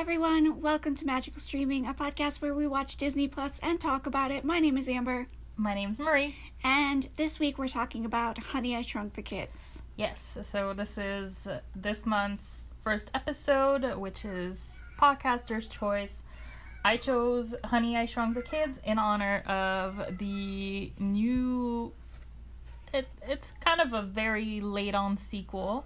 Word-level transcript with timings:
everyone. 0.00 0.62
Welcome 0.62 0.96
to 0.96 1.04
Magical 1.04 1.42
Streaming, 1.42 1.86
a 1.86 1.92
podcast 1.92 2.40
where 2.40 2.54
we 2.54 2.66
watch 2.66 2.96
Disney 2.96 3.28
Plus 3.28 3.60
and 3.62 3.78
talk 3.78 4.06
about 4.06 4.30
it. 4.30 4.44
My 4.46 4.58
name 4.58 4.78
is 4.78 4.88
Amber, 4.88 5.26
My 5.58 5.74
name's 5.74 6.00
Marie. 6.00 6.34
and 6.64 7.06
this 7.16 7.38
week 7.38 7.58
we're 7.58 7.68
talking 7.68 8.06
about 8.06 8.38
Honey, 8.38 8.74
I 8.74 8.80
Shrunk 8.80 9.14
the 9.14 9.20
Kids. 9.20 9.82
Yes, 9.96 10.18
so 10.50 10.72
this 10.72 10.96
is 10.96 11.34
this 11.76 12.06
month's 12.06 12.66
first 12.82 13.10
episode, 13.12 13.94
which 13.96 14.24
is 14.24 14.82
Podcaster's 14.98 15.66
Choice. 15.66 16.14
I 16.82 16.96
chose 16.96 17.54
Honey, 17.64 17.98
I 17.98 18.06
Shrunk 18.06 18.34
the 18.34 18.42
Kids 18.42 18.78
in 18.82 18.98
honor 18.98 19.40
of 19.46 20.16
the 20.16 20.92
new. 20.98 21.92
It, 22.94 23.06
it's 23.28 23.52
kind 23.60 23.82
of 23.82 23.92
a 23.92 24.00
very 24.00 24.62
late 24.62 24.94
on 24.94 25.18
sequel 25.18 25.84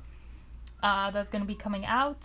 uh, 0.85 1.11
that's 1.11 1.31
going 1.31 1.43
to 1.43 1.49
be 1.49 1.57
coming 1.57 1.85
out, 1.85 2.25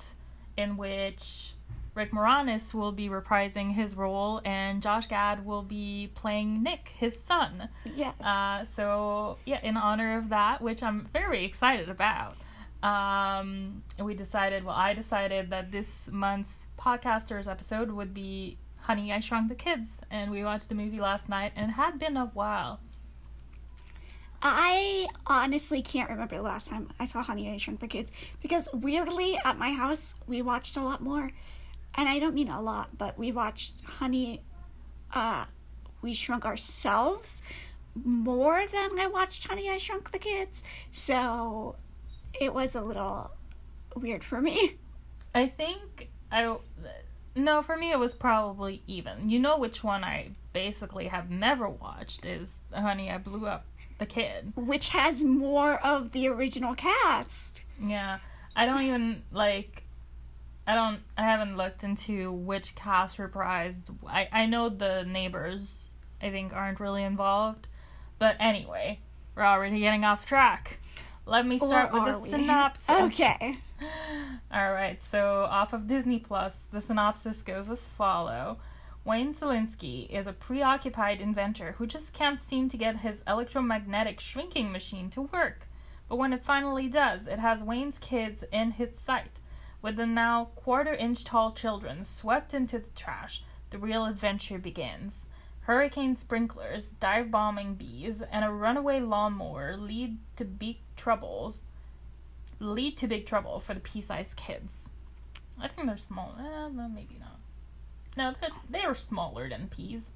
in 0.55 0.77
which 0.77 1.53
Rick 1.95 2.11
Moranis 2.11 2.73
will 2.73 2.91
be 2.91 3.09
reprising 3.09 3.73
his 3.73 3.95
role 3.95 4.41
and 4.45 4.81
Josh 4.81 5.07
Gad 5.07 5.45
will 5.45 5.63
be 5.63 6.11
playing 6.15 6.63
Nick, 6.63 6.89
his 6.97 7.19
son. 7.19 7.69
Yes. 7.95 8.19
Uh, 8.21 8.65
so 8.75 9.37
yeah, 9.45 9.59
in 9.63 9.75
honor 9.75 10.17
of 10.17 10.29
that, 10.29 10.61
which 10.61 10.83
I'm 10.83 11.09
very 11.11 11.43
excited 11.45 11.89
about, 11.89 12.37
um, 12.83 13.83
we 13.99 14.13
decided. 14.13 14.63
Well, 14.63 14.75
I 14.75 14.93
decided 14.93 15.49
that 15.49 15.71
this 15.71 16.09
month's 16.11 16.67
podcasters 16.79 17.49
episode 17.49 17.91
would 17.91 18.13
be 18.13 18.57
"Honey, 18.77 19.11
I 19.11 19.19
Shrunk 19.19 19.49
the 19.49 19.55
Kids," 19.55 19.97
and 20.09 20.31
we 20.31 20.43
watched 20.43 20.69
the 20.69 20.75
movie 20.75 21.01
last 21.01 21.27
night, 21.27 21.51
and 21.55 21.71
it 21.71 21.73
had 21.73 21.99
been 21.99 22.15
a 22.15 22.27
while. 22.27 22.79
I 24.41 25.07
honestly 25.27 25.81
can't 25.81 26.09
remember 26.09 26.37
the 26.37 26.41
last 26.41 26.67
time 26.67 26.89
I 26.99 27.05
saw 27.05 27.21
Honey, 27.21 27.51
I 27.51 27.57
Shrunk 27.57 27.81
the 27.81 27.87
Kids 27.87 28.11
because 28.41 28.69
weirdly 28.71 29.37
at 29.43 29.57
my 29.57 29.71
house 29.71 30.15
we 30.27 30.41
watched 30.41 30.77
a 30.77 30.81
lot 30.81 31.01
more, 31.01 31.31
and 31.95 32.07
I 32.09 32.19
don't 32.19 32.35
mean 32.35 32.49
a 32.49 32.61
lot, 32.61 32.97
but 32.97 33.17
we 33.17 33.31
watched 33.31 33.73
Honey, 33.83 34.41
uh, 35.13 35.45
we 36.01 36.13
Shrunk 36.13 36.45
Ourselves 36.45 37.43
more 38.03 38.63
than 38.71 38.99
I 38.99 39.07
watched 39.07 39.47
Honey, 39.47 39.69
I 39.69 39.77
Shrunk 39.77 40.11
the 40.11 40.19
Kids. 40.19 40.63
So 40.91 41.75
it 42.39 42.53
was 42.53 42.75
a 42.75 42.81
little 42.81 43.31
weird 43.95 44.23
for 44.23 44.41
me. 44.41 44.77
I 45.33 45.47
think 45.47 46.09
I. 46.31 46.57
No, 47.35 47.61
for 47.61 47.77
me 47.77 47.91
it 47.91 47.99
was 47.99 48.13
probably 48.13 48.81
even. 48.87 49.29
You 49.29 49.39
know 49.39 49.57
which 49.57 49.83
one 49.83 50.03
I 50.03 50.31
basically 50.53 51.07
have 51.07 51.29
never 51.29 51.69
watched 51.69 52.25
is 52.25 52.59
"Honey, 52.73 53.11
I 53.11 53.17
Blew 53.17 53.45
Up 53.45 53.65
the 53.97 54.05
Kid." 54.05 54.53
Which 54.55 54.89
has 54.89 55.23
more 55.23 55.75
of 55.85 56.11
the 56.11 56.27
original 56.27 56.75
cast. 56.75 57.63
Yeah, 57.81 58.19
I 58.55 58.65
don't 58.65 58.81
even 58.83 59.23
like. 59.31 59.83
I 60.69 60.75
don't. 60.75 60.99
I 61.17 61.23
haven't 61.23 61.57
looked 61.57 61.83
into 61.83 62.31
which 62.31 62.75
cast 62.75 63.17
reprised. 63.17 63.89
I 64.05 64.29
I 64.31 64.45
know 64.45 64.69
the 64.69 65.03
neighbors. 65.03 65.87
I 66.21 66.29
think 66.29 66.53
aren't 66.53 66.79
really 66.79 67.01
involved, 67.01 67.67
but 68.19 68.35
anyway, 68.39 68.99
we're 69.35 69.45
already 69.45 69.79
getting 69.79 70.05
off 70.05 70.27
track. 70.27 70.79
Let 71.25 71.47
me 71.47 71.57
start 71.57 71.91
Or 71.91 72.03
with 72.03 72.13
the 72.13 72.19
we? 72.19 72.29
synopsis. 72.29 72.87
Okay. 72.87 73.57
All 74.51 74.71
right, 74.71 74.99
so 75.11 75.47
off 75.49 75.73
of 75.73 75.87
Disney 75.87 76.19
Plus, 76.19 76.59
the 76.71 76.81
synopsis 76.81 77.41
goes 77.41 77.67
as 77.67 77.87
follow. 77.87 78.59
Wayne 79.03 79.33
Szalinski 79.33 80.07
is 80.11 80.27
a 80.27 80.33
preoccupied 80.33 81.19
inventor 81.19 81.73
who 81.79 81.87
just 81.87 82.13
can't 82.13 82.47
seem 82.47 82.69
to 82.69 82.77
get 82.77 82.97
his 82.97 83.21
electromagnetic 83.25 84.19
shrinking 84.19 84.71
machine 84.71 85.09
to 85.11 85.23
work. 85.23 85.67
But 86.07 86.17
when 86.17 86.31
it 86.31 86.43
finally 86.43 86.87
does, 86.89 87.25
it 87.25 87.39
has 87.39 87.63
Wayne's 87.63 87.97
kids 87.97 88.43
in 88.51 88.71
his 88.71 88.89
sight. 89.03 89.38
With 89.81 89.95
the 89.95 90.05
now 90.05 90.45
quarter 90.55 90.93
inch 90.93 91.23
tall 91.23 91.53
children 91.53 92.03
swept 92.03 92.53
into 92.53 92.79
the 92.79 92.89
trash, 92.95 93.43
the 93.69 93.77
real 93.77 94.05
adventure 94.05 94.59
begins. 94.59 95.25
Hurricane 95.61 96.15
sprinklers, 96.15 96.91
dive 96.99 97.29
bombing 97.31 97.75
bees, 97.75 98.21
and 98.31 98.43
a 98.43 98.49
runaway 98.49 98.99
lawnmower 98.99 99.77
lead 99.77 100.17
to 100.35 100.45
big 100.45 100.77
troubles 100.95 101.63
lead 102.59 102.97
to 102.97 103.07
big 103.07 103.25
trouble 103.25 103.59
for 103.59 103.73
the 103.73 103.79
pea-sized 103.79 104.35
kids. 104.35 104.83
I 105.59 105.67
think 105.67 105.87
they're 105.87 105.97
small. 105.97 106.35
Eh, 106.39 106.69
maybe 106.69 107.17
not. 107.19 107.39
No, 108.17 108.33
they 108.69 108.81
are 108.81 108.95
smaller 108.95 109.49
than 109.49 109.67
peas. 109.67 110.11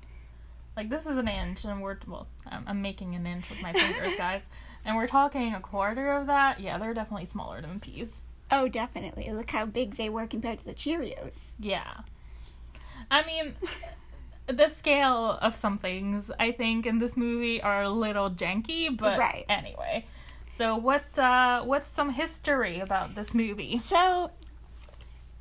Like 0.76 0.90
this 0.90 1.06
is 1.06 1.18
an 1.18 1.28
inch, 1.28 1.66
and 1.66 1.82
we're 1.82 1.98
well. 2.08 2.28
I'm, 2.46 2.64
I'm 2.68 2.82
making 2.82 3.16
an 3.16 3.28
inch 3.28 3.50
with 3.50 3.62
my 3.62 3.74
fingers, 3.74 4.14
guys, 4.18 4.42
and 4.84 4.96
we're 4.96 5.08
talking 5.08 5.54
a 5.54 5.60
quarter 5.60 6.12
of 6.14 6.28
that. 6.28 6.60
Yeah, 6.60 6.78
they're 6.78 6.94
definitely 6.94 7.28
smaller 7.28 7.62
than 7.62 7.80
peas. 7.80 8.22
Oh, 8.56 8.68
definitely. 8.68 9.30
Look 9.32 9.50
how 9.50 9.66
big 9.66 9.96
they 9.98 10.10
were 10.10 10.28
compared 10.28 10.60
to 10.60 10.66
the 10.66 10.74
Cheerios. 10.76 11.54
Yeah. 11.60 12.02
I 13.10 13.26
mean, 13.26 13.56
the 14.48 14.68
scale 14.70 15.40
of 15.42 15.56
some 15.56 15.78
things 15.80 16.30
I 16.40 16.52
think 16.52 16.86
in 16.86 17.00
this 17.00 17.18
movie 17.18 17.62
are 17.62 17.82
a 17.82 17.90
little 17.90 18.30
janky, 18.30 18.96
but 18.96 19.18
Right. 19.18 19.46
anyway. 19.50 20.06
So 20.58 20.76
what? 20.76 21.18
Uh, 21.18 21.64
what's 21.64 21.90
some 21.96 22.12
history 22.12 22.80
about 22.80 23.16
this 23.16 23.34
movie? 23.34 23.78
So, 23.78 24.30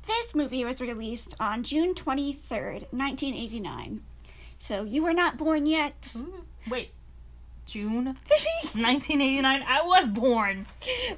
this 0.07 0.33
movie 0.33 0.65
was 0.65 0.81
released 0.81 1.35
on 1.39 1.61
June 1.63 1.93
23rd, 1.93 2.87
1989. 2.91 4.01
So, 4.57 4.83
you 4.83 5.03
were 5.03 5.13
not 5.13 5.37
born 5.37 5.67
yet. 5.67 6.13
Ooh, 6.17 6.45
Wait, 6.67 6.91
June 7.67 8.05
1989. 8.73 9.63
I 9.67 9.81
was 9.83 10.09
born. 10.09 10.65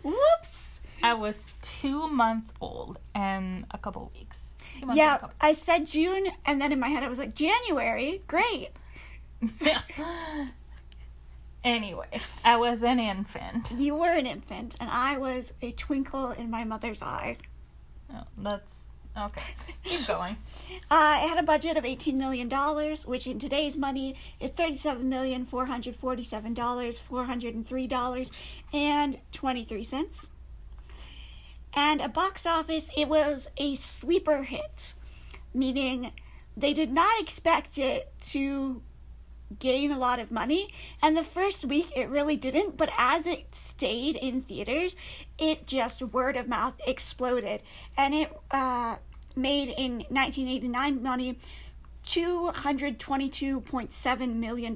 Whoops. 0.04 0.65
I 1.04 1.14
was 1.14 1.46
two 1.62 2.08
months 2.08 2.52
old 2.62 2.98
and 3.14 3.66
a 3.72 3.78
couple 3.78 4.10
weeks. 4.16 4.40
Two 4.76 4.86
months 4.88 4.98
Yeah, 4.98 5.18
couple. 5.18 5.36
I 5.42 5.54
said 5.54 5.86
June, 5.88 6.28
and 6.46 6.62
then 6.62 6.72
in 6.72 6.80
my 6.80 6.88
head 6.90 7.04
I 7.04 7.10
was 7.10 7.20
like, 7.20 7.36
January. 7.36 8.22
Great. 8.28 8.70
anyway, 11.64 12.20
I 12.44 12.58
was 12.58 12.84
an 12.84 13.00
infant. 13.00 13.72
You 13.78 13.96
were 13.96 14.12
an 14.12 14.26
infant, 14.26 14.76
and 14.80 14.90
I 14.90 15.18
was 15.18 15.54
a 15.62 15.72
twinkle 15.72 16.32
in 16.32 16.50
my 16.50 16.64
mother's 16.64 17.02
eye. 17.02 17.38
Oh, 18.14 18.24
that's 18.38 18.64
okay. 19.18 19.42
Keep 19.84 20.08
going. 20.14 20.38
Uh, 20.90 21.20
it 21.24 21.30
had 21.30 21.38
a 21.38 21.44
budget 21.44 21.78
of 21.78 21.84
$18 21.84 22.16
million, 22.16 22.50
which 23.06 23.28
in 23.28 23.40
today's 23.40 23.78
money 23.78 24.16
is 24.40 24.52
$37,447, 24.52 27.00
$403, 27.10 28.32
and 28.74 29.18
23 29.32 29.84
cents. 29.84 30.30
And 31.76 32.02
a 32.02 32.08
box 32.08 32.46
office, 32.46 32.90
it 32.96 33.10
was 33.10 33.50
a 33.58 33.76
sleeper 33.76 34.44
hit, 34.44 34.94
meaning 35.54 36.12
they 36.56 36.74
did 36.74 36.92
not 36.92 37.20
expect 37.20 37.78
it 37.78 38.14
to 38.28 38.82
gain 39.60 39.92
a 39.92 40.00
lot 40.00 40.20
of 40.20 40.32
money. 40.32 40.74
And 41.02 41.18
the 41.18 41.24
first 41.24 41.66
week, 41.66 41.92
it 41.96 42.10
really 42.10 42.38
didn't, 42.38 42.78
but 42.78 42.90
as 42.98 43.28
it 43.28 43.54
stayed 43.54 44.16
in 44.16 44.42
theaters, 44.42 44.96
it 45.38 45.68
just 45.68 46.02
word 46.02 46.38
of 46.38 46.48
mouth 46.48 46.76
exploded. 46.88 47.62
And 47.98 48.14
it 48.14 48.32
uh, 48.52 48.96
made 49.36 49.68
in 49.70 50.06
1989 50.10 51.04
money 51.04 51.38
$222.7 52.06 54.36
million, 54.36 54.74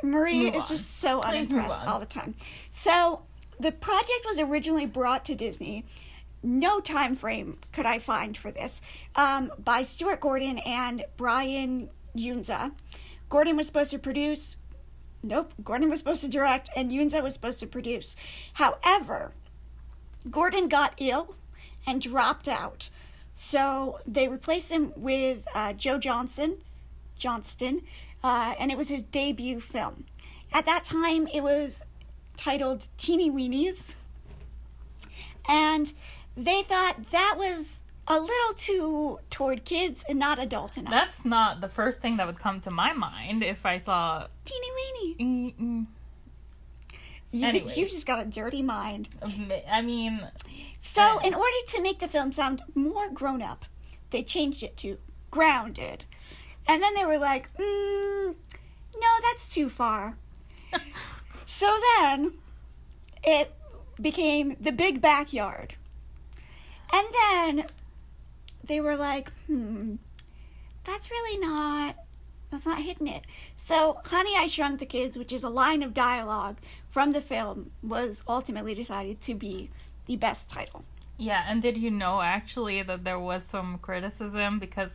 Marie 0.04 0.44
Move 0.46 0.56
is 0.56 0.62
on. 0.62 0.68
just 0.68 1.00
so 1.00 1.20
Please 1.22 1.50
unimpressed 1.50 1.88
all 1.88 2.00
the 2.00 2.06
time. 2.06 2.36
So, 2.72 3.24
the 3.60 3.72
project 3.72 4.26
was 4.26 4.40
originally 4.40 4.86
brought 4.86 5.26
to 5.26 5.34
Disney. 5.34 5.84
No 6.44 6.80
time 6.80 7.16
frame 7.16 7.58
could 7.72 7.88
I 7.88 7.98
find 7.98 8.38
for 8.38 8.52
this. 8.52 8.80
Um, 9.16 9.52
by 9.58 9.82
Stuart 9.82 10.20
Gordon 10.20 10.60
and 10.60 11.04
Brian 11.18 11.90
Yunza. 12.16 12.72
Gordon 13.30 13.58
was 13.58 13.66
supposed 13.66 13.90
to 13.92 14.00
produce. 14.00 14.58
Nope. 15.24 15.54
Gordon 15.64 15.90
was 15.90 15.98
supposed 15.98 16.22
to 16.22 16.28
direct, 16.28 16.70
and 16.76 16.92
Yunza 16.92 17.24
was 17.24 17.34
supposed 17.34 17.60
to 17.62 17.68
produce. 17.68 18.16
However, 18.54 19.34
Gordon 20.30 20.68
got 20.68 20.94
ill 20.98 21.36
and 21.86 22.02
dropped 22.02 22.48
out. 22.48 22.90
So 23.34 24.00
they 24.06 24.28
replaced 24.28 24.72
him 24.72 24.94
with 24.96 25.48
uh, 25.54 25.74
Joe 25.74 26.00
Johnson, 26.00 26.58
Johnston, 27.20 27.82
uh, 28.24 28.56
and 28.60 28.72
it 28.72 28.78
was 28.78 28.90
his 28.90 29.04
debut 29.04 29.62
film. 29.62 30.06
At 30.52 30.66
that 30.66 30.84
time, 30.84 31.28
it 31.28 31.42
was 31.42 31.82
titled 32.36 32.88
Teeny 32.98 33.30
Weenies, 33.30 33.96
and 35.48 35.94
they 36.36 36.64
thought 36.64 37.12
that 37.12 37.36
was 37.38 37.82
a 38.08 38.20
little 38.20 38.54
too 38.56 39.20
toward 39.30 39.66
kids 39.66 40.06
and 40.08 40.18
not 40.18 40.40
adult 40.40 40.78
enough. 40.78 40.92
That's 40.92 41.26
not 41.26 41.62
the 41.62 41.68
first 41.68 42.02
thing 42.02 42.18
that 42.18 42.26
would 42.26 42.40
come 42.40 42.62
to 42.62 42.72
my 42.72 42.94
mind 42.94 43.44
if 43.44 43.66
I 43.66 43.80
saw. 43.80 44.28
Teeny 44.46 44.68
weeny. 44.76 45.54
Mm-mm. 45.54 45.86
You, 47.32 47.46
Anyway. 47.46 47.74
you 47.76 47.88
just 47.88 48.06
got 48.06 48.22
a 48.22 48.26
dirty 48.26 48.62
mind. 48.62 49.10
I 49.70 49.82
mean, 49.82 50.26
So, 50.80 51.20
in 51.20 51.34
order 51.34 51.58
to 51.68 51.82
make 51.82 52.00
the 52.00 52.08
film 52.08 52.32
sound 52.32 52.62
more 52.74 53.10
grown 53.10 53.42
up, 53.42 53.66
they 54.12 54.24
changed 54.24 54.64
it 54.64 54.78
to 54.78 54.98
grounded. 55.32 56.06
And 56.68 56.82
then 56.82 56.94
they 56.96 57.06
were 57.06 57.18
like, 57.18 57.50
mm, 57.58 58.36
no, 58.96 59.08
that's 59.24 59.54
too 59.54 59.70
far. 59.70 60.18
so 61.46 61.78
then 62.00 62.34
it 63.24 63.54
became 64.02 64.56
the 64.60 64.72
big 64.72 65.02
backyard. 65.02 65.76
And 66.94 67.08
then 67.14 67.66
they 68.64 68.80
were 68.80 68.96
like, 68.96 69.32
hmm, 69.48 69.96
that's 70.86 71.10
really 71.12 71.38
not, 71.40 71.96
that's 72.50 72.66
not 72.66 72.82
hitting 72.82 73.08
it. 73.08 73.24
So, 73.58 74.00
Honey, 74.06 74.34
I 74.38 74.48
Shrunk 74.48 74.80
the 74.80 74.86
Kids, 74.86 75.18
which 75.18 75.34
is 75.34 75.44
a 75.44 75.50
line 75.50 75.84
of 75.84 75.94
dialogue 75.94 76.58
from 76.90 77.12
the 77.12 77.22
film, 77.22 77.72
was 77.84 78.24
ultimately 78.28 78.74
decided 78.74 79.22
to 79.22 79.34
be 79.34 79.70
the 80.06 80.16
best 80.16 80.50
title. 80.50 80.84
Yeah, 81.18 81.44
and 81.48 81.62
did 81.62 81.78
you 81.78 81.90
know 81.92 82.22
actually 82.22 82.82
that 82.84 83.04
there 83.04 83.20
was 83.20 83.44
some 83.44 83.78
criticism 83.80 84.60
because 84.60 84.92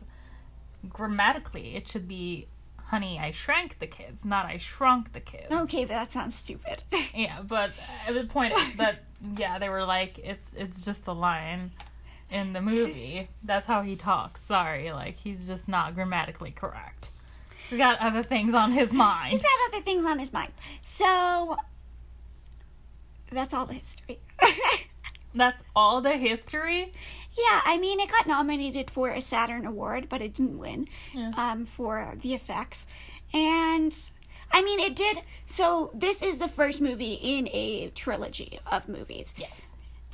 grammatically 0.88 1.76
it 1.76 1.86
should 1.88 2.08
be 2.08 2.46
honey 2.86 3.18
i 3.18 3.30
shrank 3.30 3.78
the 3.78 3.86
kids 3.86 4.24
not 4.24 4.44
i 4.46 4.58
shrunk 4.58 5.12
the 5.12 5.20
kids 5.20 5.46
Okay, 5.50 5.84
but 5.84 5.90
that 5.94 6.10
sounds 6.12 6.34
stupid. 6.34 6.82
yeah 7.14 7.40
but 7.42 7.70
uh, 8.08 8.12
the 8.12 8.24
point 8.24 8.52
is 8.54 8.74
that 8.76 9.04
yeah 9.36 9.58
they 9.58 9.68
were 9.68 9.84
like 9.84 10.18
it's 10.18 10.52
it's 10.56 10.84
just 10.84 11.06
a 11.06 11.12
line 11.12 11.70
in 12.30 12.52
the 12.52 12.60
movie 12.60 13.28
that's 13.44 13.66
how 13.66 13.82
he 13.82 13.94
talks 13.94 14.42
sorry 14.44 14.90
like 14.92 15.14
he's 15.14 15.46
just 15.46 15.68
not 15.68 15.94
grammatically 15.94 16.50
correct 16.50 17.12
he's 17.70 17.78
got 17.78 17.98
other 18.00 18.22
things 18.22 18.52
on 18.54 18.72
his 18.72 18.92
mind 18.92 19.32
He's 19.32 19.42
got 19.42 19.72
other 19.72 19.82
things 19.84 20.04
on 20.04 20.18
his 20.18 20.32
mind. 20.32 20.52
So, 20.84 21.56
that's 23.32 23.52
all 23.54 23.66
the 23.66 23.74
history. 23.74 24.18
that's 25.34 25.62
all 25.74 26.00
the 26.02 26.16
history 26.16 26.92
Yeah, 27.38 27.60
I 27.64 27.78
mean, 27.78 27.98
it 28.00 28.10
got 28.10 28.26
nominated 28.26 28.90
for 28.90 29.08
a 29.10 29.20
Saturn 29.22 29.64
Award, 29.66 30.08
but 30.10 30.20
it 30.20 30.34
didn't 30.34 30.58
win 30.58 30.88
Yeah. 31.14 31.32
um, 31.36 31.64
for 31.64 32.14
the 32.20 32.34
effects. 32.34 32.86
And 33.32 33.94
I 34.52 34.60
mean, 34.62 34.78
it 34.80 34.94
did. 34.94 35.18
So 35.46 35.90
this 35.94 36.22
is 36.22 36.36
the 36.38 36.48
first 36.48 36.80
movie 36.82 37.14
in 37.14 37.48
a 37.52 37.88
trilogy 37.94 38.60
of 38.70 38.88
movies. 38.88 39.34
yes 39.38 39.50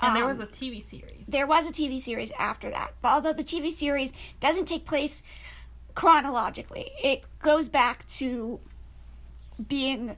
and 0.00 0.14
there 0.14 0.23
Um, 0.23 0.29
was 0.29 0.38
a 0.38 0.47
tv 0.47 0.81
series 0.81 1.26
There 1.26 1.47
was 1.49 1.67
a 1.69 1.73
TV 1.73 2.00
series 2.00 2.31
after 2.38 2.71
that, 2.71 2.94
but 3.03 3.09
although 3.14 3.32
the 3.32 3.43
TV 3.43 3.73
series 3.73 4.12
doesn't 4.38 4.67
take 4.67 4.87
place 4.87 5.25
chronologically, 5.97 6.93
it 7.03 7.25
goes 7.43 7.69
back 7.69 8.06
to 8.19 8.61
being 9.67 10.17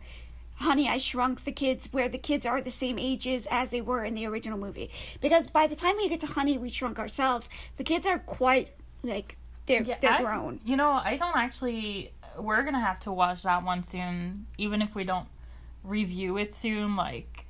Honey, 0.60 0.88
I 0.90 0.98
Shrunk 0.98 1.44
the 1.44 1.52
Kids, 1.52 1.88
where 1.90 2.08
the 2.08 2.18
kids 2.18 2.44
are 2.44 2.60
the 2.60 2.70
same 2.70 2.98
ages 2.98 3.48
as 3.50 3.70
they 3.70 3.80
were 3.80 4.04
in 4.04 4.14
the 4.14 4.26
original 4.26 4.58
movie. 4.58 4.90
Because 5.22 5.46
by 5.46 5.66
the 5.66 5.74
time 5.74 5.96
we 5.96 6.08
get 6.08 6.20
to 6.20 6.26
Honey, 6.26 6.58
We 6.58 6.68
Shrunk 6.68 6.98
Ourselves, 6.98 7.48
the 7.78 7.84
kids 7.84 8.06
are 8.06 8.18
quite 8.18 8.68
like 9.02 9.38
they're 9.64 9.82
they're 9.82 10.12
I- 10.12 10.22
grown. 10.22 10.60
You 10.64 10.76
know, 10.76 10.90
I 10.90 11.16
don't 11.16 11.36
actually. 11.36 12.12
We're 12.38 12.62
gonna 12.62 12.80
have 12.80 13.00
to 13.00 13.12
watch 13.12 13.42
that 13.44 13.64
one 13.64 13.82
soon, 13.82 14.46
even 14.58 14.82
if 14.82 14.94
we 14.94 15.04
don't 15.04 15.26
review 15.82 16.36
it 16.36 16.54
soon. 16.54 16.94
Like, 16.94 17.46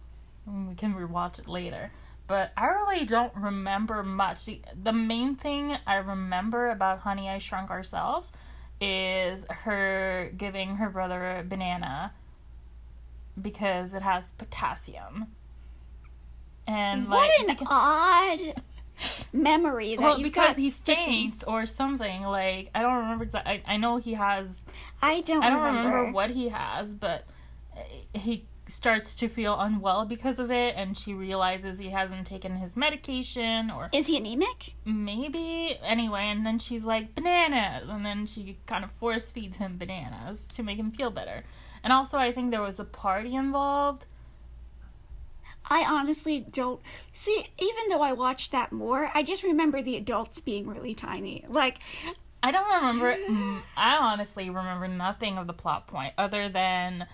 we 0.46 0.74
can 0.76 0.94
rewatch 0.94 1.38
it 1.40 1.48
later. 1.48 1.90
But 2.28 2.52
I 2.56 2.66
really 2.66 3.06
don't 3.06 3.34
remember 3.34 4.04
much. 4.04 4.44
The, 4.44 4.60
the 4.80 4.92
main 4.92 5.34
thing 5.34 5.76
I 5.84 5.96
remember 5.96 6.70
about 6.70 7.00
Honey, 7.00 7.28
I 7.28 7.38
Shrunk 7.38 7.70
Ourselves 7.70 8.30
is 8.80 9.44
her 9.50 10.30
giving 10.36 10.76
her 10.76 10.88
brother 10.88 11.38
a 11.38 11.42
banana 11.42 12.12
because 13.42 13.92
it 13.92 14.02
has 14.02 14.30
potassium. 14.38 15.26
And 16.66 17.08
what 17.08 17.28
like, 17.46 17.60
an 17.60 17.66
odd 17.68 18.62
memory 19.32 19.96
that 19.96 20.02
well, 20.02 20.18
you 20.18 20.24
because 20.24 20.48
got 20.48 20.56
he 20.56 20.70
sticking. 20.70 21.04
faints 21.04 21.44
or 21.46 21.66
something. 21.66 22.22
Like 22.22 22.70
I 22.74 22.82
don't 22.82 22.96
remember 22.96 23.24
exactly. 23.24 23.62
I, 23.66 23.74
I 23.74 23.76
know 23.76 23.96
he 23.96 24.14
has. 24.14 24.64
I 25.02 25.20
don't. 25.22 25.42
I 25.42 25.50
don't 25.50 25.58
remember. 25.58 25.88
remember 25.88 26.12
what 26.12 26.30
he 26.30 26.48
has, 26.48 26.94
but 26.94 27.24
uh, 27.76 27.80
he 28.14 28.44
starts 28.66 29.16
to 29.16 29.28
feel 29.28 29.58
unwell 29.58 30.04
because 30.04 30.38
of 30.38 30.50
it, 30.50 30.74
and 30.76 30.96
she 30.96 31.12
realizes 31.12 31.78
he 31.78 31.90
hasn't 31.90 32.26
taken 32.26 32.56
his 32.56 32.76
medication, 32.76 33.70
or 33.70 33.88
Is 33.92 34.06
he 34.06 34.16
anemic? 34.16 34.74
maybe 34.84 35.78
anyway. 35.82 36.24
And 36.24 36.46
then 36.46 36.58
she's 36.58 36.84
like 36.84 37.14
bananas, 37.14 37.88
and 37.88 38.04
then 38.06 38.26
she 38.26 38.58
kind 38.66 38.84
of 38.84 38.92
force 38.92 39.30
feeds 39.30 39.56
him 39.56 39.76
bananas 39.76 40.46
to 40.48 40.62
make 40.62 40.78
him 40.78 40.90
feel 40.92 41.10
better. 41.10 41.42
And 41.82 41.92
also, 41.92 42.18
I 42.18 42.32
think 42.32 42.50
there 42.50 42.62
was 42.62 42.78
a 42.78 42.84
party 42.84 43.34
involved. 43.34 44.06
I 45.68 45.84
honestly 45.86 46.40
don't 46.40 46.80
see. 47.12 47.46
Even 47.58 47.88
though 47.88 48.02
I 48.02 48.12
watched 48.12 48.52
that 48.52 48.72
more, 48.72 49.10
I 49.14 49.22
just 49.22 49.42
remember 49.42 49.82
the 49.82 49.96
adults 49.96 50.40
being 50.40 50.66
really 50.66 50.94
tiny. 50.94 51.44
Like, 51.48 51.78
I 52.42 52.50
don't 52.50 52.74
remember. 52.74 53.14
mm, 53.14 53.60
I 53.76 53.96
honestly 53.98 54.50
remember 54.50 54.88
nothing 54.88 55.38
of 55.38 55.46
the 55.46 55.52
plot 55.52 55.86
point 55.86 56.14
other 56.18 56.48
than 56.48 57.06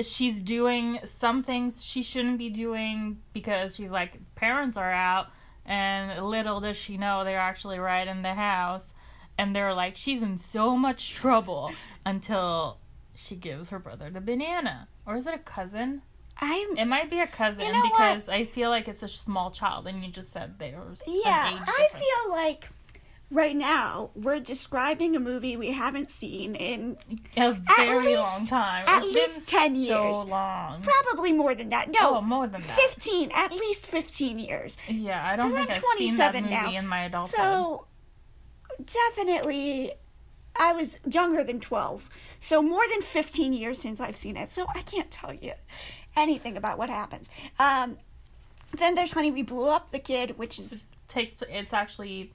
she's 0.00 0.40
doing 0.40 1.00
some 1.04 1.42
things 1.42 1.84
she 1.84 2.02
shouldn't 2.02 2.38
be 2.38 2.48
doing 2.48 3.18
because 3.32 3.74
she's 3.74 3.90
like 3.90 4.18
parents 4.34 4.76
are 4.76 4.92
out, 4.92 5.26
and 5.66 6.24
little 6.24 6.60
does 6.60 6.76
she 6.76 6.96
know 6.96 7.24
they're 7.24 7.38
actually 7.38 7.78
right 7.78 8.06
in 8.06 8.22
the 8.22 8.34
house, 8.34 8.94
and 9.36 9.54
they're 9.54 9.74
like 9.74 9.96
she's 9.96 10.22
in 10.22 10.38
so 10.38 10.76
much 10.76 11.12
trouble 11.12 11.72
until 12.06 12.78
she 13.20 13.34
gives 13.36 13.70
her 13.70 13.78
brother 13.78 14.10
the 14.10 14.20
banana, 14.20 14.86
or 15.06 15.16
is 15.16 15.26
it 15.26 15.34
a 15.34 15.38
cousin? 15.38 16.02
I'm. 16.40 16.76
It 16.76 16.84
might 16.84 17.10
be 17.10 17.18
a 17.18 17.26
cousin 17.26 17.64
You 17.66 17.72
know 17.72 17.80
what? 17.80 17.92
because 17.98 18.28
I 18.28 18.44
feel 18.44 18.70
like 18.70 18.86
it's 18.86 19.02
a 19.02 19.08
small 19.08 19.50
child, 19.50 19.86
and 19.88 20.04
you 20.04 20.10
just 20.10 20.30
said 20.32 20.58
there's 20.58 21.02
yeah, 21.06 21.58
I 21.66 21.88
feel 21.92 22.30
like 22.32 22.68
right 23.30 23.56
now 23.56 24.10
we're 24.14 24.38
describing 24.38 25.16
a 25.16 25.20
movie 25.20 25.56
we 25.56 25.72
haven't 25.72 26.10
seen 26.12 26.54
in 26.54 26.96
a 27.36 27.54
very 27.76 28.06
least- 28.06 28.20
long 28.20 28.46
time. 28.46 28.84
at 28.88 29.02
It's 29.02 29.12
least 29.14 29.50
been 29.50 29.60
10 29.60 29.74
years. 29.76 30.16
So 30.16 30.22
long. 30.22 30.82
probably 30.82 31.32
more 31.32 31.54
than 31.56 31.68
that. 31.70 31.90
No, 31.90 32.18
oh, 32.18 32.20
more 32.22 32.46
than 32.46 32.62
that. 32.62 32.78
15, 32.78 33.32
at 33.34 33.52
least 33.52 33.84
15 33.84 34.38
years. 34.38 34.78
Yeah, 34.88 35.26
I 35.26 35.34
don't 35.36 35.52
think 35.52 35.68
I'm 35.70 35.76
I've 35.76 35.98
seen 35.98 36.16
that 36.18 36.30
27 36.32 36.42
movie 36.44 36.54
now. 36.54 36.78
in 36.78 36.86
my 36.86 37.00
adulthood. 37.04 37.36
So, 37.36 37.86
definitely, 38.84 39.92
I 40.58 40.72
was 40.72 40.96
younger 41.08 41.44
than 41.44 41.60
12. 41.60 42.08
So, 42.40 42.62
more 42.62 42.82
than 42.90 43.02
15 43.02 43.52
years 43.52 43.78
since 43.78 44.00
I've 44.00 44.16
seen 44.16 44.36
it. 44.36 44.52
So, 44.52 44.66
I 44.74 44.82
can't 44.82 45.10
tell 45.10 45.32
you 45.34 45.52
anything 46.16 46.56
about 46.56 46.78
what 46.78 46.90
happens. 46.90 47.30
Um, 47.58 47.98
then 48.76 48.94
there's 48.94 49.12
Honey, 49.12 49.30
We 49.30 49.42
Blew 49.42 49.66
Up 49.68 49.92
the 49.92 49.98
Kid, 49.98 50.38
which 50.38 50.58
is 50.58 50.84
takes 51.08 51.42
it's 51.48 51.72
actually 51.72 52.32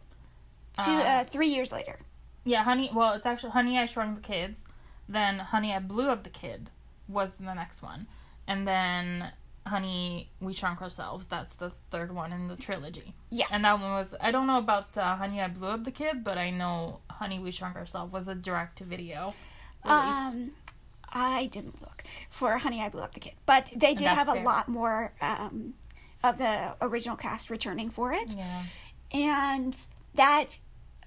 two, 0.83 0.91
uh, 0.91 1.03
uh, 1.03 1.23
three 1.25 1.47
years 1.47 1.71
later. 1.71 1.99
yeah, 2.43 2.63
Honey. 2.63 2.89
Well, 2.93 3.13
it's 3.13 3.25
actually 3.25 3.51
Honey 3.51 3.77
I 3.77 3.85
Shrunk 3.85 4.21
the 4.21 4.27
Kids. 4.27 4.61
Then 5.07 5.37
Honey 5.39 5.73
I 5.73 5.79
Blew 5.79 6.09
Up 6.09 6.23
the 6.23 6.29
Kid 6.29 6.69
was 7.07 7.33
the 7.33 7.53
next 7.53 7.83
one, 7.83 8.07
and 8.47 8.67
then 8.67 9.31
Honey 9.67 10.29
We 10.39 10.53
Shrunk 10.53 10.81
Ourselves. 10.81 11.27
That's 11.27 11.55
the 11.55 11.69
third 11.91 12.11
one 12.13 12.33
in 12.33 12.47
the 12.47 12.55
trilogy. 12.55 13.13
Yes. 13.29 13.49
And 13.51 13.63
that 13.63 13.79
one 13.79 13.91
was 13.91 14.15
I 14.19 14.31
don't 14.31 14.47
know 14.47 14.57
about 14.57 14.97
uh, 14.97 15.15
Honey 15.17 15.39
I 15.39 15.47
Blew 15.49 15.67
Up 15.67 15.83
the 15.83 15.91
Kid, 15.91 16.23
but 16.23 16.37
I 16.37 16.49
know 16.49 16.99
Honey 17.23 17.39
We 17.39 17.51
Shrunk 17.51 17.77
Ourselves 17.77 18.11
was 18.11 18.27
a 18.27 18.35
direct 18.35 18.79
to 18.79 18.83
video 18.83 19.33
release. 19.85 19.97
Um, 20.01 20.51
I 21.13 21.45
didn't 21.53 21.81
look 21.81 22.03
for 22.29 22.57
Honey, 22.57 22.81
I 22.81 22.89
Blew 22.89 23.01
Up 23.01 23.13
the 23.13 23.21
Kid, 23.21 23.35
but 23.45 23.69
they 23.73 23.93
did 23.93 24.07
that's 24.07 24.17
have 24.17 24.27
a 24.27 24.33
fair. 24.33 24.43
lot 24.43 24.67
more 24.67 25.13
um, 25.21 25.73
of 26.21 26.37
the 26.37 26.75
original 26.81 27.15
cast 27.15 27.49
returning 27.49 27.89
for 27.89 28.11
it, 28.11 28.35
yeah. 28.35 28.63
and 29.13 29.73
that 30.15 30.57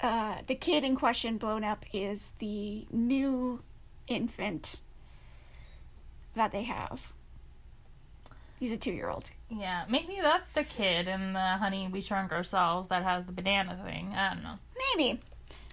uh, 0.01 0.37
the 0.47 0.55
kid 0.55 0.85
in 0.85 0.97
question 0.97 1.37
blown 1.37 1.65
up 1.65 1.85
is 1.93 2.33
the 2.39 2.87
new 2.91 3.63
infant 4.07 4.81
that 6.35 6.51
they 6.51 6.63
have. 6.63 7.13
He's 8.59 8.73
a 8.73 8.79
two-year-old. 8.79 9.33
Yeah, 9.51 9.85
maybe 9.91 10.19
that's 10.23 10.49
the 10.55 10.65
kid 10.65 11.09
in 11.09 11.35
the 11.35 11.59
Honey 11.59 11.91
We 11.93 12.01
Shrunk 12.01 12.33
Ourselves 12.33 12.89
that 12.89 13.03
has 13.03 13.27
the 13.27 13.33
banana 13.33 13.79
thing. 13.85 14.15
I 14.15 14.33
don't 14.33 14.43
know. 14.43 14.59
Maybe. 14.97 15.21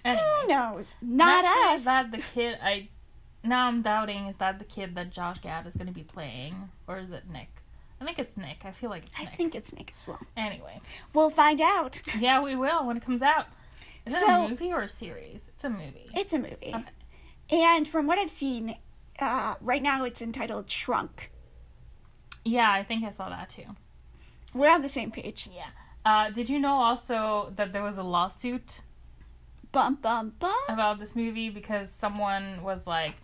Anyway, 0.04 0.22
Who 0.42 0.48
knows? 0.48 0.96
Not 1.00 1.44
us. 1.44 1.78
Is 1.80 1.84
that 1.86 2.10
the 2.10 2.18
kid? 2.18 2.58
I 2.62 2.88
now 3.42 3.68
I'm 3.68 3.82
doubting. 3.82 4.26
Is 4.26 4.36
that 4.36 4.58
the 4.58 4.64
kid 4.64 4.94
that 4.96 5.10
Josh 5.10 5.38
Gad 5.40 5.66
is 5.66 5.74
going 5.76 5.86
to 5.86 5.92
be 5.92 6.02
playing, 6.02 6.70
or 6.86 6.98
is 6.98 7.10
it 7.10 7.24
Nick? 7.30 7.48
I 8.00 8.04
think 8.04 8.18
it's 8.18 8.36
Nick. 8.36 8.64
I 8.64 8.72
feel 8.72 8.90
like 8.90 9.04
it's 9.04 9.12
I 9.18 9.24
Nick. 9.24 9.34
think 9.36 9.54
it's 9.54 9.72
Nick 9.74 9.92
as 9.96 10.06
well. 10.06 10.20
Anyway, 10.36 10.80
We'll 11.14 11.30
find 11.30 11.60
out. 11.60 12.00
yeah, 12.18 12.42
we 12.42 12.54
will 12.54 12.86
when 12.86 12.96
it 12.98 13.04
comes 13.04 13.22
out. 13.22 13.46
Is 14.04 14.14
it 14.14 14.28
a 14.28 14.46
movie 14.48 14.72
or 14.72 14.82
a 14.82 14.88
series? 14.88 15.48
It's 15.54 15.64
a 15.64 15.70
movie. 15.70 16.10
It's 16.14 16.32
a 16.34 16.38
movie. 16.38 16.74
Okay. 16.74 16.84
And 17.50 17.88
from 17.88 18.06
what 18.06 18.18
I've 18.18 18.28
seen, 18.30 18.76
uh, 19.18 19.54
right 19.62 19.82
now 19.82 20.04
it's 20.04 20.20
entitled 20.20 20.68
Shrunk. 20.70 21.30
yeah, 22.44 22.70
I 22.70 22.82
think 22.84 23.04
I 23.04 23.10
saw 23.10 23.28
that 23.30 23.48
too. 23.48 23.64
We're 24.52 24.70
on 24.70 24.82
the 24.82 24.88
same 24.88 25.10
page. 25.10 25.48
Yeah. 25.54 25.68
Uh, 26.04 26.30
did 26.30 26.50
you 26.50 26.58
know 26.60 26.74
also 26.74 27.52
that 27.56 27.72
there 27.72 27.82
was 27.82 27.96
a 27.96 28.02
lawsuit 28.02 28.80
Bum 29.74 29.98
bum 30.00 30.32
bum. 30.38 30.54
about 30.68 30.98
this 30.98 31.14
movie 31.14 31.50
because 31.50 31.90
someone 31.90 32.62
was 32.62 32.86
like, 32.86 33.16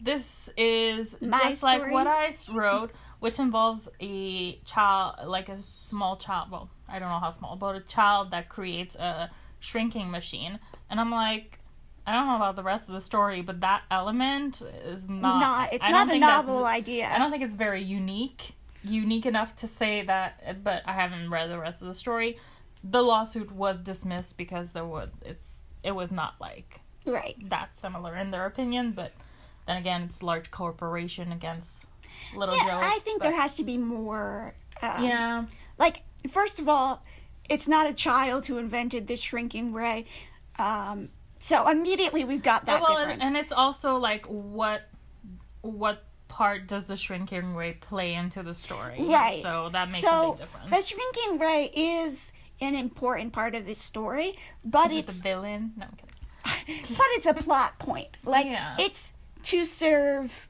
"This 0.00 0.48
is 0.56 1.14
My 1.20 1.38
just 1.38 1.62
like 1.62 1.90
what 1.90 2.06
I 2.06 2.32
wrote," 2.50 2.90
which 3.20 3.38
involves 3.38 3.88
a 4.00 4.56
child, 4.60 5.28
like 5.28 5.48
a 5.48 5.62
small 5.62 6.16
child. 6.16 6.50
Well, 6.50 6.70
I 6.88 6.98
don't 6.98 7.10
know 7.10 7.18
how 7.20 7.30
small, 7.30 7.56
but 7.56 7.76
a 7.76 7.80
child 7.80 8.30
that 8.30 8.48
creates 8.48 8.96
a 8.96 9.30
shrinking 9.60 10.10
machine. 10.10 10.58
And 10.90 10.98
I'm 10.98 11.10
like, 11.10 11.58
I 12.06 12.12
don't 12.12 12.26
know 12.26 12.36
about 12.36 12.56
the 12.56 12.62
rest 12.62 12.88
of 12.88 12.94
the 12.94 13.02
story, 13.02 13.42
but 13.42 13.60
that 13.60 13.82
element 13.90 14.62
is 14.86 15.08
not. 15.08 15.40
Not, 15.40 15.72
it's 15.74 15.88
not 15.88 16.10
a 16.10 16.18
novel 16.18 16.64
idea. 16.64 17.06
I 17.06 17.18
don't 17.18 17.30
think 17.30 17.42
it's 17.42 17.54
very 17.54 17.82
unique, 17.82 18.54
unique 18.82 19.26
enough 19.26 19.54
to 19.56 19.66
say 19.66 20.04
that. 20.04 20.64
But 20.64 20.82
I 20.86 20.92
haven't 20.92 21.28
read 21.30 21.50
the 21.50 21.58
rest 21.58 21.82
of 21.82 21.88
the 21.88 21.94
story. 21.94 22.38
The 22.82 23.02
lawsuit 23.02 23.52
was 23.52 23.80
dismissed 23.80 24.38
because 24.38 24.72
there 24.72 24.86
was 24.86 25.10
it's 25.22 25.57
it 25.82 25.92
was 25.92 26.10
not 26.10 26.34
like 26.40 26.80
right. 27.04 27.36
that 27.48 27.70
similar 27.80 28.16
in 28.16 28.30
their 28.30 28.46
opinion. 28.46 28.92
But 28.92 29.12
then 29.66 29.76
again, 29.76 30.02
it's 30.08 30.22
large 30.22 30.50
corporation 30.50 31.32
against 31.32 31.84
little 32.36 32.56
Yeah, 32.56 32.64
Joe. 32.64 32.80
I 32.82 32.98
think 33.00 33.20
but- 33.20 33.30
there 33.30 33.40
has 33.40 33.54
to 33.56 33.64
be 33.64 33.78
more. 33.78 34.54
Um, 34.82 35.04
Yeah, 35.04 35.44
Like, 35.78 36.02
first 36.28 36.58
of 36.60 36.68
all, 36.68 37.02
it's 37.48 37.66
not 37.66 37.88
a 37.88 37.94
child 37.94 38.46
who 38.46 38.58
invented 38.58 39.06
this 39.06 39.20
shrinking 39.20 39.72
ray. 39.72 40.06
Um, 40.58 41.08
so 41.40 41.68
immediately 41.68 42.24
we've 42.24 42.42
got 42.42 42.66
that 42.66 42.82
well, 42.82 42.96
difference. 42.96 43.22
and, 43.22 43.22
and 43.22 43.36
it's 43.36 43.52
also 43.52 43.96
like 43.96 44.26
what 44.26 44.82
what 45.62 46.04
part 46.28 46.66
does 46.66 46.86
the 46.86 46.96
shrinking 46.96 47.54
ray 47.54 47.72
play 47.72 48.14
into 48.14 48.42
the 48.42 48.54
story? 48.54 48.96
Right. 49.00 49.42
So 49.42 49.70
that 49.72 49.90
makes 49.90 50.02
so 50.02 50.32
a 50.32 50.32
big 50.32 50.40
difference. 50.40 50.70
the 50.70 50.82
shrinking 50.82 51.38
ray 51.38 51.70
is 51.74 52.32
an 52.60 52.74
important 52.74 53.32
part 53.32 53.54
of 53.54 53.66
this 53.66 53.80
story, 53.82 54.36
but 54.64 54.90
Is 54.90 54.98
it 54.98 55.06
the 55.06 55.12
villain? 55.12 55.72
No, 55.76 55.86
I'm 55.86 55.92
kidding. 56.66 56.82
but 56.96 57.06
it's 57.10 57.26
a 57.26 57.34
plot 57.34 57.78
point. 57.78 58.16
Like 58.24 58.46
Yeah. 58.46 58.76
it's 58.78 59.12
to 59.44 59.64
serve 59.64 60.48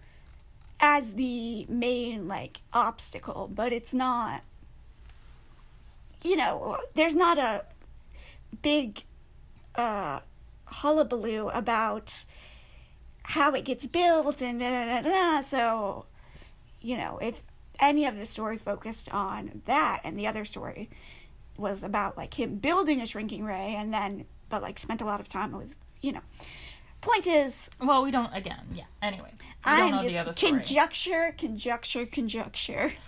as 0.81 1.15
the 1.15 1.67
main 1.69 2.29
like 2.29 2.61
obstacle, 2.73 3.51
but 3.53 3.73
it's 3.73 3.93
not 3.95 4.43
you 6.25 6.35
know, 6.37 6.77
there's 6.95 7.15
not 7.15 7.39
a 7.39 7.65
big 8.63 9.03
uh 9.75 10.21
hullabaloo 10.67 11.49
about 11.49 12.25
how 13.23 13.53
it 13.53 13.65
gets 13.65 13.87
built 13.87 14.41
and 14.43 14.59
da, 14.61 14.71
da, 14.71 15.01
da, 15.03 15.09
da. 15.09 15.43
so 15.43 16.07
you 16.81 16.97
know, 16.97 17.19
if 17.21 17.43
any 17.81 18.07
of 18.07 18.17
the 18.17 18.27
story 18.27 18.57
focused 18.59 19.13
on 19.13 19.63
that 19.67 20.01
and 20.05 20.19
the 20.19 20.27
other 20.27 20.45
story 20.45 20.89
was 21.59 21.83
about 21.83 22.17
like 22.17 22.39
him 22.39 22.57
building 22.57 23.01
a 23.01 23.07
shrinking 23.07 23.45
ray 23.45 23.75
and 23.77 23.93
then 23.93 24.25
but 24.49 24.63
like 24.63 24.79
spent 24.79 25.01
a 25.01 25.05
lot 25.05 25.21
of 25.21 25.29
time 25.29 25.53
with 25.53 25.75
you 26.01 26.13
know 26.13 26.21
point 27.01 27.27
is 27.27 27.69
Well, 27.81 28.03
we 28.03 28.11
don't. 28.11 28.33
Again, 28.35 28.67
yeah. 28.75 28.85
Anyway, 29.03 29.33
i'm 29.65 29.91
know 29.93 30.03
the 30.03 30.19
other 30.19 30.33
just 30.33 30.41
conjecture 30.41 31.35
conjecture 31.37 32.07
conjecture 32.07 32.93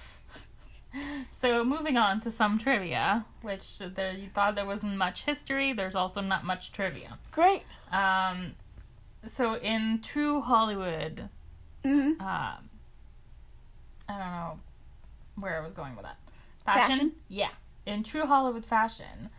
So 1.41 1.65
moving 1.65 1.97
on 1.97 2.21
to 2.23 2.33
some 2.33 2.59
trivia, 2.59 3.25
which 3.43 3.79
there 3.79 4.13
you 4.13 4.29
thought 4.35 4.57
there 4.57 4.67
wasn't 4.67 4.97
much 4.97 5.23
history. 5.23 5.73
There's 5.73 5.95
also 5.95 6.21
not 6.21 6.45
much 6.45 6.73
trivia. 6.73 7.19
great 7.31 7.63
Um, 7.93 8.55
so 9.33 9.55
in 9.57 10.01
true 10.03 10.41
Hollywood, 10.41 11.29
hmm 11.85 11.91
um, 11.91 12.17
I 12.21 12.59
don't 14.09 14.19
know 14.19 14.61
where 15.37 15.57
I 15.59 15.65
was 15.65 15.73
going 15.73 15.95
with 15.95 16.05
that. 16.05 16.19
Fashion? 16.65 17.13
Yeah. 17.29 17.51
In 17.87 18.03
true 18.03 18.27
Hollywood 18.27 18.65
fashion, 18.65 19.31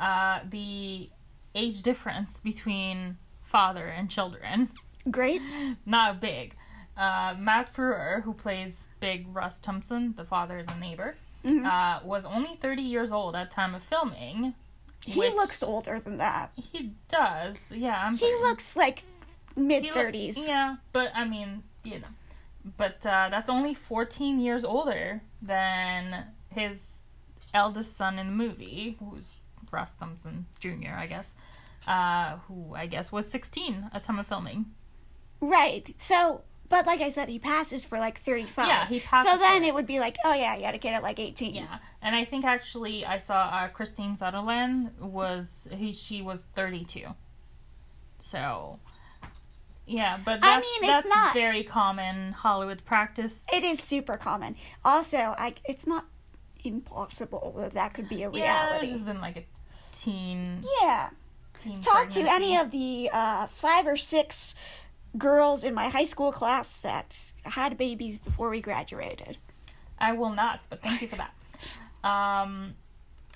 uh, 0.00 0.40
the 0.50 1.08
age 1.54 1.82
difference 1.82 2.40
between 2.40 3.16
father 3.42 3.86
and 3.86 4.10
children 4.10 4.68
great 5.10 5.40
not 5.86 6.20
big. 6.20 6.54
Uh, 6.96 7.34
Matt 7.38 7.72
Frewer, 7.74 8.22
who 8.22 8.32
plays 8.34 8.76
Big 9.00 9.26
Russ 9.34 9.58
Thompson, 9.58 10.14
the 10.16 10.24
father 10.24 10.58
of 10.60 10.66
the 10.68 10.74
neighbor, 10.76 11.16
Mhm. 11.44 11.66
uh, 11.66 12.04
was 12.04 12.24
only 12.24 12.56
30 12.56 12.82
years 12.82 13.12
old 13.12 13.36
at 13.36 13.50
time 13.50 13.74
of 13.74 13.82
filming. 13.82 14.54
he 15.00 15.20
looks 15.20 15.62
older 15.62 16.00
than 16.00 16.16
that 16.18 16.50
He 16.56 16.92
does, 17.08 17.70
yeah. 17.70 18.00
I'm 18.06 18.16
he 18.16 18.32
looks 18.36 18.74
like 18.76 19.02
mid 19.54 19.84
He 19.84 19.90
look- 19.90 19.98
30s 20.06 20.48
yeah, 20.48 20.76
but 20.92 21.10
I 21.14 21.24
mean, 21.28 21.62
you 21.82 21.98
know, 22.00 22.08
but 22.78 23.04
uh, 23.04 23.28
that's 23.30 23.50
only 23.50 23.74
14 23.74 24.40
years 24.40 24.64
older 24.64 25.20
than 25.42 26.24
his 26.48 26.93
eldest 27.54 27.96
son 27.96 28.18
in 28.18 28.26
the 28.26 28.32
movie, 28.32 28.96
who's 28.98 29.36
Russ 29.70 29.92
Thompson 29.98 30.46
Jr., 30.60 30.94
I 30.96 31.06
guess, 31.06 31.34
uh, 31.86 32.36
who 32.48 32.74
I 32.74 32.86
guess 32.86 33.10
was 33.12 33.30
16 33.30 33.90
at 33.94 34.02
time 34.04 34.18
of 34.18 34.26
filming. 34.26 34.66
right 35.40 35.94
so 35.98 36.42
but 36.70 36.86
like 36.86 37.00
i 37.02 37.10
said 37.10 37.28
he 37.28 37.38
passes 37.38 37.84
for 37.84 37.98
like 37.98 38.18
35 38.20 38.66
Yeah, 38.66 38.86
he 38.86 39.00
passes 39.00 39.30
so 39.30 39.36
then 39.38 39.60
for- 39.62 39.68
it 39.68 39.74
would 39.74 39.86
be 39.86 40.00
like 40.00 40.16
oh 40.24 40.32
yeah 40.32 40.54
you 40.56 40.62
gotta 40.62 40.78
get 40.78 40.94
it 40.96 41.02
like 41.02 41.18
18 41.18 41.54
Yeah, 41.54 41.78
and 42.00 42.14
I 42.16 42.24
think 42.24 42.44
actually 42.46 43.04
I 43.04 43.18
saw 43.18 43.34
uh, 43.52 43.68
Christine 43.68 44.16
Sutherland 44.16 44.90
was 45.00 45.68
he 45.76 45.92
she 45.92 46.22
was 46.22 46.44
32. 46.54 47.06
So, 48.20 48.78
yeah, 49.86 50.18
but 50.24 50.38
I 50.42 50.56
mean, 50.60 50.64
it's 50.84 50.86
that's 50.86 51.08
not- 51.08 51.34
very 51.34 51.62
common 51.62 52.32
Hollywood 52.32 52.82
practice. 52.86 53.44
It 53.52 53.62
is 53.64 53.80
super 53.80 54.16
common. 54.16 54.56
Also, 54.84 55.18
I 55.38 55.54
it's 55.66 55.86
not 55.86 56.06
impossible 56.64 57.54
that 57.58 57.72
that 57.72 57.94
could 57.94 58.08
be 58.08 58.22
a 58.22 58.30
reality. 58.30 58.86
Yeah, 58.86 58.92
there's 58.92 59.02
been 59.04 59.20
like 59.20 59.36
a 59.36 59.44
teen 59.92 60.64
Yeah. 60.82 61.10
teen. 61.58 61.80
Talk 61.80 62.10
to 62.10 62.20
any 62.20 62.56
of 62.56 62.70
the 62.70 63.10
uh, 63.12 63.46
five 63.48 63.86
or 63.86 63.96
six 63.96 64.54
girls 65.16 65.62
in 65.62 65.74
my 65.74 65.88
high 65.88 66.04
school 66.04 66.32
class 66.32 66.76
that 66.78 67.32
had 67.44 67.76
babies 67.78 68.18
before 68.18 68.50
we 68.50 68.60
graduated. 68.60 69.38
I 69.98 70.12
will 70.12 70.30
not, 70.34 70.60
but 70.68 70.82
thank 70.82 71.02
you 71.02 71.08
for 71.08 71.16
that. 71.16 71.32
Um, 72.08 72.74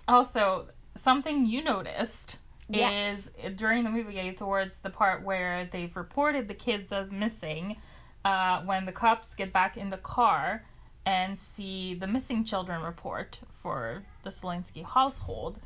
also, 0.08 0.68
something 0.96 1.46
you 1.46 1.62
noticed 1.62 2.38
Yes. 2.70 3.28
is 3.44 3.54
during 3.56 3.84
the 3.84 3.90
movie 3.90 4.32
towards 4.32 4.80
the 4.80 4.90
part 4.90 5.22
where 5.22 5.66
they've 5.70 5.94
reported 5.96 6.48
the 6.48 6.54
kids 6.54 6.92
as 6.92 7.10
missing. 7.10 7.76
Uh, 8.24 8.62
when 8.64 8.84
the 8.84 8.92
cops 8.92 9.28
get 9.36 9.52
back 9.52 9.76
in 9.78 9.88
the 9.90 9.96
car 9.96 10.64
and 11.08 11.38
see 11.38 11.94
the 11.94 12.06
missing 12.06 12.44
children 12.44 12.82
report 12.82 13.40
for 13.62 14.02
the 14.24 14.30
Szalinski 14.30 14.84
household, 14.84 15.58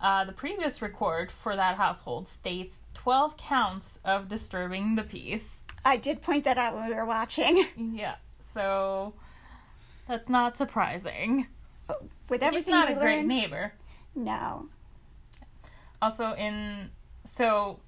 uh, 0.00 0.24
the 0.24 0.32
previous 0.32 0.82
record 0.82 1.30
for 1.30 1.54
that 1.54 1.76
household 1.76 2.26
states 2.28 2.80
12 2.94 3.36
counts 3.36 4.00
of 4.04 4.28
disturbing 4.28 4.96
the 4.96 5.04
peace. 5.04 5.58
I 5.84 5.98
did 5.98 6.20
point 6.20 6.42
that 6.46 6.58
out 6.58 6.74
when 6.74 6.88
we 6.88 6.94
were 6.96 7.04
watching. 7.06 7.64
Yeah, 7.76 8.16
so 8.52 9.14
that's 10.08 10.28
not 10.28 10.58
surprising. 10.58 11.46
With 12.28 12.42
everything, 12.42 12.74
He's 12.74 12.80
not 12.80 12.90
a 12.90 12.94
great 12.94 13.24
neighbor. 13.24 13.74
no. 14.16 14.66
Also 16.02 16.32
in 16.34 16.90
so 17.24 17.78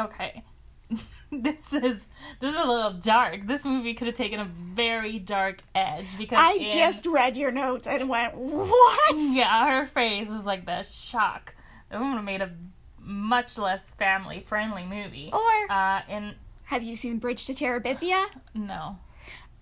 okay. 0.00 0.42
this 1.32 1.72
is 1.72 1.98
this 2.40 2.54
is 2.54 2.60
a 2.60 2.64
little 2.66 2.92
dark. 2.94 3.46
This 3.46 3.64
movie 3.64 3.94
could 3.94 4.08
have 4.08 4.16
taken 4.16 4.40
a 4.40 4.44
very 4.74 5.18
dark 5.18 5.60
edge 5.74 6.16
because 6.18 6.38
I 6.40 6.54
in- 6.54 6.66
just 6.66 7.06
read 7.06 7.36
your 7.36 7.50
notes 7.52 7.86
and 7.86 8.08
went, 8.08 8.34
"What?" 8.34 9.16
yeah, 9.16 9.70
her 9.70 9.86
face 9.86 10.28
was 10.28 10.44
like 10.44 10.66
the 10.66 10.82
shock. 10.82 11.54
It 11.92 11.96
would 11.98 12.04
have 12.04 12.24
made 12.24 12.42
a 12.42 12.50
much 12.98 13.56
less 13.58 13.92
family 13.92 14.40
friendly 14.46 14.84
movie. 14.84 15.30
Or 15.32 15.72
Uh, 15.72 16.02
in 16.08 16.34
have 16.64 16.82
you 16.82 16.96
seen 16.96 17.18
Bridge 17.18 17.46
to 17.46 17.54
Terabithia? 17.54 18.26
no, 18.54 18.98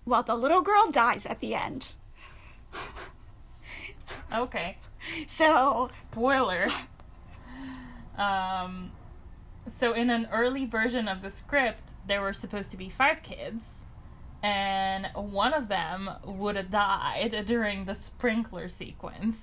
Well, 0.05 0.23
the 0.23 0.35
little 0.35 0.61
girl 0.61 0.89
dies 0.91 1.25
at 1.25 1.39
the 1.39 1.55
end. 1.55 1.95
okay, 4.33 4.77
So, 5.27 5.89
spoiler. 5.97 6.67
Um, 8.17 8.91
so 9.77 9.93
in 9.93 10.09
an 10.09 10.27
early 10.31 10.65
version 10.65 11.07
of 11.07 11.21
the 11.21 11.29
script, 11.29 11.81
there 12.07 12.21
were 12.21 12.33
supposed 12.33 12.71
to 12.71 12.77
be 12.77 12.89
five 12.89 13.21
kids, 13.23 13.63
and 14.41 15.07
one 15.13 15.53
of 15.53 15.67
them 15.67 16.09
would 16.23 16.55
have 16.55 16.69
died 16.69 17.43
during 17.45 17.85
the 17.85 17.95
sprinkler 17.95 18.69
sequence. 18.69 19.37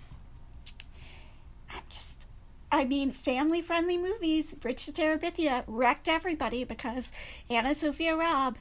I'm 1.70 1.82
just, 1.88 2.26
I 2.72 2.84
mean, 2.84 3.12
family 3.12 3.60
friendly 3.60 3.98
movies, 3.98 4.54
Bridge 4.54 4.86
to 4.86 4.92
Terabithia, 4.92 5.64
wrecked 5.66 6.08
everybody 6.08 6.64
because 6.64 7.12
AnnaSophia 7.50 8.18
Robb, 8.18 8.56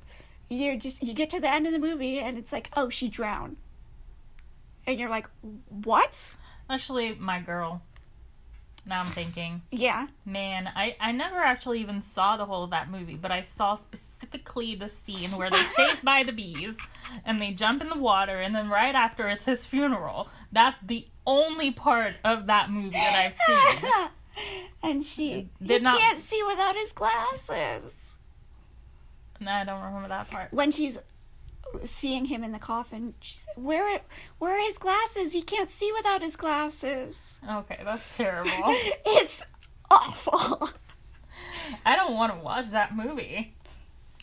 you're 0.50 0.76
just, 0.76 1.02
you 1.02 1.14
get 1.14 1.30
to 1.32 1.40
the 1.40 1.50
end 1.50 1.66
of 1.66 1.74
the 1.74 1.80
movie 1.80 2.20
and 2.20 2.38
it's 2.38 2.52
like, 2.52 2.70
oh, 2.76 2.90
she 2.90 3.08
drowned. 3.08 3.58
And 4.86 5.00
you're 5.00 5.10
like, 5.10 5.28
what? 5.70 6.36
Actually, 6.70 7.16
my 7.16 7.40
girl. 7.40 7.82
Now 8.88 9.02
I'm 9.02 9.12
thinking, 9.12 9.64
Yeah. 9.72 10.08
man, 10.26 10.70
I, 10.76 10.96
I 11.00 11.12
never 11.12 11.38
actually 11.38 11.82
even 11.82 12.02
saw 12.02 12.38
the 12.38 12.46
whole 12.46 12.64
of 12.64 12.70
that 12.70 12.90
movie, 12.92 13.16
but 13.16 13.32
I 13.32 13.42
saw 13.42 13.76
specifically 13.76 14.76
the 14.76 14.90
scene 14.90 15.32
where 15.32 15.50
they're 15.50 15.68
chased 15.76 16.06
by 16.06 16.22
the 16.24 16.32
bees 16.32 16.76
and 17.26 17.42
they 17.42 17.52
jump 17.52 17.82
in 17.82 17.90
the 17.90 17.98
water, 17.98 18.40
and 18.42 18.54
then 18.56 18.70
right 18.70 18.94
after 18.94 19.28
it's 19.28 19.46
his 19.46 19.66
funeral. 19.66 20.28
That's 20.52 20.78
the 20.86 21.08
only 21.26 21.72
part 21.72 22.14
of 22.24 22.46
that 22.48 22.70
movie 22.70 22.90
that 22.92 23.34
I've 23.50 23.80
seen. 23.82 24.10
and 24.84 25.06
she, 25.06 25.50
Did 25.64 25.82
not- 25.84 26.00
can't 26.00 26.20
see 26.22 26.42
without 26.48 26.76
his 26.76 26.92
glasses. 26.92 28.16
No, 29.40 29.52
I 29.52 29.64
don't 29.66 29.84
remember 29.84 30.08
that 30.10 30.30
part. 30.30 30.54
When 30.54 30.72
she's 30.72 30.98
seeing 31.86 32.26
him 32.26 32.44
in 32.44 32.52
the 32.52 32.60
coffin, 32.60 33.14
she's 33.20 33.46
where, 33.56 34.02
where 34.40 34.58
are 34.58 34.66
his 34.66 34.78
glasses? 34.78 35.34
He 35.34 35.42
can't 35.42 35.70
see 35.70 35.92
without 35.96 36.22
his 36.22 36.36
glasses. 36.36 37.40
Okay, 37.50 37.80
that's 37.84 38.18
terrible. 38.18 38.52
it's 39.06 39.44
awful. 39.90 40.70
I 41.86 41.96
don't 41.96 42.14
want 42.14 42.34
to 42.34 42.40
watch 42.40 42.70
that 42.72 42.96
movie. 42.96 43.54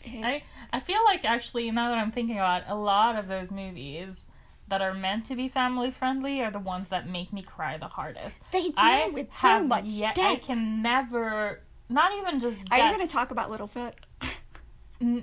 I 0.05 0.43
I 0.71 0.79
feel 0.79 1.03
like 1.05 1.23
actually 1.23 1.69
now 1.71 1.89
that 1.89 1.97
I'm 1.97 2.11
thinking 2.11 2.37
about 2.37 2.63
it, 2.63 2.67
a 2.67 2.75
lot 2.75 3.17
of 3.17 3.27
those 3.27 3.51
movies 3.51 4.27
that 4.67 4.81
are 4.81 4.93
meant 4.93 5.25
to 5.25 5.35
be 5.35 5.47
family 5.47 5.91
friendly 5.91 6.41
are 6.41 6.51
the 6.51 6.59
ones 6.59 6.87
that 6.89 7.07
make 7.07 7.31
me 7.31 7.41
cry 7.41 7.77
the 7.77 7.87
hardest. 7.87 8.41
They 8.51 8.63
deal 8.63 8.73
I 8.77 9.09
with 9.13 9.33
so 9.33 9.63
much 9.63 9.85
yet, 9.85 10.15
death. 10.15 10.31
I 10.31 10.35
can 10.37 10.81
never, 10.81 11.61
not 11.89 12.13
even 12.17 12.39
just 12.39 12.63
Are 12.71 12.79
you 12.79 12.95
going 12.95 13.05
to 13.05 13.11
talk 13.11 13.31
about 13.31 13.51
Littlefoot? 13.51 13.93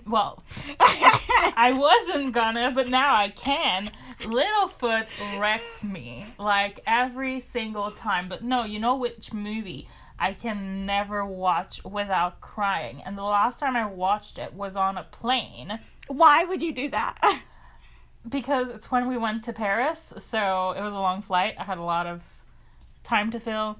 Well, 0.06 0.42
I 0.80 1.72
wasn't 1.74 2.32
gonna, 2.32 2.70
but 2.74 2.88
now 2.88 3.14
I 3.14 3.30
can. 3.30 3.90
Littlefoot 4.20 5.06
wrecks 5.38 5.82
me 5.82 6.26
like 6.38 6.80
every 6.86 7.40
single 7.40 7.90
time. 7.90 8.28
But 8.28 8.42
no, 8.44 8.64
you 8.64 8.78
know 8.78 8.96
which 8.96 9.32
movie 9.32 9.88
I 10.18 10.34
can 10.34 10.84
never 10.84 11.24
watch 11.24 11.82
without 11.82 12.40
crying. 12.42 13.02
And 13.04 13.16
the 13.16 13.22
last 13.22 13.58
time 13.60 13.74
I 13.74 13.86
watched 13.86 14.38
it 14.38 14.52
was 14.52 14.76
on 14.76 14.98
a 14.98 15.04
plane 15.04 15.80
Why 16.08 16.44
would 16.44 16.62
you 16.62 16.72
do 16.72 16.90
that? 16.90 17.42
because 18.28 18.68
it's 18.68 18.90
when 18.90 19.08
we 19.08 19.16
went 19.16 19.44
to 19.44 19.52
Paris. 19.52 20.12
So 20.18 20.72
it 20.76 20.82
was 20.82 20.92
a 20.92 20.98
long 20.98 21.22
flight. 21.22 21.54
I 21.58 21.64
had 21.64 21.78
a 21.78 21.82
lot 21.82 22.06
of 22.06 22.22
time 23.02 23.30
to 23.30 23.40
fill. 23.40 23.78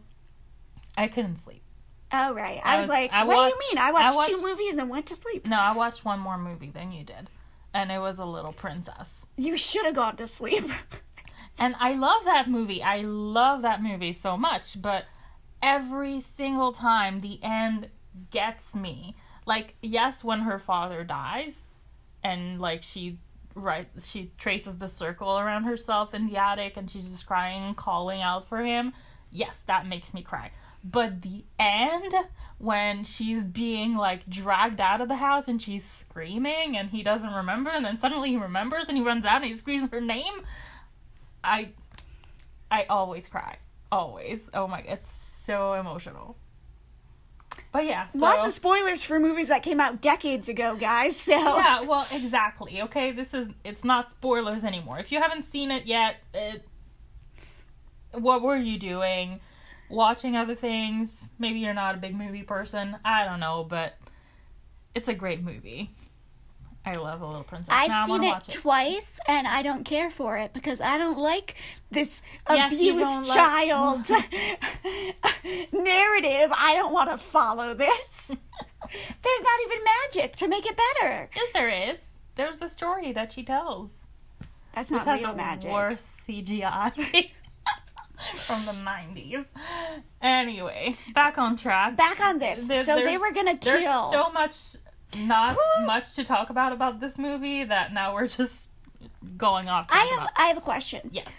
I 0.97 1.09
couldn't 1.09 1.43
sleep. 1.45 1.60
Oh, 2.13 2.35
right. 2.35 2.61
I, 2.65 2.75
I 2.75 2.77
was, 2.79 2.83
was- 2.85 2.89
like, 2.91 3.13
I 3.13 3.25
what 3.25 3.37
wa- 3.37 3.45
do 3.49 3.55
you 3.55 3.59
mean? 3.71 3.79
I 3.79 3.89
I 3.89 3.93
watched, 3.93 4.17
watched- 4.17 4.31
two 4.31 4.47
movies 4.49 4.75
and 4.75 4.89
went 4.91 5.07
to 5.07 5.15
sleep. 5.17 5.47
No, 5.47 5.57
I 5.57 5.73
watched 5.73 6.05
one 6.05 6.19
more 6.21 6.39
movie 6.39 6.71
than 6.71 6.91
you 6.93 7.05
did, 7.05 7.31
and 7.73 7.91
it 7.93 7.99
was 7.99 8.19
A 8.19 8.25
Little 8.25 8.53
Princess. 8.53 9.09
You 9.37 9.57
should 9.57 9.87
have 9.87 9.95
gone 9.95 10.17
to 10.17 10.27
sleep. 10.27 10.65
And 11.59 11.77
I 11.79 11.93
love 11.93 12.25
that 12.25 12.49
movie. 12.49 12.83
I 12.83 13.03
love 13.03 13.61
that 13.63 13.83
movie 13.83 14.15
so 14.15 14.39
much, 14.39 14.81
but 14.81 15.05
every 15.63 16.19
single 16.21 16.73
time 16.73 17.21
the 17.21 17.39
end 17.43 17.89
gets 18.31 18.75
me. 18.75 19.15
Like, 19.45 19.75
yes, 19.83 20.25
when 20.25 20.41
her 20.41 20.59
father 20.59 21.05
dies 21.05 21.67
and 22.25 22.59
like 22.63 22.83
she 22.83 23.19
right 23.55 23.89
she 24.03 24.31
traces 24.39 24.79
the 24.79 24.89
circle 24.89 25.39
around 25.39 25.65
herself 25.65 26.15
in 26.15 26.29
the 26.29 26.39
attic 26.39 26.79
and 26.79 26.91
she's 26.91 27.11
just 27.11 27.27
crying, 27.27 27.75
calling 27.75 28.23
out 28.23 28.49
for 28.49 28.65
him. 28.65 28.95
Yes, 29.31 29.61
that 29.67 29.87
makes 29.87 30.15
me 30.15 30.23
cry. 30.23 30.53
But 30.83 31.23
the 31.23 31.45
end 31.59 32.15
when 32.59 33.05
she's 33.05 33.43
being 33.43 33.95
like 33.95 34.29
dragged 34.29 34.81
out 34.81 35.01
of 35.01 35.09
the 35.09 35.17
house 35.17 35.49
and 35.49 35.61
she's 35.61 35.91
screaming 36.01 36.77
and 36.77 36.91
he 36.91 37.03
doesn't 37.03 37.33
remember 37.33 37.71
and 37.71 37.85
then 37.85 37.99
suddenly 37.99 38.31
he 38.31 38.37
remembers 38.37 38.87
and 38.87 38.99
he 38.99 39.03
runs 39.03 39.25
out 39.25 39.41
and 39.41 39.51
he 39.51 39.57
screams 39.57 39.91
her 39.91 40.01
name 40.01 40.43
I 41.43 41.71
I 42.71 42.85
always 42.85 43.29
cry. 43.29 43.57
Always. 43.91 44.49
Oh 44.53 44.67
my 44.67 44.81
it's 44.81 45.11
so 45.43 45.75
emotional. 45.75 46.37
But 47.73 47.87
yeah. 47.87 48.09
So, 48.11 48.19
Lots 48.19 48.47
of 48.47 48.53
spoilers 48.53 49.03
for 49.03 49.21
movies 49.21 49.49
that 49.49 49.63
came 49.63 49.81
out 49.81 50.01
decades 50.01 50.49
ago, 50.49 50.77
guys. 50.77 51.17
So 51.17 51.33
Yeah, 51.33 51.83
well, 51.83 52.07
exactly. 52.13 52.83
Okay, 52.83 53.13
this 53.13 53.33
is 53.33 53.49
it's 53.65 53.85
not 53.85 54.11
spoilers 54.11 54.65
anymore. 54.65 54.99
If 54.99 55.13
you 55.13 55.21
haven't 55.21 55.51
seen 55.51 55.71
it 55.71 55.87
yet, 55.87 56.17
it, 56.35 56.65
what 58.13 58.43
were 58.43 58.57
you 58.57 58.79
doing? 58.79 59.41
Watching 59.91 60.37
other 60.37 60.55
things? 60.55 61.29
Maybe 61.39 61.59
you're 61.61 61.75
not 61.75 61.95
a 61.95 61.99
big 61.99 62.15
movie 62.15 62.43
person. 62.43 62.97
I 63.05 63.25
don't 63.25 63.41
know, 63.41 63.67
but 63.69 63.95
it's 64.95 65.09
a 65.09 65.15
great 65.15 65.43
movie. 65.43 65.91
I 66.85 66.95
love 66.97 67.21
A 67.21 67.27
Little 67.27 67.43
Princess. 67.45 67.69
I've 67.71 67.91
now 67.91 68.07
seen 68.07 68.25
it, 68.25 68.49
it. 68.49 68.53
twice 68.55 69.21
and 69.29 69.47
I 69.47 69.61
don't 69.63 69.85
care 69.85 70.11
for 70.11 70.39
it 70.39 70.55
because 70.55 70.81
I 70.81 70.97
don't 70.97 71.19
like 71.19 71.55
this 71.91 72.23
Yes, 72.49 72.73
abused 72.73 73.01
don't 73.01 73.29
like- 73.29 73.37
child 73.37 74.09
narrative. 75.73 76.51
I 76.57 76.75
don't 76.77 76.93
want 76.93 77.11
to 77.11 77.19
follow 77.19 77.75
this. 77.75 78.27
There's 78.29 79.43
not 79.43 79.61
even 79.67 79.79
magic 79.85 80.37
to 80.37 80.49
make 80.49 80.65
it 80.67 80.77
better. 81.01 81.29
Yes, 81.37 81.49
there 81.53 81.69
is. 81.91 81.99
There's 82.37 82.63
a 82.63 82.69
story 82.69 83.13
that 83.13 83.33
she 83.33 83.43
tells. 83.43 83.91
That's 84.75 84.91
not 84.91 85.07
real 85.07 85.31
the 85.31 85.37
magic. 85.37 85.71
worst 85.71 86.09
CGI 86.29 87.31
from 88.37 88.65
the 88.67 88.73
90s. 88.73 89.45
Anyway, 90.23 90.97
back 91.15 91.39
on 91.39 91.57
track. 91.57 91.97
Back 91.97 92.21
on 92.21 92.39
this. 92.39 92.67
There- 92.67 92.85
so 92.85 92.97
they 92.97 93.17
were 93.19 93.33
gonna 93.33 93.57
kill. 93.57 93.73
There's 93.73 93.85
so 93.85 94.31
much, 94.33 94.77
not 95.17 95.57
much 95.85 96.15
to 96.17 96.25
talk 96.25 96.51
about 96.51 96.73
about 96.73 97.01
this 97.01 97.19
movie 97.19 97.65
that 97.65 97.93
now 97.93 98.15
we're 98.15 98.27
just 98.29 98.71
going 99.37 99.69
off. 99.69 99.87
I 99.91 99.99
have 100.05 100.19
about- 100.21 100.33
I 100.37 100.47
have 100.47 100.59
a 100.59 100.63
question. 100.63 101.11
Yes. 101.13 101.37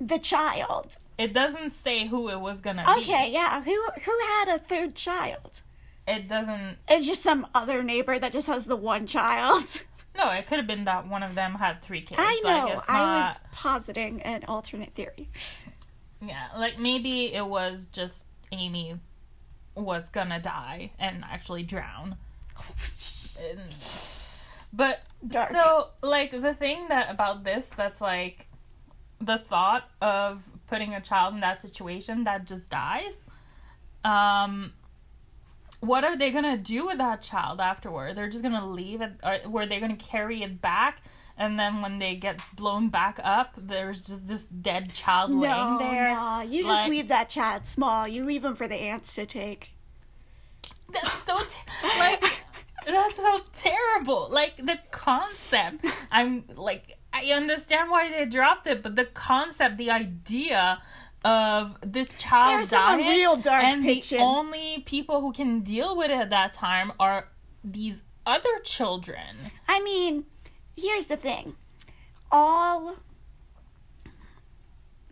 The 0.00 0.18
child. 0.18 0.96
It 1.16 1.32
doesn't 1.32 1.74
say 1.74 2.06
who 2.06 2.28
it 2.28 2.38
was 2.38 2.60
gonna 2.60 2.84
Okay, 2.98 3.30
yeah. 3.32 3.62
Who 3.62 3.72
who 4.04 4.18
had 4.36 4.48
a 4.54 4.58
third 4.58 4.94
child? 4.94 5.62
It 6.06 6.28
doesn't. 6.28 6.78
It's 6.88 7.06
just 7.06 7.22
some 7.22 7.46
other 7.54 7.82
neighbor 7.82 8.18
that 8.18 8.32
just 8.32 8.46
has 8.46 8.64
the 8.66 8.76
one 8.76 9.06
child. 9.06 9.82
No, 10.16 10.30
it 10.30 10.48
could 10.48 10.56
have 10.58 10.66
been 10.66 10.82
that 10.86 11.06
one 11.06 11.22
of 11.22 11.36
them 11.36 11.54
had 11.54 11.80
three 11.80 12.00
kids. 12.00 12.16
I 12.20 12.40
know. 12.42 12.82
I 12.88 12.98
not- 12.98 13.28
was 13.28 13.40
positing 13.52 14.20
an 14.22 14.42
alternate 14.48 14.92
theory. 14.96 15.28
Yeah, 16.20 16.48
like 16.56 16.78
maybe 16.78 17.32
it 17.34 17.46
was 17.46 17.86
just 17.86 18.26
Amy 18.52 18.98
was 19.74 20.08
gonna 20.08 20.40
die 20.40 20.90
and 20.98 21.24
actually 21.24 21.62
drown. 21.62 22.16
And- 23.40 23.60
but 24.72 25.00
Dark. 25.26 25.50
so 25.52 25.88
like 26.02 26.30
the 26.30 26.54
thing 26.54 26.88
that 26.88 27.10
about 27.10 27.44
this 27.44 27.66
that's 27.76 28.00
like 28.00 28.46
the 29.20 29.38
thought 29.38 29.88
of 30.02 30.42
putting 30.66 30.92
a 30.94 31.00
child 31.00 31.34
in 31.34 31.40
that 31.40 31.62
situation 31.62 32.24
that 32.24 32.44
just 32.46 32.68
dies 32.70 33.16
um 34.04 34.72
what 35.80 36.04
are 36.04 36.16
they 36.16 36.30
gonna 36.30 36.58
do 36.58 36.86
with 36.86 36.98
that 36.98 37.22
child 37.22 37.60
afterward 37.60 38.14
they're 38.16 38.28
just 38.28 38.42
gonna 38.42 38.66
leave 38.68 39.00
it 39.00 39.12
or 39.24 39.38
were 39.48 39.66
they 39.66 39.80
gonna 39.80 39.96
carry 39.96 40.42
it 40.42 40.60
back 40.60 41.00
and 41.38 41.58
then 41.58 41.80
when 41.80 41.98
they 41.98 42.14
get 42.16 42.40
blown 42.54 42.88
back 42.90 43.18
up 43.22 43.54
there's 43.56 44.06
just 44.06 44.26
this 44.26 44.44
dead 44.44 44.92
child 44.92 45.30
laying 45.32 45.78
there 45.78 46.14
no. 46.14 46.42
You 46.42 46.62
just 46.62 46.80
like- 46.82 46.90
leave 46.90 47.08
that 47.08 47.28
child 47.28 47.66
small. 47.66 48.06
You 48.06 48.24
leave 48.24 48.44
him 48.44 48.56
for 48.56 48.68
the 48.68 48.76
ants 48.76 49.14
to 49.14 49.24
take. 49.24 49.70
That's 50.92 51.24
so 51.24 51.38
te- 51.38 51.98
like 51.98 52.24
that's 52.86 53.16
so 53.16 53.40
terrible. 53.52 54.28
Like 54.30 54.56
the 54.56 54.78
concept. 54.90 55.86
I'm 56.10 56.44
like 56.54 56.98
I 57.12 57.32
understand 57.32 57.90
why 57.90 58.10
they 58.10 58.24
dropped 58.26 58.66
it, 58.66 58.82
but 58.82 58.96
the 58.96 59.04
concept, 59.04 59.78
the 59.78 59.90
idea 59.90 60.80
of 61.24 61.76
this 61.84 62.10
child 62.18 62.58
There's 62.60 62.70
dying 62.70 63.06
real 63.06 63.36
dark 63.36 63.64
and 63.64 63.82
pitching. 63.82 64.18
the 64.18 64.24
only 64.24 64.82
people 64.86 65.20
who 65.20 65.32
can 65.32 65.60
deal 65.60 65.96
with 65.96 66.10
it 66.10 66.18
at 66.18 66.30
that 66.30 66.54
time 66.54 66.92
are 67.00 67.28
these 67.64 68.02
other 68.24 68.60
children. 68.62 69.50
I 69.66 69.80
mean, 69.80 70.26
here's 70.78 71.06
the 71.06 71.16
thing. 71.16 71.54
All 72.30 72.96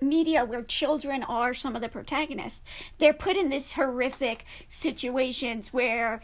media 0.00 0.44
where 0.44 0.62
children 0.62 1.22
are 1.22 1.54
some 1.54 1.74
of 1.74 1.82
the 1.82 1.88
protagonists, 1.88 2.62
they're 2.98 3.12
put 3.12 3.36
in 3.36 3.48
this 3.48 3.74
horrific 3.74 4.44
situations 4.68 5.72
where 5.72 6.20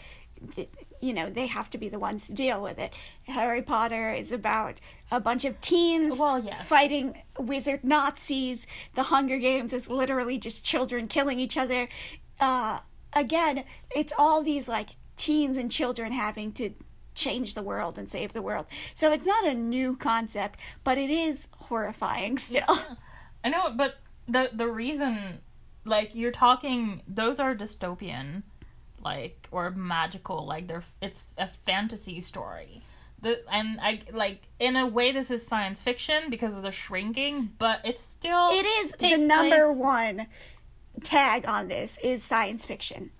you 1.01 1.13
know, 1.13 1.29
they 1.29 1.47
have 1.47 1.69
to 1.71 1.79
be 1.79 1.89
the 1.89 1.99
ones 1.99 2.27
to 2.27 2.33
deal 2.33 2.63
with 2.63 2.79
it. 2.79 2.93
Harry 3.25 3.61
Potter 3.61 4.13
is 4.13 4.31
about 4.31 4.81
a 5.11 5.19
bunch 5.19 5.45
of 5.45 5.61
teens 5.61 6.19
Well, 6.19 6.43
yes. 6.43 6.65
fighting 6.65 7.21
wizard 7.39 7.83
Nazis. 7.83 8.67
The 8.95 9.05
Hunger 9.05 9.39
Games 9.39 9.73
is 9.73 9.89
literally 9.89 10.39
just 10.39 10.65
children 10.65 11.09
killing 11.09 11.41
each 11.41 11.57
other. 11.57 11.89
Uh, 12.39 12.81
again, 13.15 13.65
it's 13.95 14.13
all 14.17 14.43
these 14.43 14.69
like 14.69 14.91
teens 15.17 15.57
and 15.57 15.71
children 15.71 16.13
having 16.13 16.53
to 16.53 16.71
change 17.23 17.55
the 17.55 17.63
world 17.63 17.99
and 17.99 18.09
save 18.09 18.33
the 18.33 18.43
world. 18.43 18.67
So 18.95 19.13
it's 19.13 19.27
not 19.27 19.47
a 19.47 19.55
new 19.55 19.97
concept, 19.97 20.59
but 20.85 20.99
it 20.99 21.11
is 21.11 21.49
horrifying 21.53 22.39
still. 22.39 22.79
I 23.45 23.49
know, 23.49 23.73
but 23.75 23.97
the 24.29 24.51
the 24.53 24.69
reason, 24.69 25.39
like 25.85 26.15
you're 26.15 26.33
talking, 26.33 27.03
those 27.09 27.41
are 27.41 27.55
dystopian, 27.55 28.43
like 29.03 29.49
or 29.51 29.71
magical, 29.71 30.47
like 30.47 30.67
they're 30.69 30.85
it's 31.01 31.25
a 31.39 31.47
fantasy 31.47 32.21
story. 32.21 32.83
The 33.21 33.41
and 33.53 33.79
I 33.81 34.01
like 34.13 34.41
in 34.59 34.75
a 34.77 34.87
way 34.87 35.13
this 35.13 35.31
is 35.31 35.47
science 35.47 35.83
fiction 35.83 36.31
because 36.31 36.57
of 36.57 36.63
the 36.63 36.73
shrinking, 36.73 37.51
but 37.59 37.81
it's 37.85 38.05
still 38.05 38.49
It 38.51 38.67
is 38.67 38.93
the 38.93 39.17
number 39.17 39.67
place- 39.69 39.79
one 39.79 40.27
tag 41.05 41.47
on 41.47 41.69
this 41.69 41.99
is 42.03 42.23
science 42.23 42.65
fiction. 42.65 43.11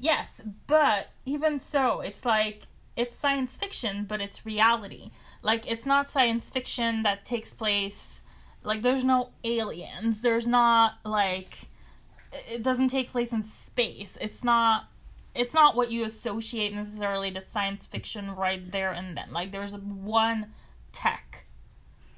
Yes, 0.00 0.30
but 0.66 1.08
even 1.26 1.58
so, 1.58 2.00
it's 2.00 2.24
like 2.24 2.62
it's 2.98 3.16
science 3.16 3.56
fiction, 3.56 4.04
but 4.06 4.20
it's 4.20 4.44
reality. 4.44 5.12
Like 5.40 5.70
it's 5.70 5.86
not 5.86 6.10
science 6.10 6.50
fiction 6.50 7.04
that 7.04 7.24
takes 7.24 7.54
place 7.54 8.22
like 8.64 8.82
there's 8.82 9.04
no 9.04 9.30
aliens. 9.44 10.20
There's 10.20 10.48
not 10.48 10.98
like 11.04 11.48
it 12.50 12.64
doesn't 12.64 12.88
take 12.88 13.10
place 13.12 13.32
in 13.32 13.44
space. 13.44 14.18
It's 14.20 14.42
not 14.42 14.88
it's 15.32 15.54
not 15.54 15.76
what 15.76 15.92
you 15.92 16.04
associate 16.04 16.74
necessarily 16.74 17.30
to 17.30 17.40
science 17.40 17.86
fiction 17.86 18.34
right 18.34 18.70
there 18.72 18.90
and 18.90 19.16
then. 19.16 19.32
Like 19.32 19.52
there's 19.52 19.76
one 19.76 20.52
tech. 20.90 21.44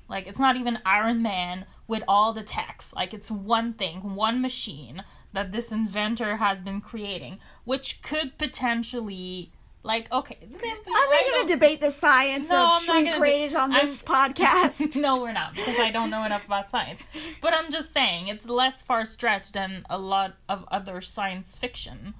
Like 0.08 0.26
it's 0.26 0.38
not 0.38 0.56
even 0.56 0.78
Iron 0.86 1.20
Man 1.20 1.66
with 1.86 2.02
all 2.08 2.32
the 2.32 2.42
techs. 2.42 2.94
Like 2.94 3.12
it's 3.12 3.30
one 3.30 3.74
thing, 3.74 4.14
one 4.14 4.40
machine 4.40 5.04
that 5.34 5.52
this 5.52 5.70
inventor 5.70 6.38
has 6.38 6.62
been 6.62 6.80
creating, 6.80 7.38
which 7.64 8.00
could 8.00 8.38
potentially 8.38 9.52
like 9.82 10.10
okay. 10.12 10.36
Are 10.42 11.10
we 11.10 11.30
going 11.30 11.46
to 11.46 11.52
debate 11.54 11.80
the 11.80 11.90
science 11.90 12.50
No, 12.50 12.66
of 12.66 12.70
I'm 12.74 12.82
shrink 12.82 13.18
rays 13.20 13.52
do- 13.52 13.58
on 13.58 13.72
I'm- 13.72 13.86
this 13.86 14.02
podcast? 14.02 14.96
no, 15.00 15.22
we're 15.22 15.32
not 15.32 15.54
because 15.54 15.78
I 15.78 15.90
don't 15.90 16.10
know 16.10 16.24
enough 16.24 16.44
about 16.44 16.70
science. 16.70 17.00
But 17.40 17.54
I'm 17.54 17.70
just 17.72 17.92
saying 17.94 18.28
it's 18.28 18.46
less 18.46 18.82
far 18.82 19.04
stretched 19.06 19.54
than 19.54 19.86
a 19.88 19.98
lot 19.98 20.36
of 20.48 20.64
other 20.70 21.00
science 21.00 21.56
fiction. 21.56 22.14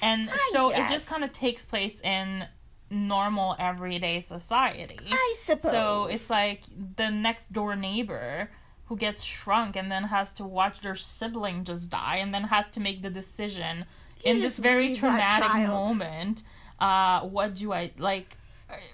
And 0.00 0.30
I 0.30 0.50
so 0.52 0.70
it 0.70 0.88
just 0.88 1.06
kind 1.06 1.22
of 1.24 1.32
takes 1.32 1.64
place 1.64 2.00
in 2.00 2.46
normal 2.90 3.56
everyday 3.58 4.20
society. 4.20 4.98
I 5.10 5.36
suppose. 5.42 5.70
So 5.72 6.06
it's 6.06 6.28
like 6.30 6.62
the 6.96 7.10
next 7.10 7.52
door 7.52 7.74
neighbor 7.76 8.50
who 8.86 8.96
gets 8.96 9.22
shrunk 9.22 9.74
and 9.76 9.90
then 9.90 10.04
has 10.04 10.32
to 10.34 10.44
watch 10.44 10.80
their 10.80 10.94
sibling 10.96 11.64
just 11.64 11.88
die 11.90 12.16
and 12.16 12.34
then 12.34 12.44
has 12.44 12.68
to 12.70 12.80
make 12.80 13.00
the 13.02 13.10
decision 13.10 13.86
in 14.24 14.40
this 14.40 14.58
very 14.58 14.94
traumatic 14.94 15.68
moment. 15.68 16.42
Uh, 16.78 17.20
what 17.22 17.54
do 17.54 17.72
I 17.72 17.92
like? 17.98 18.36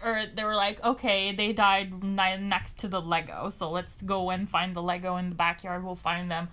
Or 0.04 0.24
they 0.34 0.44
were 0.44 0.56
like, 0.56 0.82
okay, 0.82 1.32
they 1.32 1.52
died 1.52 2.02
next 2.02 2.80
to 2.80 2.88
the 2.88 3.00
Lego, 3.00 3.48
so 3.50 3.70
let's 3.70 4.02
go 4.02 4.30
and 4.30 4.48
find 4.48 4.74
the 4.74 4.82
Lego 4.82 5.16
in 5.16 5.28
the 5.28 5.34
backyard. 5.34 5.84
We'll 5.84 5.96
find 5.96 6.30
them. 6.30 6.48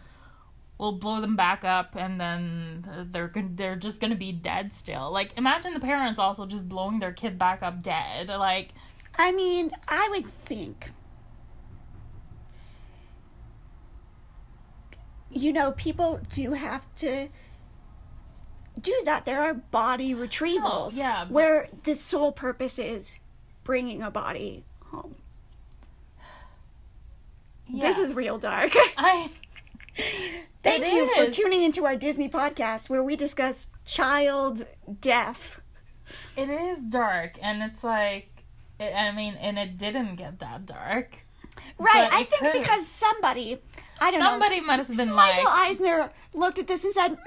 We'll 0.77 0.91
blow 0.91 1.21
them 1.21 1.35
back 1.35 1.63
up, 1.63 1.95
and 1.95 2.19
then 2.19 3.07
they're 3.11 3.31
they're 3.33 3.77
just 3.77 4.01
gonna 4.01 4.15
be 4.15 4.31
dead 4.31 4.73
still. 4.73 5.09
Like, 5.11 5.31
imagine 5.37 5.73
the 5.73 5.79
parents 5.79 6.19
also 6.19 6.45
just 6.45 6.67
blowing 6.67 6.99
their 6.99 7.13
kid 7.13 7.39
back 7.39 7.63
up 7.63 7.81
dead. 7.81 8.27
Like, 8.27 8.69
I 9.17 9.31
mean, 9.31 9.71
I 9.87 10.07
would 10.11 10.27
think. 10.45 10.91
You 15.31 15.51
know, 15.51 15.71
people 15.71 16.19
do 16.33 16.53
have 16.53 16.85
to 16.97 17.29
do 18.81 18.93
that. 19.05 19.25
There 19.25 19.41
are 19.41 19.53
body 19.53 20.13
retrievals 20.13 20.63
Oh, 20.63 20.89
yeah, 20.93 21.23
but- 21.25 21.31
where 21.33 21.69
the 21.83 21.95
sole 21.95 22.31
purpose 22.31 22.77
is 22.79 23.19
bringing 23.63 24.01
a 24.01 24.11
body 24.11 24.63
home. 24.85 25.15
This 27.69 27.97
is 27.97 28.13
real 28.13 28.37
dark. 28.37 28.71
I 28.97 29.29
Thank 30.63 30.83
It 30.83 30.91
you 30.93 31.13
for 31.15 31.31
tuning 31.31 31.63
into 31.63 31.85
our 31.85 31.95
Disney 31.95 32.27
podcast 32.29 32.89
where 32.89 33.01
we 33.03 33.15
discuss 33.15 33.67
child 33.85 34.65
death. 35.01 35.61
it 36.35 36.49
is 36.49 36.83
dark, 36.83 37.37
and 37.41 37.61
it's 37.63 37.83
like, 37.83 38.29
it, 38.79 38.93
I 38.93 39.11
mean, 39.11 39.35
and 39.35 39.57
it 39.57 39.77
didn't 39.77 40.15
get 40.15 40.39
that 40.39 40.65
dark. 40.65 41.17
Right, 41.77 42.09
I 42.11 42.23
think 42.23 42.41
could've. 42.41 42.61
because 42.61 42.87
somebody, 42.87 43.59
I 44.01 44.11
don't 44.11 44.19
know, 44.19 44.31
Somebody 44.31 44.59
might 44.59 44.79
have 44.79 44.95
been 44.95 45.15
like, 45.15 45.35
Michael 45.35 45.51
Eisner 45.51 46.11
looked 46.33 46.59
at 46.59 46.67
this 46.67 46.83
and 46.83 46.93
said, 46.93 47.11
mm, 47.11 47.17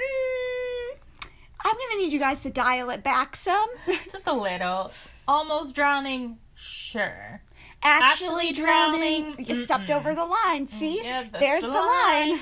I'm 1.61 1.75
going 1.75 1.89
to 1.93 1.97
need 1.99 2.13
you 2.13 2.19
guys 2.19 2.43
to 2.43 2.51
dial 2.51 2.91
it 2.91 3.03
back 3.03 3.37
some. 3.37 3.69
just 4.11 4.27
a 4.27 4.33
little, 4.33 4.93
almost 5.27 5.75
drowning. 5.75 6.39
Sure. 6.55 7.41
Actually, 7.83 8.51
Actually 8.51 8.53
drowning. 8.53 9.23
drowning? 9.33 9.47
You 9.47 9.55
stepped 9.63 9.91
over 9.91 10.15
the 10.15 10.25
line. 10.25 10.67
See? 10.69 11.03
Yeah, 11.03 11.25
There's 11.39 11.63
the, 11.63 11.71
line. 11.71 12.41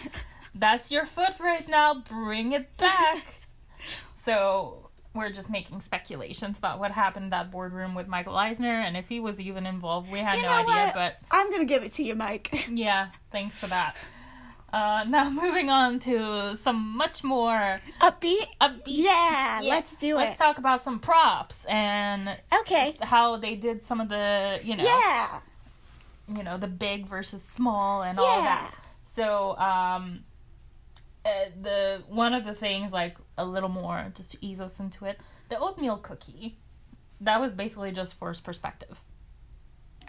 That's 0.55 0.91
your 0.91 1.05
foot 1.07 1.35
right 1.41 1.69
now. 1.69 2.03
Bring 2.09 2.53
it 2.53 2.75
back. 2.77 3.27
so 4.25 4.89
we're 5.15 5.31
just 5.31 5.51
making 5.51 5.81
speculations 5.81 6.59
about 6.59 6.79
what 6.79 6.91
happened 6.91 7.25
in 7.25 7.31
that 7.31 7.51
boardroom 7.51 7.95
with 7.95 8.07
Michael 8.07 8.37
Eisner 8.37 8.81
and 8.81 8.97
if 8.97 9.09
he 9.09 9.21
was 9.21 9.41
even 9.41 9.67
involved. 9.67 10.11
We 10.11 10.19
had 10.21 10.37
You 10.37 10.43
no 10.43 10.49
idea, 10.49 10.65
what? 10.75 10.95
but 10.95 11.17
I'm 11.31 11.51
going 11.51 11.67
to 11.67 11.67
give 11.67 11.83
it 11.83 11.95
to 11.95 12.03
you, 12.03 12.15
Mike. 12.15 12.67
yeah, 12.71 13.09
thanks 13.33 13.57
for 13.57 13.67
that. 13.67 13.97
Uh, 14.77 15.05
now 15.09 15.31
moving 15.31 15.71
on 15.71 15.99
to 16.01 16.57
some 16.63 16.97
much 16.97 17.25
more 17.25 17.81
Upbeat? 18.03 18.47
upbeat. 18.61 18.83
Yeah, 18.87 19.61
let's 19.65 19.97
do 19.97 20.11
it. 20.17 20.21
Let's 20.21 20.39
talk 20.39 20.59
about 20.59 20.85
some 20.85 20.99
props 21.01 21.65
and 21.65 22.37
Okay. 22.61 22.95
how 23.01 23.37
they 23.39 23.55
did 23.55 23.83
some 23.83 24.01
of 24.03 24.09
the, 24.11 24.61
you 24.63 24.77
know, 24.77 24.85
Yeah. 24.85 25.41
you 26.29 26.43
know, 26.43 26.59
the 26.59 26.67
big 26.69 27.07
versus 27.07 27.43
small 27.55 28.03
and 28.03 28.19
all 28.19 28.43
that. 28.43 28.75
So, 29.05 29.57
um, 29.57 30.25
uh, 31.25 31.31
the 31.63 32.03
one 32.09 32.35
of 32.35 32.45
the 32.45 32.55
things, 32.55 32.93
like 32.93 33.17
a 33.39 33.45
little 33.47 33.71
more, 33.71 34.13
just 34.15 34.33
to 34.33 34.39
ease 34.45 34.61
us 34.61 34.79
into 34.79 35.07
it, 35.07 35.21
the 35.49 35.59
oatmeal 35.59 35.97
cookie, 35.97 36.59
that 37.23 37.41
was 37.41 37.55
basically 37.55 37.93
just 37.93 38.13
forced 38.15 38.45
perspective. 38.45 39.01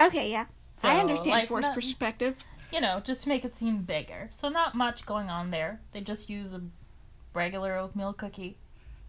Okay, 0.02 0.30
yeah. 0.30 0.48
So, 0.74 0.90
I 0.90 0.98
understand 1.00 1.32
like, 1.40 1.48
forced 1.48 1.72
perspective. 1.74 2.36
You 2.72 2.82
know, 2.82 3.00
just 3.04 3.24
to 3.24 3.30
make 3.30 3.46
it 3.46 3.58
seem 3.58 3.84
bigger. 3.84 4.28
So 4.32 4.50
not 4.50 4.76
much 4.76 5.06
going 5.06 5.30
on 5.30 5.52
there. 5.52 5.80
They 5.94 6.02
just 6.02 6.30
use 6.30 6.54
a 6.54 6.62
regular 7.34 7.78
oatmeal 7.78 8.14
cookie. 8.14 8.58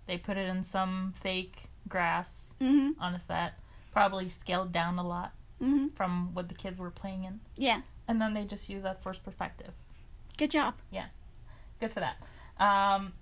They 0.06 0.16
put 0.16 0.36
it 0.36 0.48
in 0.48 0.62
some 0.62 1.14
fake 1.20 1.64
grass 1.88 2.52
hmm 2.60 2.90
on 3.00 3.14
a 3.14 3.20
set, 3.20 3.54
probably 3.92 4.28
scaled 4.28 4.72
down 4.72 4.98
a 4.98 5.06
lot 5.06 5.32
hmm 5.58 5.88
from 5.96 6.34
what 6.34 6.48
the 6.48 6.54
kids 6.54 6.78
were 6.78 6.90
playing 6.90 7.24
in, 7.24 7.40
Yeah. 7.56 7.80
and 8.06 8.20
then 8.20 8.32
they 8.34 8.44
just 8.44 8.68
use 8.68 8.82
that 8.84 9.02
first 9.02 9.24
perspective. 9.24 9.72
Good 10.36 10.50
job. 10.50 10.74
Yeah. 10.90 11.06
Good 11.80 11.90
for 11.92 12.00
that. 12.00 12.16
Um, 12.62 13.12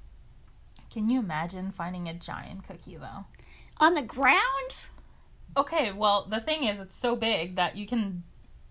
can 0.91 1.09
you 1.09 1.21
imagine 1.21 1.71
finding 1.73 2.09
a 2.09 2.15
giant 2.15 2.67
cookie 2.67 2.97
though? 2.97 3.25
On 3.79 3.95
the 3.95 4.03
ground? 4.03 4.89
Okay, 5.57 5.93
well 5.93 6.27
the 6.29 6.41
thing 6.41 6.65
is, 6.65 6.79
it's 6.81 6.97
so 6.97 7.17
big 7.17 7.57
that 7.57 7.77
you 7.77 7.87
can 7.87 8.23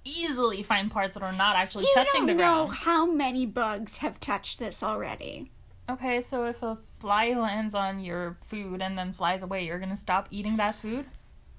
easily 0.06 0.64
find 0.64 0.90
parts 0.92 1.16
that 1.16 1.24
are 1.24 1.32
not 1.34 1.56
actually 1.56 1.84
you 1.86 1.92
touching 1.94 2.22
don't 2.22 2.28
the 2.28 2.34
know 2.36 2.66
ground. 2.68 2.78
how 2.78 3.06
many 3.12 3.46
bugs 3.46 3.98
have 3.98 4.20
touched 4.20 4.60
this 4.60 4.82
already. 4.84 5.52
Okay, 5.90 6.22
so 6.22 6.46
if 6.46 6.64
a 6.64 6.78
fly 7.00 7.30
lands 7.34 7.76
on 7.76 8.00
your 8.00 8.38
food 8.46 8.82
and 8.82 8.98
then 8.98 9.14
flies 9.14 9.44
away, 9.44 9.66
you're 9.66 9.80
gonna 9.80 9.96
stop 9.96 10.28
eating 10.32 10.58
that 10.58 10.76
food. 10.76 11.06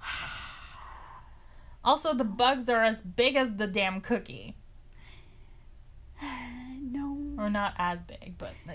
Also, 1.84 2.12
the 2.12 2.24
bugs 2.24 2.68
are 2.68 2.82
as 2.82 3.00
big 3.00 3.36
as 3.36 3.54
the 3.58 3.66
damn 3.68 4.00
cookie, 4.00 4.56
No. 6.80 7.16
or 7.38 7.48
not 7.48 7.74
as 7.78 8.00
big, 8.02 8.36
but 8.38 8.54
uh, 8.68 8.72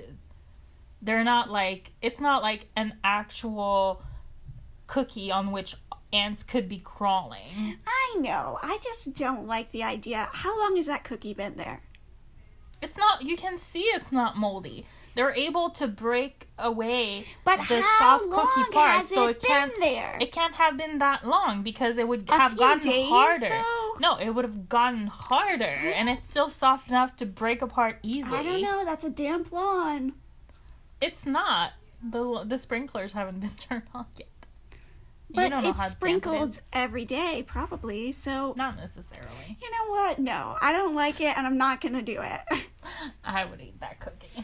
they're 1.02 1.24
not 1.26 1.50
like 1.50 1.92
it's 2.02 2.22
not 2.22 2.42
like 2.42 2.68
an 2.78 2.94
actual 3.04 4.02
cookie 4.88 5.30
on 5.30 5.52
which 5.52 5.76
ants 6.14 6.44
could 6.44 6.68
be 6.70 6.80
crawling. 6.80 7.78
I 7.88 8.18
know. 8.20 8.60
I 8.62 8.80
just 8.84 9.14
don't 9.14 9.48
like 9.48 9.72
the 9.72 9.84
idea. 9.84 10.28
How 10.32 10.58
long 10.60 10.76
has 10.78 10.86
that 10.88 11.04
cookie 11.04 11.34
been 11.34 11.56
there? 11.58 11.82
It's 12.82 12.98
not. 12.98 13.22
You 13.22 13.38
can 13.38 13.58
see 13.58 13.82
it's 13.84 14.12
not 14.12 14.38
moldy. 14.38 14.86
They're 15.14 15.34
able 15.36 15.70
to 15.72 15.88
break 15.90 16.48
away 16.58 17.26
But 17.44 17.68
the 17.68 17.84
soft 18.00 18.30
cookie 18.30 18.72
parts, 18.72 19.00
has 19.02 19.10
so 19.10 19.28
it 19.28 19.32
it 19.32 19.42
been 19.42 19.50
can't. 19.50 19.74
there? 19.82 20.18
It 20.22 20.32
can't 20.32 20.56
have 20.56 20.78
been 20.78 21.00
that 21.00 21.28
long 21.28 21.64
because 21.64 21.98
it 21.98 22.08
would 22.08 22.30
A 22.30 22.34
have 22.38 22.56
gotten 22.58 22.88
days, 22.90 23.10
harder. 23.10 23.50
though? 23.50 23.96
No, 24.00 24.16
it 24.16 24.30
would 24.30 24.46
have 24.46 24.70
gotten 24.70 25.08
harder, 25.08 25.66
and 25.66 26.08
it's 26.10 26.30
still 26.30 26.48
soft 26.48 26.88
enough 26.88 27.18
to 27.18 27.26
break 27.26 27.62
apart 27.62 28.00
easily. 28.04 28.38
I 28.38 28.44
don't 28.44 28.62
know. 28.62 28.86
That's 28.86 29.04
a 29.04 29.10
damp 29.10 29.52
lawn. 29.52 30.14
It's 31.02 31.26
not. 31.26 31.74
the 32.02 32.44
The 32.46 32.58
sprinklers 32.58 33.12
haven't 33.12 33.42
been 33.42 33.50
turned 33.58 33.84
on 33.94 34.06
yet. 34.18 34.30
You 35.34 35.36
But 35.36 35.50
don't 35.50 35.64
know 35.64 35.70
it's 35.70 35.78
how 35.80 35.84
damp 35.86 35.94
it 35.94 35.96
sprinkled 35.98 36.62
every 36.74 37.06
day, 37.06 37.44
probably. 37.48 38.12
So, 38.12 38.54
Not 38.58 38.76
necessarily. 38.76 39.58
you 39.62 39.72
know 39.72 39.92
what? 39.94 40.20
No, 40.20 40.58
I 40.62 40.74
don't 40.74 40.94
like 40.94 41.22
it, 41.22 41.38
and 41.38 41.48
I'm 41.48 41.58
not 41.58 41.80
going 41.80 41.94
to 41.94 42.02
do 42.02 42.20
it. 42.22 42.42
I 43.24 43.46
would 43.46 43.62
eat 43.62 43.80
that 43.80 44.00
cookie. 44.02 44.44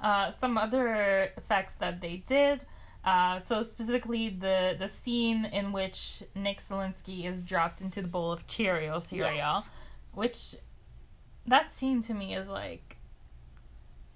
Uh, 0.00 0.32
some 0.40 0.58
other 0.58 1.30
effects 1.36 1.74
that 1.78 2.00
they 2.00 2.22
did. 2.26 2.64
Uh, 3.04 3.38
so 3.38 3.62
specifically 3.62 4.30
the 4.30 4.74
the 4.76 4.88
scene 4.88 5.44
in 5.44 5.70
which 5.70 6.24
Nick 6.34 6.60
Szalinski 6.60 7.24
is 7.24 7.40
dropped 7.42 7.80
into 7.80 8.02
the 8.02 8.08
bowl 8.08 8.32
of 8.32 8.48
Cheerio 8.48 8.98
cereal, 8.98 9.32
Yes. 9.36 9.70
which 10.12 10.56
that 11.46 11.72
scene 11.72 12.02
to 12.02 12.14
me 12.14 12.34
is 12.34 12.48
like, 12.48 12.96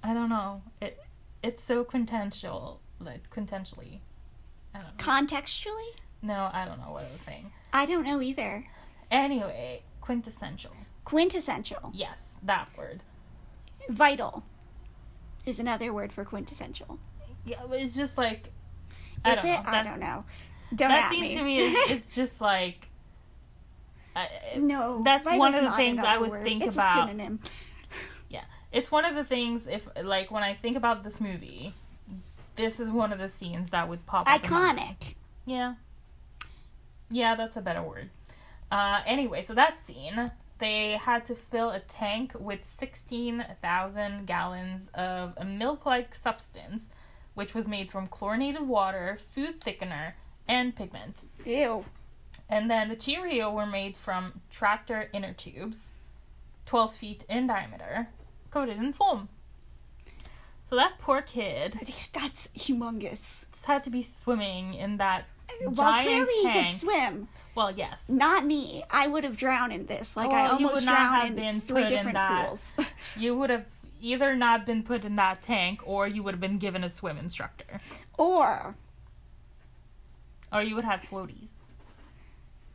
I 0.02 0.12
don't 0.12 0.28
know, 0.28 0.62
it 0.82 0.98
it's 1.42 1.62
so 1.62 1.84
quintessential, 1.84 2.80
like 2.98 3.30
quintessentially. 3.30 4.00
I 4.74 4.78
don't 4.78 4.86
know. 4.96 5.04
Contextually? 5.36 5.90
No, 6.22 6.50
I 6.52 6.64
don't 6.64 6.78
know 6.80 6.92
what 6.92 7.04
I 7.04 7.12
was 7.12 7.20
saying. 7.20 7.50
I 7.72 7.86
don't 7.86 8.04
know 8.04 8.20
either. 8.20 8.66
Anyway, 9.10 9.82
quintessential. 10.00 10.72
Quintessential. 11.04 11.90
Yes, 11.94 12.18
that 12.42 12.68
word. 12.76 13.02
Vital 13.88 14.44
is 15.46 15.58
another 15.58 15.92
word 15.92 16.12
for 16.12 16.24
quintessential. 16.24 16.98
Yeah, 17.44 17.62
it's 17.70 17.96
just 17.96 18.18
like. 18.18 18.50
I 19.24 19.32
Is 19.34 19.38
it? 19.40 19.44
know. 19.44 19.62
I 19.66 19.82
don't 19.82 20.00
know. 20.00 20.24
Don't 20.74 20.88
that 20.90 21.04
at 21.06 21.10
scene 21.10 21.22
me. 21.22 21.34
to 21.36 21.42
me 21.42 21.58
is 21.58 21.74
it's 21.90 22.14
just 22.14 22.40
like 22.40 22.88
I- 24.14 24.28
no. 24.56 25.02
that's 25.04 25.26
one 25.26 25.54
of 25.54 25.64
the 25.64 25.72
things 25.72 26.00
I 26.02 26.18
would 26.18 26.30
word. 26.30 26.44
think 26.44 26.64
it's 26.64 26.76
about. 26.76 27.04
A 27.08 27.10
synonym. 27.10 27.40
it's 28.72 28.90
one 28.90 29.04
of 29.04 29.16
the 29.16 29.24
things 29.24 29.66
if 29.66 29.88
like 30.02 30.30
when 30.30 30.42
I 30.44 30.54
think 30.54 30.76
about 30.76 31.02
this 31.02 31.20
movie, 31.20 31.74
this 32.60 32.78
is 32.78 32.90
one 32.90 33.12
of 33.12 33.18
the 33.18 33.28
scenes 33.28 33.70
that 33.70 33.88
would 33.88 34.04
pop 34.06 34.30
up. 34.30 34.42
Iconic. 34.42 35.14
Yeah. 35.46 35.74
Yeah, 37.10 37.34
that's 37.34 37.56
a 37.56 37.60
better 37.60 37.82
word. 37.82 38.10
Uh, 38.70 39.00
anyway, 39.06 39.42
so 39.44 39.54
that 39.54 39.84
scene, 39.86 40.30
they 40.58 40.98
had 41.02 41.24
to 41.26 41.34
fill 41.34 41.70
a 41.70 41.80
tank 41.80 42.32
with 42.38 42.60
16,000 42.78 44.26
gallons 44.26 44.88
of 44.94 45.32
a 45.36 45.44
milk 45.44 45.86
like 45.86 46.14
substance, 46.14 46.88
which 47.34 47.54
was 47.54 47.66
made 47.66 47.90
from 47.90 48.06
chlorinated 48.06 48.68
water, 48.68 49.18
food 49.34 49.60
thickener, 49.60 50.12
and 50.46 50.76
pigment. 50.76 51.24
Ew. 51.44 51.84
And 52.48 52.70
then 52.70 52.88
the 52.88 52.96
Cheerio 52.96 53.50
were 53.50 53.66
made 53.66 53.96
from 53.96 54.40
tractor 54.50 55.08
inner 55.12 55.32
tubes, 55.32 55.92
12 56.66 56.94
feet 56.94 57.24
in 57.28 57.46
diameter, 57.46 58.08
coated 58.50 58.76
in 58.78 58.92
foam. 58.92 59.28
So 60.70 60.76
that 60.76 60.94
poor 61.00 61.20
kid 61.22 61.74
That's 62.12 62.48
humongous. 62.56 63.44
just 63.50 63.64
had 63.66 63.82
to 63.84 63.90
be 63.90 64.02
swimming 64.02 64.74
in 64.74 64.96
that 64.98 65.24
well, 65.62 65.72
giant 65.74 66.06
clearly 66.28 66.52
he 66.52 66.62
could 66.70 66.72
swim. 66.78 67.28
Well, 67.56 67.72
yes. 67.72 68.08
Not 68.08 68.46
me. 68.46 68.84
I 68.88 69.08
would 69.08 69.24
have 69.24 69.36
drowned 69.36 69.72
in 69.72 69.86
this. 69.86 70.16
Like 70.16 70.30
I 70.30 70.44
Well, 70.44 70.60
you 70.60 70.66
almost 70.68 70.74
would 70.76 70.84
not 70.86 70.96
drowned 71.10 71.38
have 71.40 71.54
in 71.54 71.60
three 71.60 71.82
put 71.82 71.92
in 71.92 71.98
different 71.98 72.14
that. 72.14 72.46
pools. 72.46 72.74
You 73.16 73.36
would 73.36 73.50
have 73.50 73.64
either 74.00 74.36
not 74.36 74.64
been 74.64 74.82
put 74.84 75.04
in 75.04 75.16
that 75.16 75.42
tank 75.42 75.80
or 75.84 76.06
you 76.06 76.22
would 76.22 76.34
have 76.34 76.40
been 76.40 76.58
given 76.58 76.84
a 76.84 76.88
swim 76.90 77.18
instructor. 77.18 77.80
or 78.16 78.76
Or 80.52 80.62
you 80.62 80.76
would 80.76 80.84
have 80.84 81.00
floaties. 81.02 81.50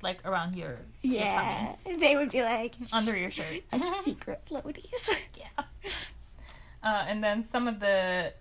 Like 0.02 0.20
around 0.26 0.56
your, 0.56 0.78
your 1.02 1.14
yeah, 1.16 1.76
tummy, 1.86 1.98
they 1.98 2.16
would 2.18 2.30
be 2.30 2.44
like 2.44 2.74
under 2.94 3.18
your 3.18 3.32
shirt. 3.32 3.64
a 3.72 3.80
secret 4.04 4.42
floaties. 4.48 5.10
yeah. 5.36 5.64
Uh, 6.86 7.04
and 7.08 7.24
then 7.24 7.44
some 7.52 7.68
of 7.68 7.80
the 7.80 8.32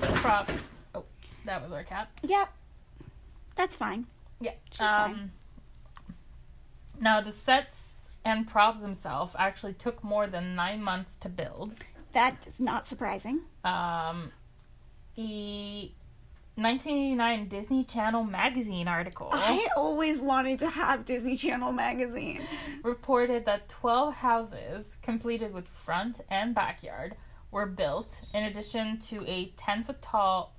props. 0.00 0.52
Oh, 0.94 1.04
that 1.44 1.62
was 1.62 1.70
our 1.70 1.84
cat. 1.84 2.10
yep, 2.22 2.52
that's 3.54 3.76
fine. 3.76 4.06
Yeah. 4.40 4.52
She's 4.72 4.80
um, 4.80 5.14
fine. 5.14 5.32
Now, 7.00 7.20
the 7.20 7.32
sets 7.32 8.10
and 8.24 8.48
props 8.48 8.80
themselves 8.80 9.34
actually 9.38 9.74
took 9.74 10.02
more 10.02 10.26
than 10.26 10.56
nine 10.56 10.82
months 10.82 11.16
to 11.16 11.28
build. 11.28 11.74
That 12.12 12.44
is 12.46 12.58
not 12.58 12.88
surprising. 12.88 13.42
Um, 13.64 14.32
the 15.14 15.92
1989 16.56 17.46
Disney 17.48 17.84
Channel 17.84 18.24
magazine 18.24 18.88
article 18.88 19.28
I 19.32 19.68
always 19.76 20.18
wanted 20.18 20.58
to 20.58 20.68
have 20.68 21.04
Disney 21.04 21.36
Channel 21.36 21.70
magazine. 21.70 22.42
reported 22.82 23.44
that 23.44 23.68
12 23.68 24.14
houses 24.14 24.96
completed 25.00 25.54
with 25.54 25.68
front 25.68 26.20
and 26.28 26.56
backyard 26.56 27.14
were 27.50 27.66
built 27.66 28.20
in 28.34 28.44
addition 28.44 28.98
to 28.98 29.24
a 29.26 29.52
10 29.56 29.84
foot 29.84 30.02
tall. 30.02 30.54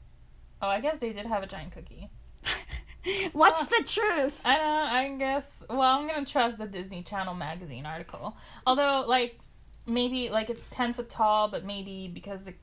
Oh, 0.62 0.68
I 0.68 0.80
guess 0.82 1.00
they 1.00 1.14
did 1.14 1.26
have 1.26 1.44
a 1.44 1.48
giant 1.48 1.72
cookie. 1.74 2.10
What's 3.32 3.62
Ah. 3.64 3.68
the 3.70 3.84
truth? 3.88 4.42
I 4.44 4.58
don't 4.58 4.66
know, 4.66 4.84
I 4.92 5.16
guess. 5.18 5.50
Well, 5.70 5.82
I'm 5.82 6.08
gonna 6.08 6.26
trust 6.26 6.58
the 6.58 6.66
Disney 6.68 7.02
Channel 7.04 7.34
magazine 7.34 7.86
article. 7.86 8.36
Although, 8.68 9.06
like, 9.08 9.40
maybe 9.86 10.30
like 10.30 10.50
it's 10.50 10.62
ten 10.70 10.94
foot 10.94 11.10
tall, 11.10 11.48
but 11.48 11.64
maybe 11.66 12.08
because 12.14 12.44
the, 12.44 12.54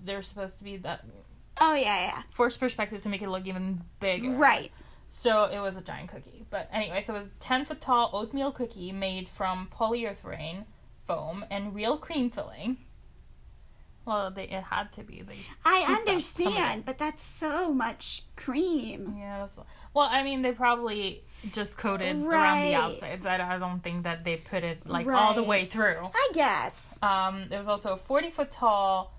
they're 0.00 0.22
supposed 0.22 0.58
to 0.58 0.64
be 0.64 0.76
that 0.78 1.04
Oh 1.60 1.74
yeah, 1.74 2.00
yeah. 2.06 2.22
forced 2.30 2.60
perspective 2.60 3.00
to 3.02 3.08
make 3.08 3.22
it 3.22 3.28
look 3.28 3.46
even 3.46 3.82
bigger. 4.00 4.30
Right. 4.32 4.70
So 5.10 5.44
it 5.44 5.58
was 5.60 5.76
a 5.76 5.82
giant 5.82 6.10
cookie. 6.10 6.44
But 6.50 6.68
anyway, 6.72 7.02
so 7.06 7.14
it 7.14 7.18
was 7.20 7.26
a 7.28 7.40
ten 7.40 7.64
foot 7.64 7.80
tall 7.80 8.10
oatmeal 8.12 8.52
cookie 8.52 8.92
made 8.92 9.28
from 9.28 9.68
polyurethane 9.74 10.64
foam 11.06 11.44
and 11.50 11.74
real 11.74 11.96
cream 11.96 12.30
filling. 12.30 12.76
Well, 14.04 14.30
they, 14.30 14.44
it 14.44 14.62
had 14.64 14.92
to 14.92 15.02
be. 15.04 15.22
They 15.22 15.36
I 15.64 15.82
scooped 15.82 15.90
up 15.90 16.20
some 16.20 16.46
of 16.46 16.52
understand, 16.52 16.84
but 16.84 16.98
that's 16.98 17.24
so 17.24 17.72
much 17.72 18.24
cream. 18.36 19.14
Yeah. 19.18 19.46
Well, 19.94 20.08
I 20.10 20.22
mean, 20.24 20.42
they 20.42 20.52
probably 20.52 21.22
just 21.50 21.76
coated 21.76 22.22
around 22.22 22.62
the 22.62 22.74
outsides. 22.74 23.26
I, 23.26 23.54
I 23.54 23.58
don't 23.58 23.80
think 23.80 24.04
that 24.04 24.24
they 24.24 24.36
put 24.36 24.64
it 24.64 24.86
like 24.86 25.06
all 25.06 25.34
the 25.34 25.42
way 25.42 25.66
through. 25.66 26.08
I 26.14 26.30
guess. 26.32 26.98
Um, 27.02 27.46
there 27.48 27.58
was 27.58 27.68
also 27.68 27.92
a 27.92 27.96
40 27.96 28.30
foot 28.30 28.50
tall 28.50 29.14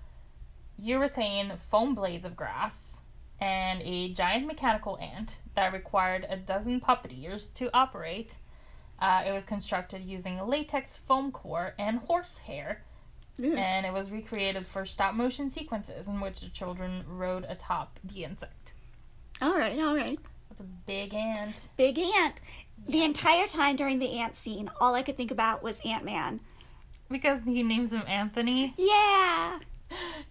urethane 0.82 1.56
foam 1.70 1.94
blades 1.94 2.24
of 2.24 2.36
grass 2.36 3.00
and 3.40 3.82
a 3.82 4.12
giant 4.12 4.46
mechanical 4.46 4.98
ant 4.98 5.38
that 5.54 5.72
required 5.72 6.26
a 6.28 6.36
dozen 6.36 6.80
puppeteers 6.80 7.52
to 7.54 7.70
operate. 7.74 8.36
Uh, 8.98 9.22
it 9.26 9.32
was 9.32 9.44
constructed 9.44 10.02
using 10.02 10.38
latex 10.46 10.96
foam 10.96 11.30
core 11.30 11.74
and 11.78 11.98
horsehair, 11.98 12.84
Ew. 13.38 13.56
and 13.56 13.84
it 13.84 13.92
was 13.92 14.10
recreated 14.10 14.66
for 14.66 14.86
stop 14.86 15.14
motion 15.14 15.50
sequences 15.50 16.06
in 16.06 16.20
which 16.20 16.40
the 16.40 16.48
children 16.48 17.04
rode 17.08 17.44
atop 17.48 17.98
the 18.04 18.24
insect. 18.24 18.72
All 19.42 19.54
right, 19.56 19.78
all 19.80 19.96
right. 19.96 20.18
That's 20.48 20.60
a 20.60 20.64
big 20.86 21.14
ant. 21.14 21.68
Big 21.76 21.98
ant. 21.98 22.40
The 22.88 23.02
entire 23.02 23.46
time 23.48 23.76
during 23.76 23.98
the 23.98 24.18
ant 24.20 24.36
scene, 24.36 24.70
all 24.80 24.94
I 24.94 25.02
could 25.02 25.16
think 25.16 25.30
about 25.30 25.62
was 25.62 25.80
Ant 25.84 26.04
Man. 26.04 26.40
Because 27.10 27.40
he 27.44 27.62
names 27.62 27.92
him 27.92 28.02
Anthony. 28.06 28.74
Yeah. 28.76 29.58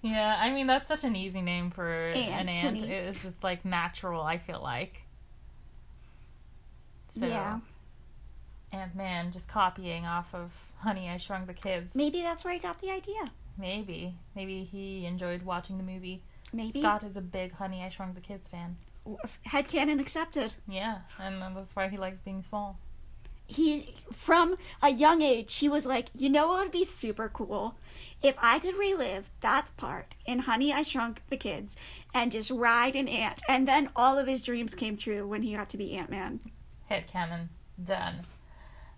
Yeah, 0.01 0.35
I 0.41 0.49
mean 0.49 0.67
that's 0.67 0.89
such 0.89 1.05
an 1.05 1.15
easy 1.15 1.41
name 1.41 1.71
for 1.71 1.87
an 1.87 2.49
ant. 2.49 2.77
It's 2.83 3.21
just 3.21 3.41
like 3.43 3.63
natural. 3.63 4.21
I 4.21 4.37
feel 4.37 4.61
like. 4.61 5.03
So, 7.17 7.25
Yeah. 7.25 7.59
Ant 8.73 8.95
Man 8.95 9.31
just 9.31 9.47
copying 9.47 10.05
off 10.05 10.33
of 10.33 10.51
Honey 10.79 11.09
I 11.09 11.17
Shrunk 11.17 11.47
the 11.47 11.53
Kids. 11.53 11.93
Maybe 11.95 12.21
that's 12.21 12.43
where 12.43 12.53
he 12.53 12.59
got 12.59 12.81
the 12.81 12.89
idea. 12.89 13.31
Maybe, 13.57 14.15
maybe 14.35 14.63
he 14.63 15.05
enjoyed 15.05 15.43
watching 15.43 15.77
the 15.77 15.83
movie. 15.83 16.23
Maybe. 16.51 16.81
Scott 16.81 17.03
is 17.03 17.15
a 17.15 17.21
big 17.21 17.53
Honey 17.53 17.83
I 17.83 17.89
Shrunk 17.89 18.15
the 18.15 18.21
Kids 18.21 18.47
fan. 18.47 18.75
Headcanon 19.47 19.99
accepted. 19.99 20.53
Yeah, 20.67 20.99
and 21.19 21.41
that's 21.55 21.75
why 21.75 21.87
he 21.87 21.97
likes 21.97 22.17
being 22.19 22.41
small. 22.41 22.79
He, 23.45 23.95
from 24.13 24.55
a 24.81 24.89
young 24.89 25.21
age, 25.21 25.55
he 25.55 25.67
was 25.67 25.85
like, 25.85 26.07
you 26.15 26.29
know 26.29 26.47
what 26.47 26.63
would 26.63 26.71
be 26.71 26.85
super 26.85 27.29
cool? 27.29 27.75
If 28.21 28.35
I 28.41 28.57
could 28.59 28.75
relive 28.75 29.29
that 29.41 29.67
part 29.75 30.15
in 30.25 30.39
Honey, 30.39 30.71
I 30.73 30.81
Shrunk 30.81 31.21
the 31.29 31.37
Kids 31.37 31.75
and 32.13 32.31
just 32.31 32.49
ride 32.49 32.95
an 32.95 33.09
ant. 33.09 33.41
And 33.47 33.67
then 33.67 33.89
all 33.95 34.17
of 34.17 34.27
his 34.27 34.41
dreams 34.41 34.73
came 34.73 34.95
true 34.97 35.27
when 35.27 35.43
he 35.43 35.55
got 35.55 35.69
to 35.71 35.77
be 35.77 35.93
Ant 35.93 36.09
Man. 36.09 36.39
Head 36.87 37.07
canon 37.07 37.49
done. 37.83 38.25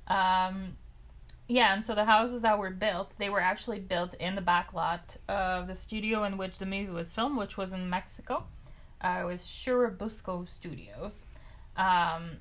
Um, 0.07 0.77
yeah, 1.47 1.73
and 1.73 1.85
so 1.85 1.93
the 1.93 2.05
houses 2.05 2.41
that 2.41 2.57
were 2.57 2.71
built, 2.71 3.11
they 3.17 3.29
were 3.29 3.39
actually 3.39 3.79
built 3.79 4.15
in 4.15 4.35
the 4.35 4.41
back 4.41 4.73
lot 4.73 5.17
of 5.27 5.67
the 5.67 5.75
studio 5.75 6.23
in 6.23 6.37
which 6.37 6.57
the 6.57 6.65
movie 6.65 6.91
was 6.91 7.13
filmed, 7.13 7.37
which 7.37 7.55
was 7.55 7.71
in 7.71 7.89
Mexico. 7.89 8.45
Uh, 9.01 9.19
it 9.21 9.25
was 9.25 9.41
Churubusco 9.41 10.49
Studios. 10.49 11.25
Um, 11.77 12.37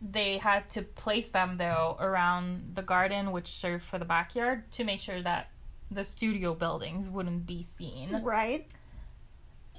they 0.00 0.38
had 0.38 0.68
to 0.70 0.82
place 0.82 1.28
them 1.28 1.54
though 1.54 1.96
around 2.00 2.72
the 2.74 2.82
garden, 2.82 3.30
which 3.30 3.46
served 3.48 3.84
for 3.84 3.98
the 3.98 4.04
backyard, 4.04 4.70
to 4.72 4.84
make 4.84 5.00
sure 5.00 5.22
that 5.22 5.50
the 5.90 6.02
studio 6.02 6.54
buildings 6.54 7.08
wouldn't 7.08 7.46
be 7.46 7.62
seen. 7.62 8.20
Right? 8.22 8.66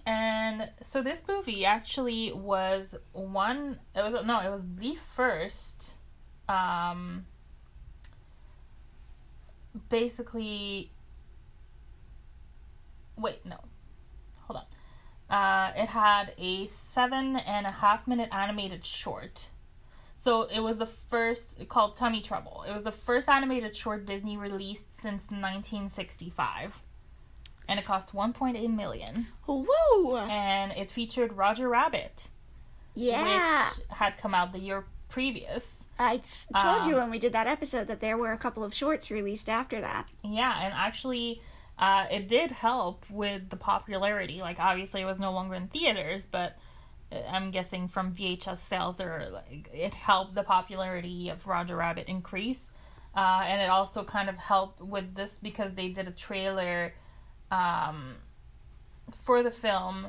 And 0.05 0.69
so 0.83 1.01
this 1.01 1.21
movie 1.27 1.65
actually 1.65 2.31
was 2.31 2.95
one 3.11 3.79
it 3.93 4.01
was 4.01 4.25
no, 4.25 4.39
it 4.39 4.49
was 4.49 4.63
the 4.77 4.95
first 5.15 5.95
um 6.49 7.25
basically 9.89 10.91
wait, 13.17 13.45
no. 13.45 13.57
Hold 14.43 14.61
on. 15.29 15.35
Uh 15.35 15.73
it 15.75 15.87
had 15.89 16.33
a 16.37 16.65
seven 16.67 17.35
and 17.37 17.65
a 17.65 17.71
half 17.71 18.07
minute 18.07 18.29
animated 18.31 18.85
short. 18.85 19.49
So 20.19 20.43
it 20.43 20.61
was 20.61 20.77
the 20.79 20.85
first 20.87 21.67
called 21.69 21.95
Tummy 21.95 22.21
Trouble. 22.21 22.63
It 22.67 22.73
was 22.73 22.83
the 22.83 22.91
first 22.91 23.29
animated 23.29 23.75
short 23.75 24.05
Disney 24.05 24.35
released 24.37 24.91
since 24.93 25.23
1965. 25.29 26.81
And 27.69 27.79
it 27.79 27.85
cost 27.85 28.13
1.8 28.13 28.73
million 28.73 29.27
Woo! 29.45 30.17
and 30.17 30.71
it 30.71 30.89
featured 30.89 31.33
Roger 31.33 31.67
Rabbit, 31.67 32.29
Yeah. 32.95 33.67
which 33.69 33.85
had 33.89 34.17
come 34.17 34.33
out 34.33 34.53
the 34.53 34.59
year 34.59 34.85
previous. 35.09 35.87
I 35.99 36.21
told 36.59 36.85
you 36.85 36.95
Um, 36.95 37.01
when 37.01 37.09
we 37.11 37.19
did 37.19 37.33
that 37.33 37.47
episode 37.47 37.87
that 37.87 37.99
there 37.99 38.17
were 38.17 38.31
a 38.31 38.37
couple 38.37 38.63
of 38.63 38.73
shorts 38.73 39.09
released 39.09 39.49
after 39.49 39.81
that. 39.81 40.09
Yeah, 40.23 40.59
and 40.61 40.73
actually, 40.73 41.41
uh, 41.79 42.05
it 42.11 42.27
did 42.27 42.51
help 42.51 43.05
with 43.09 43.49
the 43.49 43.55
popularity. 43.55 44.39
Like, 44.39 44.59
obviously, 44.59 45.01
it 45.01 45.05
was 45.05 45.19
no 45.19 45.31
longer 45.31 45.55
in 45.55 45.67
theaters, 45.67 46.25
but 46.25 46.57
uh, 47.11 47.17
I'm 47.29 47.51
guessing 47.51 47.87
from 47.87 48.13
VHS 48.13 48.57
sales, 48.57 48.97
there 48.97 49.29
like 49.31 49.69
it 49.73 49.93
helped 49.93 50.35
the 50.35 50.43
popularity 50.43 51.29
of 51.29 51.47
Roger 51.47 51.75
Rabbit 51.77 52.07
increase, 52.07 52.71
uh, 53.15 53.43
and 53.45 53.61
it 53.61 53.69
also 53.69 54.03
kind 54.03 54.29
of 54.29 54.37
helped 54.37 54.81
with 54.81 55.15
this 55.15 55.37
because 55.37 55.73
they 55.73 55.89
did 55.89 56.07
a 56.07 56.11
trailer 56.11 56.93
um, 57.51 58.15
for 59.11 59.41
the 59.41 59.51
film, 59.51 60.07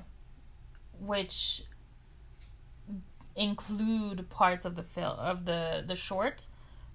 which 1.00 1.62
include 3.38 4.28
parts 4.28 4.64
of 4.64 4.74
the 4.74 4.82
film 4.82 5.18
of 5.18 5.44
the 5.44 5.84
the 5.86 5.96
short 5.96 6.48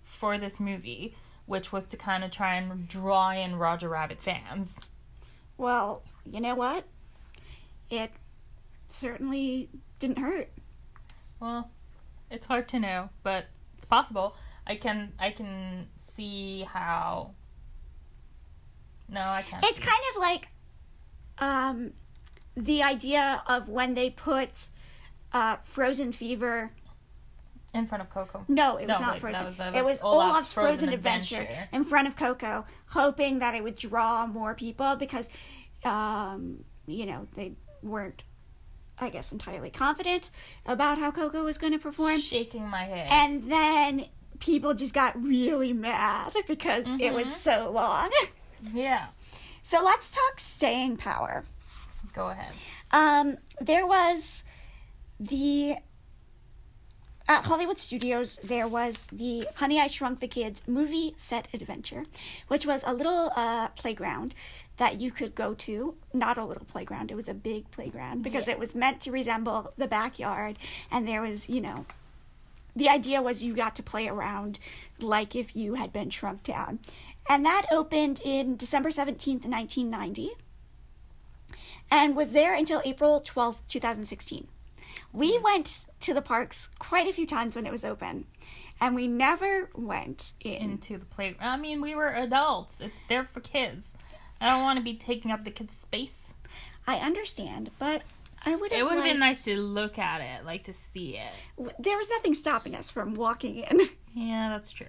for 0.04 0.38
this 0.38 0.60
movie, 0.60 1.16
which 1.46 1.72
was 1.72 1.86
to 1.86 1.98
kind 1.98 2.24
of 2.24 2.32
try 2.32 2.56
and 2.56 2.88
draw 2.88 3.32
in 3.32 3.56
Roger 3.56 3.90
Rabbit 3.90 4.22
fans. 4.22 4.78
Well, 5.58 6.04
you 6.30 6.42
know 6.42 6.56
what? 6.56 6.86
It 7.90 8.12
certainly 8.90 9.70
didn't 10.00 10.18
hurt. 10.20 10.50
Well, 11.40 11.70
it's 12.30 12.46
hard 12.46 12.68
to 12.70 12.80
know, 12.80 13.10
but 13.24 13.46
it's 13.78 13.86
possible. 13.86 14.36
I 14.68 14.76
can 14.76 15.14
I 15.20 15.32
can 15.32 15.88
see 16.16 16.64
how. 16.64 17.32
No, 19.10 19.22
I 19.22 19.44
can't. 19.44 19.64
It's 19.66 19.80
kind 19.80 20.02
of 20.16 20.22
like 20.22 20.48
um, 21.40 21.94
the 22.56 22.84
idea 22.84 23.44
of 23.48 23.70
when 23.70 23.94
they 23.94 24.10
put 24.10 24.70
uh, 25.34 25.58
Frozen 25.64 26.12
Fever. 26.14 26.72
in 27.74 27.88
front 27.88 28.04
of 28.04 28.10
Coco. 28.12 28.46
No, 28.48 28.78
it 28.78 28.88
was 28.88 29.00
No, 29.00 29.00
not 29.00 29.14
wait, 29.14 29.22
Frozen. 29.22 29.42
that 29.58 29.68
was- 29.72 29.76
it 29.76 29.84
was 29.84 29.94
was 29.96 30.02
Olaf's 30.04 30.30
Olaf's, 30.32 30.54
Frozen 30.54 30.76
Frozen, 30.76 30.90
Adventure. 30.94 31.42
Adventure. 31.42 31.70
in 31.72 31.84
front 31.86 32.08
of 32.08 32.16
Coco, 32.16 32.66
hoping 32.90 33.40
that 33.40 33.56
it 33.56 33.64
would 33.64 33.76
draw 33.76 34.28
more 34.28 34.54
people 34.54 34.96
because, 34.96 35.28
um, 35.84 36.64
you 36.86 37.06
know, 37.08 37.28
they 37.34 37.54
weren't, 37.82 38.24
I 39.00 39.10
guess, 39.10 39.32
entirely 39.32 39.72
confident 39.72 40.30
about 40.68 41.00
how 41.00 41.10
Coco 41.10 41.44
was 41.44 41.58
going 41.58 41.74
to 41.74 41.80
perform. 41.80 42.20
Shaking 42.20 42.68
my 42.68 42.84
head. 42.86 43.08
And 43.10 43.52
then 43.52 44.06
people 44.40 44.76
just 44.76 44.94
got 44.94 45.20
really 45.22 45.74
mad 45.74 46.34
because 46.48 46.86
it 47.00 47.12
was 47.12 47.26
Mhm. 47.26 47.34
so 47.34 47.72
long. 47.72 48.12
yeah, 48.74 49.08
So 49.64 49.82
let's 49.84 50.12
talk 50.12 50.40
staying 50.40 50.98
power. 50.98 51.44
go 52.14 52.30
ahead. 52.30 52.54
Um, 52.92 53.38
there 53.60 53.88
was 53.88 54.44
the 55.30 55.78
at 57.28 57.46
Hollywood 57.46 57.80
Studios. 57.80 58.38
There 58.44 58.68
was 58.68 59.08
the 59.12 59.48
Honey 59.56 59.80
I 59.80 59.88
Shrunk 59.88 60.20
the 60.20 60.28
Kids 60.28 60.62
movie 60.68 61.14
set 61.18 61.48
adventure, 61.54 62.06
which 62.48 62.66
was 62.66 62.82
a 62.86 62.94
little 62.94 63.32
uh, 63.36 63.70
playground 63.70 64.36
that 64.78 65.00
you 65.00 65.12
could 65.12 65.36
go 65.36 65.54
to. 65.54 65.96
Not 66.14 66.38
a 66.38 66.44
little 66.46 66.66
playground; 66.66 67.12
it 67.12 67.16
was 67.16 67.30
a 67.30 67.34
big 67.34 67.70
playground 67.72 68.24
because 68.24 68.48
Yeah. 68.48 68.54
it 68.54 68.60
was 68.60 68.76
meant 68.76 69.02
to 69.02 69.12
resemble 69.12 69.74
the 69.78 69.88
backyard, 69.88 70.58
and 70.92 71.08
there 71.08 71.22
was, 71.22 71.48
you 71.48 71.62
know, 71.62 71.86
the 72.76 72.90
idea 72.90 73.22
was 73.22 73.44
you 73.44 73.54
got 73.54 73.76
to 73.78 73.84
play 73.84 74.08
around 74.08 74.60
like 75.00 75.36
if 75.36 75.56
you 75.56 75.76
had 75.76 75.94
been 75.94 76.10
shrunk 76.10 76.44
down. 76.44 76.80
And 77.30 77.46
that 77.46 77.66
opened 77.72 78.20
in 78.26 78.58
December 78.58 78.90
17th, 78.90 79.46
1990, 79.48 80.32
and 81.90 82.18
was 82.18 82.32
there 82.32 82.54
until 82.54 82.82
April 82.84 83.22
12th, 83.22 83.62
2016. 83.70 84.48
We 85.14 85.38
went 85.38 85.86
to 86.02 86.14
the 86.14 86.22
parks 86.22 86.70
quite 86.80 87.08
a 87.08 87.14
few 87.14 87.28
times 87.28 87.56
when 87.56 87.66
it 87.68 87.72
was 87.72 87.86
open, 87.86 88.26
and 88.82 88.96
we 88.96 89.08
never 89.08 89.70
went 89.76 90.34
in. 90.42 90.72
Into 90.72 90.98
the 90.98 91.06
playground. 91.06 91.48
I 91.50 91.58
mean, 91.58 91.82
we 91.82 91.94
were 91.96 92.10
adults. 92.10 92.78
It's 92.80 92.98
there 93.08 93.24
for 93.24 93.40
kids. 93.40 93.86
I 94.42 94.50
don't 94.50 94.64
want 94.64 94.78
to 94.78 94.84
be 94.84 94.96
taking 94.96 95.32
up 95.32 95.46
the 95.46 95.52
kids' 95.52 95.74
space. 95.82 96.34
I 96.88 96.98
understand, 96.98 97.70
but 97.80 98.02
I 98.46 98.56
would 98.56 98.72
have. 98.72 98.82
It 98.82 98.84
would 98.84 98.96
have 98.96 99.04
been 99.04 99.20
nice 99.20 99.44
to 99.46 99.62
look 99.62 99.98
at 99.98 100.20
it, 100.20 100.46
like 100.46 100.64
to 100.66 100.74
see 100.74 101.18
it. 101.18 101.74
There 101.80 101.98
was 101.98 102.10
nothing 102.10 102.34
stopping 102.34 102.76
us 102.76 102.90
from 102.90 103.14
walking 103.14 103.58
in. 103.58 103.90
Yeah, 104.16 104.50
that's 104.50 104.72
true. 104.72 104.86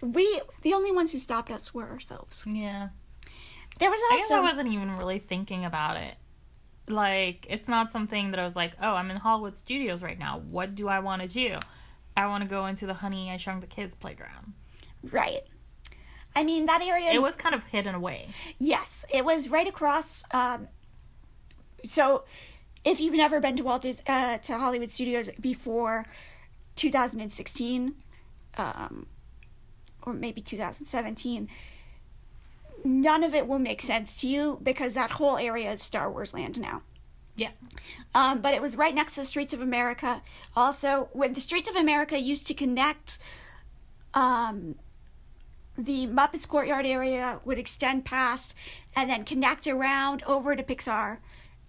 We, 0.00 0.40
the 0.62 0.72
only 0.72 0.92
ones 0.92 1.10
who 1.10 1.18
stopped 1.18 1.50
us 1.50 1.74
were 1.74 1.90
ourselves. 1.90 2.44
Yeah. 2.46 2.90
There 3.80 3.90
was 3.90 3.98
I 4.12 4.18
guess 4.18 4.30
I 4.30 4.38
wasn't 4.40 4.68
even 4.72 4.94
really 4.94 5.18
thinking 5.18 5.64
about 5.64 5.96
it. 5.96 6.14
Like, 6.88 7.46
it's 7.48 7.68
not 7.68 7.90
something 7.90 8.30
that 8.30 8.40
I 8.40 8.44
was 8.44 8.54
like, 8.54 8.72
oh, 8.80 8.94
I'm 8.94 9.10
in 9.10 9.16
Hollywood 9.16 9.56
Studios 9.56 10.02
right 10.02 10.18
now. 10.18 10.42
What 10.50 10.74
do 10.74 10.88
I 10.88 11.00
want 11.00 11.22
to 11.22 11.28
do? 11.28 11.58
I 12.16 12.26
want 12.26 12.44
to 12.44 12.50
go 12.50 12.66
into 12.66 12.86
the 12.86 12.94
Honey 12.94 13.30
I 13.30 13.36
Shrunk 13.36 13.60
the 13.60 13.66
Kids 13.66 13.94
playground. 13.94 14.54
Right. 15.10 15.42
I 16.34 16.44
mean, 16.44 16.66
that 16.66 16.82
area. 16.82 17.12
It 17.12 17.22
was 17.22 17.34
kind 17.34 17.54
of 17.54 17.64
hidden 17.64 17.94
away. 17.94 18.28
Yes, 18.58 19.04
it 19.12 19.24
was 19.24 19.48
right 19.48 19.66
across. 19.66 20.22
Um, 20.30 20.68
so, 21.88 22.24
if 22.84 23.00
you've 23.00 23.14
never 23.14 23.40
been 23.40 23.56
to 23.56 23.64
Walt 23.64 23.82
Dis- 23.82 24.02
uh, 24.06 24.38
to 24.38 24.58
Hollywood 24.58 24.92
Studios 24.92 25.30
before 25.40 26.06
2016, 26.76 27.94
um, 28.58 29.06
or 30.02 30.12
maybe 30.12 30.40
2017, 30.40 31.48
none 32.86 33.24
of 33.24 33.34
it 33.34 33.46
will 33.46 33.58
make 33.58 33.82
sense 33.82 34.14
to 34.20 34.26
you 34.26 34.58
because 34.62 34.94
that 34.94 35.10
whole 35.12 35.36
area 35.36 35.72
is 35.72 35.82
Star 35.82 36.10
Wars 36.10 36.32
land 36.32 36.58
now. 36.60 36.82
Yeah. 37.36 37.50
Um, 38.14 38.40
but 38.40 38.54
it 38.54 38.62
was 38.62 38.76
right 38.76 38.94
next 38.94 39.14
to 39.14 39.20
the 39.20 39.26
Streets 39.26 39.52
of 39.52 39.60
America. 39.60 40.22
Also, 40.54 41.10
when 41.12 41.34
the 41.34 41.40
Streets 41.40 41.68
of 41.68 41.76
America 41.76 42.18
used 42.18 42.46
to 42.46 42.54
connect, 42.54 43.18
um, 44.14 44.76
the 45.76 46.06
Muppets 46.06 46.48
Courtyard 46.48 46.86
area 46.86 47.40
would 47.44 47.58
extend 47.58 48.06
past 48.06 48.54
and 48.94 49.10
then 49.10 49.24
connect 49.24 49.66
around 49.66 50.22
over 50.22 50.56
to 50.56 50.62
Pixar, 50.62 51.18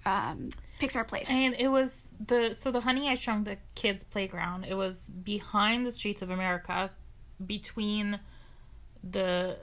um, 0.06 0.52
Pixar 0.80 1.06
Place. 1.06 1.28
And 1.30 1.54
it 1.60 1.68
was 1.68 2.06
the 2.26 2.54
so 2.54 2.72
the 2.72 2.80
Honey 2.80 3.10
I 3.10 3.16
Shrunk 3.16 3.46
the 3.46 3.58
Kids 3.76 4.06
playground. 4.06 4.64
It 4.64 4.76
was 4.76 5.10
behind 5.10 5.86
the 5.86 5.92
streets 5.92 6.22
of 6.22 6.30
America, 6.30 6.92
between 7.46 8.20
the 9.04 9.58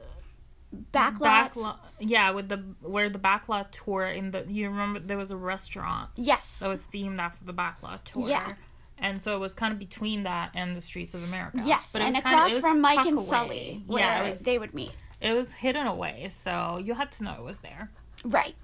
Backlot. 0.93 1.53
backlot. 1.53 1.77
Yeah, 2.01 2.31
with 2.31 2.49
the 2.49 2.57
where 2.81 3.09
the 3.09 3.19
backlot 3.19 3.67
tour 3.71 4.07
in 4.07 4.31
the 4.31 4.45
you 4.49 4.69
remember 4.69 4.99
there 5.01 5.17
was 5.17 5.31
a 5.31 5.37
restaurant 5.37 6.11
Yes. 6.17 6.59
that 6.59 6.69
was 6.69 6.85
themed 6.93 7.19
after 7.19 7.45
the 7.45 7.55
backlot 7.55 8.05
tour. 8.05 8.29
Yeah. 8.29 8.55
And 8.99 9.21
so 9.21 9.35
it 9.35 9.41
was 9.41 9.55
kind 9.55 9.73
of 9.73 9.79
between 9.79 10.23
that 10.23 10.51
and 10.55 10.77
the 10.77 10.81
streets 10.81 11.15
of 11.15 11.23
America. 11.25 11.61
yes, 11.65 11.91
But 11.93 12.03
it 12.03 12.05
and 12.07 12.15
was 12.15 12.23
kind 12.23 12.35
across 12.37 12.55
of, 12.57 12.61
from 12.61 12.81
Mike 12.81 13.05
and 13.07 13.19
away. 13.19 13.27
Sully, 13.27 13.83
where 13.87 14.01
Yeah, 14.05 14.31
was, 14.31 14.41
they 14.43 14.57
would 14.59 14.73
meet. 14.73 14.93
it 15.21 15.33
was 15.33 15.51
hidden 15.53 15.87
away, 15.87 16.29
so 16.31 16.79
you 16.83 16.95
had 16.95 17.11
to 17.13 17.25
know 17.25 17.35
it 17.35 17.43
was 17.43 17.59
there. 17.59 17.91
Right. 18.25 18.55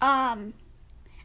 Um, 0.00 0.54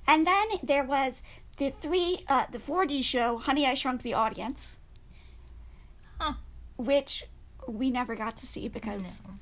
and 0.07 0.25
then 0.25 0.45
there 0.63 0.83
was 0.83 1.21
the 1.57 1.69
three, 1.69 2.25
uh, 2.27 2.45
the 2.51 2.57
4D 2.57 3.03
show, 3.03 3.37
Honey, 3.37 3.67
I 3.67 3.75
Shrunk 3.75 4.01
the 4.01 4.15
Audience, 4.15 4.79
Huh. 6.19 6.33
which 6.77 7.25
we 7.67 7.91
never 7.91 8.15
got 8.15 8.35
to 8.37 8.47
see 8.47 8.67
because 8.67 9.21
No. 9.25 9.33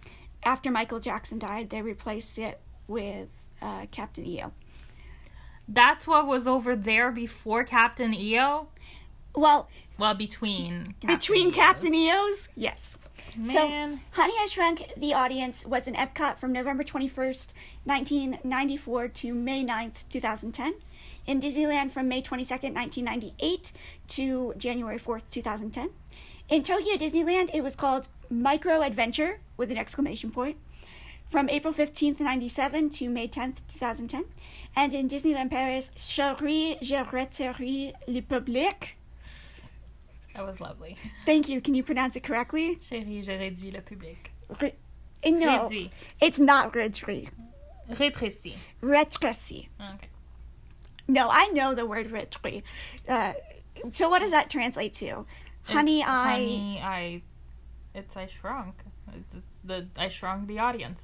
After 0.44 0.72
Michael 0.72 1.00
Jackson 1.00 1.40
died, 1.40 1.70
they 1.70 1.82
replaced 1.82 2.38
it 2.38 2.60
with 2.88 3.30
uh, 3.62 3.86
Captain 3.92 4.26
EO. 4.26 4.52
That's 5.68 6.06
what 6.06 6.28
was 6.28 6.48
over 6.48 6.76
there 6.76 7.12
before 7.12 7.64
Captain 7.64 8.14
EO. 8.14 8.68
Well, 9.36 9.70
Well, 9.98 10.14
between 10.14 10.96
between 11.06 11.48
EOs. 11.48 11.56
Captain 11.56 11.94
EOs, 11.94 12.50
yes. 12.56 12.98
So, 13.44 13.60
Honey, 14.12 14.34
I 14.42 14.48
Shrunk 14.50 14.92
the 14.98 15.14
Audience 15.14 15.66
was 15.66 15.88
in 15.88 15.94
Epcot 15.94 16.38
from 16.38 16.52
November 16.52 16.84
21st, 16.84 17.54
1994 17.86 19.08
to 19.08 19.34
May 19.34 19.64
9th, 19.64 20.04
2010. 20.10 20.74
In 21.28 21.40
Disneyland 21.40 21.92
from 21.92 22.10
May 22.10 22.22
22nd, 22.22 22.76
1998 22.76 23.72
to 24.10 24.54
January 24.58 25.00
4th, 25.00 25.22
2010. 25.32 25.92
In 26.50 26.64
Tokyo 26.64 26.98
Disneyland, 26.98 27.50
it 27.54 27.64
was 27.64 27.78
called 27.78 28.10
Micro 28.32 28.82
Adventure 28.82 29.40
with 29.58 29.70
an 29.72 29.78
exclamation 29.78 30.32
point 30.32 30.58
from 31.30 31.50
April 31.50 31.74
15th, 31.74 32.20
97 32.20 32.90
to 32.92 33.10
May 33.10 33.28
10th, 33.28 33.58
2010. 33.68 34.26
And 34.76 34.94
in 34.94 35.08
Disneyland 35.08 35.52
Paris, 35.52 35.92
Chérie, 35.98 36.78
je 36.82 36.96
retrouve 36.96 37.94
le 38.08 38.22
public. 38.22 38.98
That 40.34 40.46
was 40.46 40.60
lovely. 40.62 40.96
Thank 41.26 41.50
you. 41.50 41.60
Can 41.62 41.74
you 41.74 41.84
pronounce 41.84 42.16
it 42.16 42.24
correctly? 42.24 42.78
Chérie, 42.78 43.24
j'ai 43.24 43.38
réduit 43.38 43.74
le 43.74 43.82
public. 43.82 44.32
Re- 44.62 44.74
no, 45.26 45.68
Réduit. 45.68 45.90
it's 46.22 46.40
not 46.40 46.72
réduit. 46.74 47.28
Rétréci. 47.92 48.56
Rétréci. 48.82 49.68
Okay. 49.80 50.08
No, 51.10 51.28
I 51.30 51.50
know 51.50 51.74
the 51.76 51.86
word 51.86 52.10
rétréci. 52.10 52.64
Uh, 53.10 53.34
so 53.90 54.08
what 54.10 54.20
does 54.20 54.32
that 54.32 54.50
translate 54.50 54.94
to? 54.96 55.26
Honey, 55.64 56.02
I. 56.02 56.32
Honey, 56.32 56.82
I. 56.82 57.22
It's 57.94 58.16
I 58.16 58.28
shrunk. 58.28 58.76
It's, 59.14 59.34
it's 59.36 59.60
the 59.64 59.88
I 59.98 60.10
shrunk 60.10 60.48
the 60.48 60.60
audience. 60.60 61.02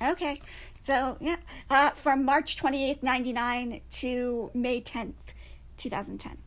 Okay. 0.00 0.40
So, 0.84 1.16
yeah. 1.20 1.36
Uh, 1.70 1.90
from 1.90 2.24
March 2.24 2.56
28th, 2.56 3.02
99 3.02 3.80
to 3.90 4.50
May 4.54 4.80
10th, 4.80 5.34
2010. 5.76 6.38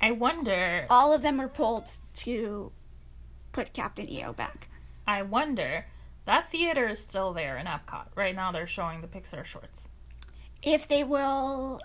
I 0.00 0.10
wonder. 0.12 0.86
All 0.90 1.12
of 1.12 1.22
them 1.22 1.38
were 1.38 1.48
pulled 1.48 1.90
to 2.14 2.70
put 3.52 3.72
Captain 3.72 4.08
EO 4.08 4.32
back. 4.32 4.68
I 5.06 5.22
wonder. 5.22 5.86
That 6.26 6.50
theater 6.50 6.88
is 6.88 7.00
still 7.00 7.32
there 7.32 7.56
in 7.58 7.66
Epcot. 7.66 8.06
Right 8.14 8.34
now, 8.34 8.52
they're 8.52 8.66
showing 8.66 9.00
the 9.00 9.08
Pixar 9.08 9.44
shorts. 9.44 9.88
If 10.62 10.88
they 10.88 11.04
will. 11.04 11.80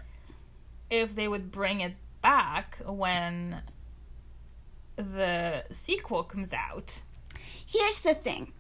If 0.90 1.16
they 1.16 1.28
would 1.28 1.52
bring 1.52 1.82
it 1.82 1.96
back 2.22 2.78
when 2.86 3.62
the 5.02 5.64
sequel 5.72 6.24
comes 6.24 6.54
out, 6.54 7.04
Here's 7.66 8.02
the 8.02 8.16
thing. 8.16 8.52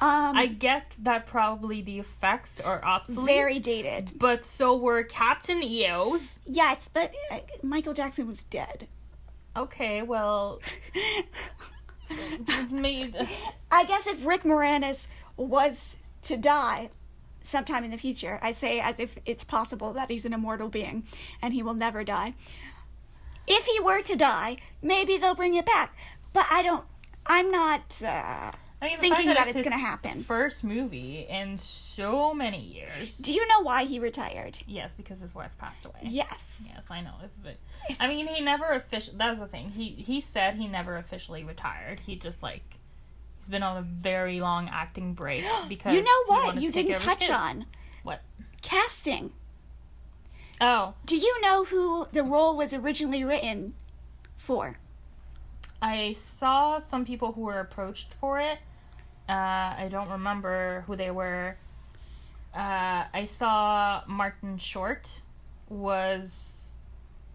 Um, 0.00 0.36
I 0.36 0.46
get 0.46 0.92
that 1.00 1.26
probably 1.26 1.82
the 1.82 1.98
effects 1.98 2.60
are 2.60 2.84
obsolete. 2.84 3.26
very 3.26 3.58
dated. 3.58 4.12
But 4.16 4.44
so 4.44 4.76
were 4.76 5.02
Captain 5.04 5.62
EO's. 5.62 6.40
Yes, 6.46 6.88
but 6.92 7.12
uh, 7.30 7.40
Michael 7.62 7.94
Jackson 7.94 8.26
was 8.26 8.44
dead. 8.44 8.88
Okay, 9.56 10.02
well, 10.02 10.60
made. 12.70 13.16
I 13.70 13.84
guess 13.84 14.06
if 14.06 14.24
Rick 14.24 14.42
Moranis 14.42 15.06
was 15.36 15.96
to 16.22 16.36
die 16.36 16.90
sometime 17.42 17.84
in 17.84 17.90
the 17.90 17.98
future, 17.98 18.38
I 18.42 18.52
say 18.52 18.80
as 18.80 18.98
if 18.98 19.16
it's 19.26 19.44
possible 19.44 19.92
that 19.92 20.10
he's 20.10 20.24
an 20.24 20.32
immortal 20.32 20.68
being 20.68 21.06
and 21.40 21.54
he 21.54 21.62
will 21.62 21.74
never 21.74 22.02
die. 22.02 22.34
If 23.46 23.66
he 23.66 23.80
were 23.80 24.02
to 24.02 24.16
die, 24.16 24.56
maybe 24.82 25.16
they'll 25.16 25.34
bring 25.34 25.54
it 25.54 25.66
back. 25.66 25.96
But 26.32 26.46
I 26.50 26.62
don't 26.62 26.84
I'm 27.26 27.50
not 27.50 28.02
uh, 28.02 28.52
I 28.82 28.88
mean, 28.88 28.98
thinking 28.98 29.26
fact 29.26 29.38
that 29.38 29.48
it's 29.48 29.56
it's 29.56 29.68
going 29.68 29.78
to 29.78 29.84
happen. 29.84 30.22
First 30.22 30.62
movie 30.62 31.26
in 31.28 31.56
so 31.56 32.34
many 32.34 32.60
years. 32.60 33.18
Do 33.18 33.32
you 33.32 33.46
know 33.48 33.62
why 33.62 33.84
he 33.84 33.98
retired? 33.98 34.58
Yes, 34.66 34.94
because 34.94 35.20
his 35.20 35.34
wife 35.34 35.56
passed 35.58 35.86
away. 35.86 36.00
Yes. 36.02 36.68
Yes, 36.68 36.84
I 36.90 37.00
know. 37.00 37.14
It's 37.22 37.36
but 37.36 37.56
bit. 37.88 37.96
I 37.98 38.08
mean, 38.08 38.26
he 38.26 38.42
never 38.42 38.66
officially. 38.72 39.16
That's 39.16 39.38
the 39.38 39.46
thing. 39.46 39.70
He 39.70 39.90
he 39.90 40.20
said 40.20 40.54
he 40.54 40.68
never 40.68 40.96
officially 40.96 41.44
retired. 41.44 42.00
He 42.00 42.16
just 42.16 42.42
like 42.42 42.78
he's 43.38 43.48
been 43.48 43.62
on 43.62 43.78
a 43.78 43.82
very 43.82 44.40
long 44.40 44.68
acting 44.70 45.14
break 45.14 45.44
because 45.68 45.94
you 45.94 46.02
know 46.02 46.24
what 46.26 46.60
you 46.60 46.70
didn't 46.70 46.98
touch 46.98 47.30
on? 47.30 47.64
What? 48.02 48.20
Casting. 48.60 49.32
Oh, 50.60 50.94
Do 51.04 51.16
you 51.16 51.40
know 51.40 51.64
who 51.64 52.06
the 52.12 52.22
role 52.22 52.56
was 52.56 52.72
originally 52.72 53.24
written 53.24 53.74
for? 54.36 54.78
I 55.82 56.12
saw 56.12 56.78
some 56.78 57.04
people 57.04 57.32
who 57.32 57.42
were 57.42 57.60
approached 57.60 58.14
for 58.20 58.40
it. 58.40 58.58
Uh, 59.28 59.32
I 59.32 59.88
don't 59.90 60.08
remember 60.08 60.84
who 60.86 60.96
they 60.96 61.10
were. 61.10 61.56
Uh, 62.54 63.04
I 63.12 63.26
saw 63.28 64.02
Martin 64.06 64.58
Short 64.58 65.22
was 65.68 66.68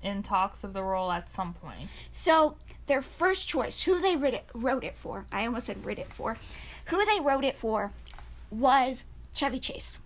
in 0.02 0.24
talks 0.24 0.64
of 0.64 0.74
the 0.74 0.84
role 0.84 1.12
at 1.12 1.32
some 1.32 1.54
point. 1.54 1.90
So 2.12 2.56
their 2.88 3.02
first 3.02 3.48
choice, 3.48 3.84
who 3.84 4.00
they 4.02 4.16
wrote 4.16 4.34
it, 4.34 4.46
wrote 4.54 4.84
it 4.84 4.96
for, 4.96 5.26
I 5.32 5.46
almost 5.46 5.66
said 5.66 5.86
wrote 5.86 6.00
it 6.00 6.14
for, 6.14 6.38
who 6.86 7.06
they 7.06 7.20
wrote 7.20 7.44
it 7.44 7.58
for 7.58 7.92
was 8.50 9.06
Chevy 9.34 9.60
Chase. 9.60 10.00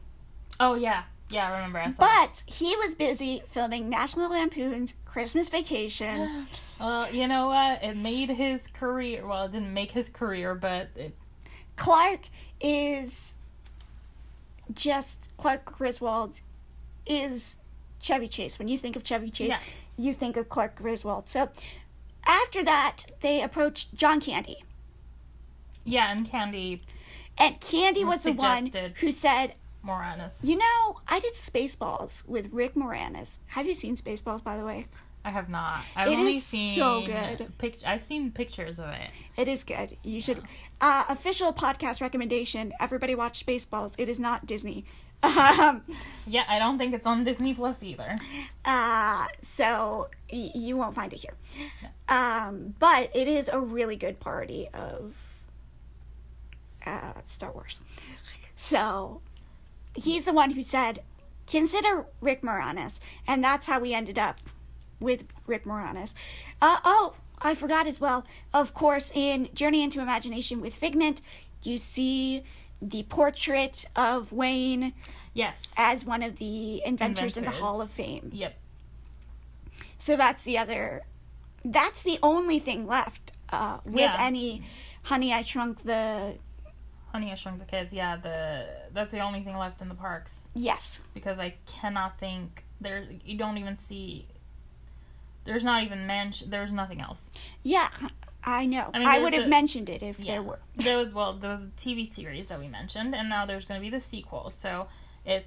Oh 0.59 0.74
yeah, 0.76 1.03
yeah, 1.34 1.49
I 1.51 1.55
remember. 1.55 1.79
I 1.79 1.89
that. 1.91 1.97
But 1.99 2.43
he 2.53 2.75
was 2.77 2.95
busy 2.95 3.41
filming 3.51 3.89
National 3.89 4.29
Lampoon's 4.29 4.93
Christmas 5.05 5.49
Vacation. 5.49 6.47
Well, 6.79 7.09
you 7.13 7.29
know 7.29 7.47
what? 7.47 7.81
It 7.81 7.95
made 7.95 8.29
his 8.29 8.67
career. 8.67 9.25
Well, 9.25 9.45
it 9.45 9.53
didn't 9.53 9.73
make 9.73 9.91
his 9.91 10.09
career, 10.09 10.53
but 10.53 10.89
it, 10.97 11.15
Clark 11.77 12.21
is 12.59 13.09
just 14.73 15.29
Clark 15.38 15.63
Griswold 15.77 16.41
is 17.05 17.55
Chevy 18.01 18.27
Chase. 18.27 18.59
When 18.59 18.67
you 18.67 18.77
think 18.77 18.97
of 18.97 19.03
Chevy 19.05 19.29
Chase, 19.29 19.49
Yeah. 19.49 19.59
you 19.97 20.13
think 20.13 20.36
of 20.36 20.49
Clark 20.49 20.75
Griswold. 20.75 21.29
So 21.29 21.49
after 22.25 22.63
that, 22.65 23.05
they 23.21 23.41
approached 23.41 23.95
John 23.95 24.19
Candy. 24.19 24.63
yeah, 25.86 26.11
and 26.11 26.29
Candy 26.29 26.81
And 27.38 27.59
Candy 27.61 28.03
was 28.03 28.23
the 28.23 28.31
one 28.34 28.69
who 28.97 29.11
said, 29.11 29.53
Moranis. 29.86 30.43
You 30.43 30.57
know, 30.57 30.99
I 31.07 31.19
did 31.19 31.34
Spaceballs 31.36 32.27
with 32.27 32.51
Rick 32.53 32.75
Moranis. 32.75 33.39
Have 33.47 33.65
you 33.67 33.73
seen 33.73 33.95
Spaceballs, 33.95 34.43
by 34.43 34.57
the 34.57 34.65
way? 34.65 34.86
I 35.25 35.29
have 35.29 35.49
not. 35.49 35.84
I've 35.95 36.09
It 36.09 36.17
only 36.17 36.36
is 36.38 36.43
seen 36.43 36.75
so 36.75 37.05
good. 37.05 37.47
Pic- 37.57 37.79
I've 37.86 38.03
seen 38.03 38.31
pictures 38.31 38.77
of 38.79 38.89
it. 38.89 39.09
It 39.38 39.47
is 39.47 39.63
good. 39.63 39.95
You 40.03 40.21
should. 40.21 40.41
Uh, 40.81 41.05
official 41.07 41.53
podcast 41.53 42.01
recommendation 42.01 42.73
everybody 42.79 43.15
watch 43.15 43.45
Spaceballs. 43.45 43.93
It 43.97 44.09
is 44.09 44.19
not 44.19 44.45
Disney. 44.45 44.86
Um, 45.23 45.84
Yeah, 46.27 46.43
I 46.49 46.59
don't 46.59 46.77
think 46.77 46.93
it's 46.93 47.05
on 47.05 47.23
Disney 47.23 47.53
Plus 47.53 47.77
either. 47.81 48.17
uh, 48.65 49.25
so 49.41 50.09
y- 50.29 50.51
you 50.53 50.75
won't 50.75 50.93
find 50.95 51.13
it 51.13 51.19
here. 51.19 51.36
Um, 52.09 52.75
but 52.77 53.09
it 53.15 53.29
is 53.29 53.47
a 53.47 53.57
really 53.57 53.95
good 53.95 54.19
parody 54.19 54.67
of 54.73 55.13
uh, 56.86 57.13
Star 57.25 57.51
Wars. 57.51 57.79
So 58.55 59.21
he's 59.95 60.25
the 60.25 60.33
one 60.33 60.51
who 60.51 60.61
said, 60.61 61.01
consider 61.47 62.05
Rick 62.21 62.41
Moranis. 62.41 62.99
And 63.27 63.43
that's 63.43 63.67
how 63.67 63.79
we 63.79 63.93
ended 63.93 64.17
up 64.17 64.39
with 64.99 65.25
Rick 65.47 65.65
Moranis. 65.65 66.13
Uh, 66.61 66.77
oh, 66.85 67.15
I 67.41 67.55
forgot 67.55 67.87
as 67.87 67.99
well. 67.99 68.25
Of 68.53 68.73
course, 68.73 69.11
in 69.13 69.49
Journey 69.53 69.83
into 69.83 69.99
Imagination 70.01 70.61
with 70.61 70.73
Figment, 70.73 71.21
you 71.63 71.77
see 71.77 72.43
the 72.81 73.03
portrait 73.03 73.85
of 73.95 74.31
Wayne 74.31 74.93
Yes. 75.33 75.61
as 75.77 76.05
one 76.05 76.21
of 76.21 76.37
the 76.37 76.81
inventors, 76.85 77.37
in 77.37 77.45
the 77.45 77.51
Hall 77.51 77.81
of 77.81 77.89
Fame. 77.89 78.29
Yep. 78.33 78.57
So 79.99 80.15
that's 80.17 80.43
the 80.43 80.57
other. 80.57 81.03
That's 81.63 82.03
the 82.03 82.19
only 82.21 82.59
thing 82.59 82.85
left 82.87 83.31
uh, 83.51 83.79
with 83.85 83.99
Yeah. 83.99 84.17
any 84.19 84.63
Honey 85.03 85.33
I 85.33 85.43
Shrunk 85.43 85.83
the. 85.83 86.35
Honey, 87.14 87.32
I 87.32 87.36
Shrunk 87.36 87.59
the 87.59 87.66
Kids. 87.66 87.93
Yeah, 87.93 88.18
the 88.18 88.66
that's 88.91 89.11
the 89.11 89.20
only 89.20 89.43
thing 89.43 89.55
left 89.55 89.82
in 89.82 89.88
the 89.88 89.95
parks 89.95 90.47
Yes. 90.55 90.99
because 91.14 91.38
I 91.38 91.53
cannot 91.68 92.18
think 92.18 92.64
there. 92.82 93.05
You 93.24 93.38
don't 93.38 93.57
even 93.59 93.78
see. 93.78 94.28
There's 95.45 95.64
not 95.64 95.84
even 95.84 96.07
mention. 96.07 96.49
There's 96.49 96.72
nothing 96.72 97.01
else. 97.01 97.30
Yeah, 97.61 97.89
I 98.43 98.66
know. 98.66 98.89
I 98.93 98.97
I, 98.97 98.99
mean, 98.99 99.03
there's 99.07 99.24
would 99.24 99.34
have 99.36 99.47
mentioned 99.49 99.89
it 99.89 100.01
if 100.01 100.20
Yeah. 100.20 100.34
there 100.34 100.43
were. 100.43 100.59
There 100.76 100.97
was 100.97 101.14
well, 101.14 101.34
there 101.34 101.51
was 101.51 101.64
a 101.66 101.68
TV 101.68 102.11
series 102.11 102.47
that 102.47 102.59
we 102.59 102.68
mentioned, 102.68 103.14
and 103.14 103.30
now 103.30 103.45
there's 103.45 103.66
going 103.66 103.80
to 103.80 103.84
be 103.84 103.91
the 103.95 104.01
sequel. 104.01 104.49
So 104.49 104.88
it 105.24 105.45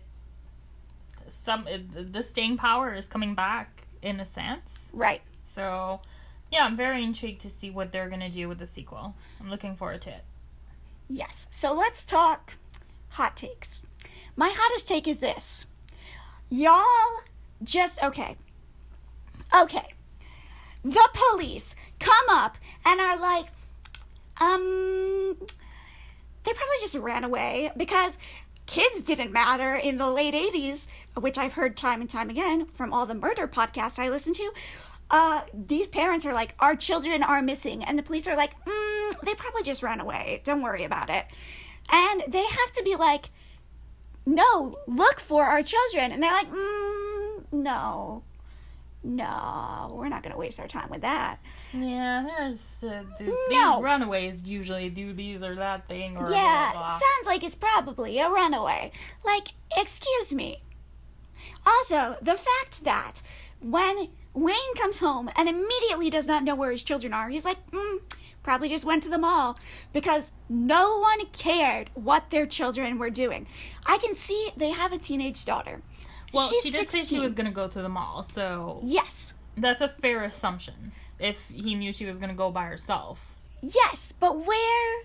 some 1.29 1.67
it, 1.67 2.13
the 2.13 2.23
staying 2.23 2.59
power 2.59 2.93
is 2.95 3.09
coming 3.09 3.35
back 3.35 3.83
in 4.03 4.21
a 4.21 4.27
sense. 4.27 4.89
Right. 4.93 5.23
So 5.43 6.01
yeah, 6.53 6.65
I'm 6.65 6.77
very 6.77 7.03
intrigued 7.03 7.41
to 7.41 7.51
see 7.51 7.71
what 7.71 7.91
they're 7.91 8.09
going 8.09 8.21
to 8.21 8.31
do 8.31 8.49
with 8.49 8.59
the 8.59 8.67
sequel. 8.67 9.17
I'm 9.41 9.51
looking 9.51 9.75
forward 9.75 10.03
to 10.03 10.11
it. 10.11 10.23
Yes. 11.09 11.47
So 11.51 11.73
let's 11.73 12.05
talk 12.05 12.55
hot 13.11 13.37
takes. 13.37 13.83
My 14.37 14.53
hottest 14.55 14.89
take 14.89 15.09
is 15.09 15.19
this. 15.19 15.67
Y'all 16.51 17.23
just 17.63 18.03
okay. 18.03 18.37
Okay. 19.59 19.95
The 20.85 21.09
police 21.13 21.75
come 21.99 22.27
up 22.31 22.59
and 22.85 23.01
are 23.01 23.19
like, 23.19 23.47
um, 24.41 25.37
they 26.45 26.53
probably 26.53 26.77
just 26.81 26.95
ran 26.95 27.25
away 27.25 27.73
because 27.77 28.19
kids 28.67 29.03
didn't 29.03 29.33
matter 29.33 29.75
in 29.75 29.99
the 29.99 30.11
late 30.11 30.35
80s, 30.35 30.87
which 31.15 31.39
I've 31.39 31.55
heard 31.55 31.77
time 31.77 32.01
and 32.01 32.11
time 32.11 32.31
again 32.31 32.67
from 32.67 32.93
all 32.93 33.07
the 33.07 33.15
murder 33.15 33.49
podcasts 33.49 33.99
I 33.99 34.09
listen 34.11 34.33
to. 34.35 34.53
Uh, 35.11 35.43
these 35.55 35.87
parents 35.87 36.27
are 36.27 36.33
like, 36.33 36.55
our 36.59 36.75
children 36.75 37.23
are 37.23 37.41
missing. 37.43 37.85
And 37.85 37.99
the 37.99 38.03
police 38.03 38.27
are 38.27 38.37
like, 38.37 38.53
mm, 38.65 39.21
they 39.25 39.35
probably 39.35 39.63
just 39.63 39.83
ran 39.83 40.01
away. 40.01 40.41
Don't 40.45 40.63
worry 40.63 40.85
about 40.85 41.11
it. 41.11 41.27
And 41.91 42.23
they 42.27 42.45
have 42.45 42.73
to 42.75 42.83
be 42.83 42.97
like, 42.97 43.31
no, 44.25 44.77
look 44.89 45.21
for 45.21 45.45
our 45.45 45.63
children. 45.63 46.11
And 46.11 46.21
they're 46.23 46.33
like, 46.33 46.51
mm, 46.51 47.45
no, 47.53 48.25
no, 49.05 49.95
we're 49.97 50.09
not 50.09 50.23
going 50.25 50.33
to 50.33 50.39
waste 50.39 50.59
our 50.59 50.67
time 50.67 50.89
with 50.91 51.03
that. 51.03 51.39
Yeah, 51.73 52.27
there's 52.27 52.83
uh, 52.83 53.05
th- 53.19 53.31
No. 53.51 53.77
these 53.77 53.85
runaways 53.85 54.37
usually 54.45 54.91
do 54.91 55.13
these 55.13 55.45
or 55.45 55.55
that 55.55 55.87
thing 55.87 56.17
or 56.17 56.29
yeah, 56.33 56.71
blah, 56.73 56.81
blah, 56.81 56.93
sounds 56.95 57.27
like 57.27 57.45
it's 57.45 57.55
probably 57.55 58.19
a 58.19 58.29
runaway. 58.29 58.91
Like, 59.25 59.49
excuse 59.77 60.35
me. 60.35 60.63
Also, 61.65 62.17
the 62.21 62.35
fact 62.35 62.83
that 62.85 63.23
when 63.61 64.09
Wayne 64.37 64.75
comes 64.77 64.99
home 65.01 65.31
and 65.35 65.49
immediately 65.49 66.11
does 66.11 66.27
not 66.27 66.45
know 66.45 66.55
where 66.55 66.71
his 66.71 66.83
children 66.83 67.13
are, 67.15 67.29
he's 67.31 67.45
like, 67.45 67.57
mm, 67.71 67.99
probably 68.43 68.69
just 68.69 68.85
went 68.85 69.03
to 69.03 69.09
the 69.09 69.19
mall 69.19 69.59
because 69.95 70.31
no 70.49 70.99
one 71.01 71.25
cared 71.33 71.91
what 71.95 72.29
their 72.31 72.47
children 72.47 72.99
were 72.99 73.09
doing. 73.11 73.47
I 73.87 73.97
can 73.97 74.15
see 74.15 74.51
they 74.57 74.71
have 74.71 74.93
a 74.93 74.99
teenage 74.99 75.45
daughter. 75.47 75.81
Well, 76.35 76.49
She's 76.49 76.63
she 76.63 76.71
did 76.71 76.91
say 76.91 77.03
she 77.05 77.19
was 77.19 77.33
going 77.33 77.47
to 77.47 77.51
go 77.53 77.67
to 77.67 77.81
the 77.81 77.89
mall, 77.89 78.23
so 78.23 78.81
Yes, 78.85 79.35
that's 79.57 79.81
a 79.81 79.89
fair 79.89 80.23
assumption. 80.25 80.93
If 81.19 81.39
he 81.51 81.75
knew 81.75 81.95
she 81.95 82.05
was 82.05 82.19
going 82.19 82.29
to 82.29 82.35
go 82.37 82.51
by 82.51 82.67
herself. 82.67 83.35
yes, 83.63 84.13
but 84.21 84.45
where? 84.47 85.03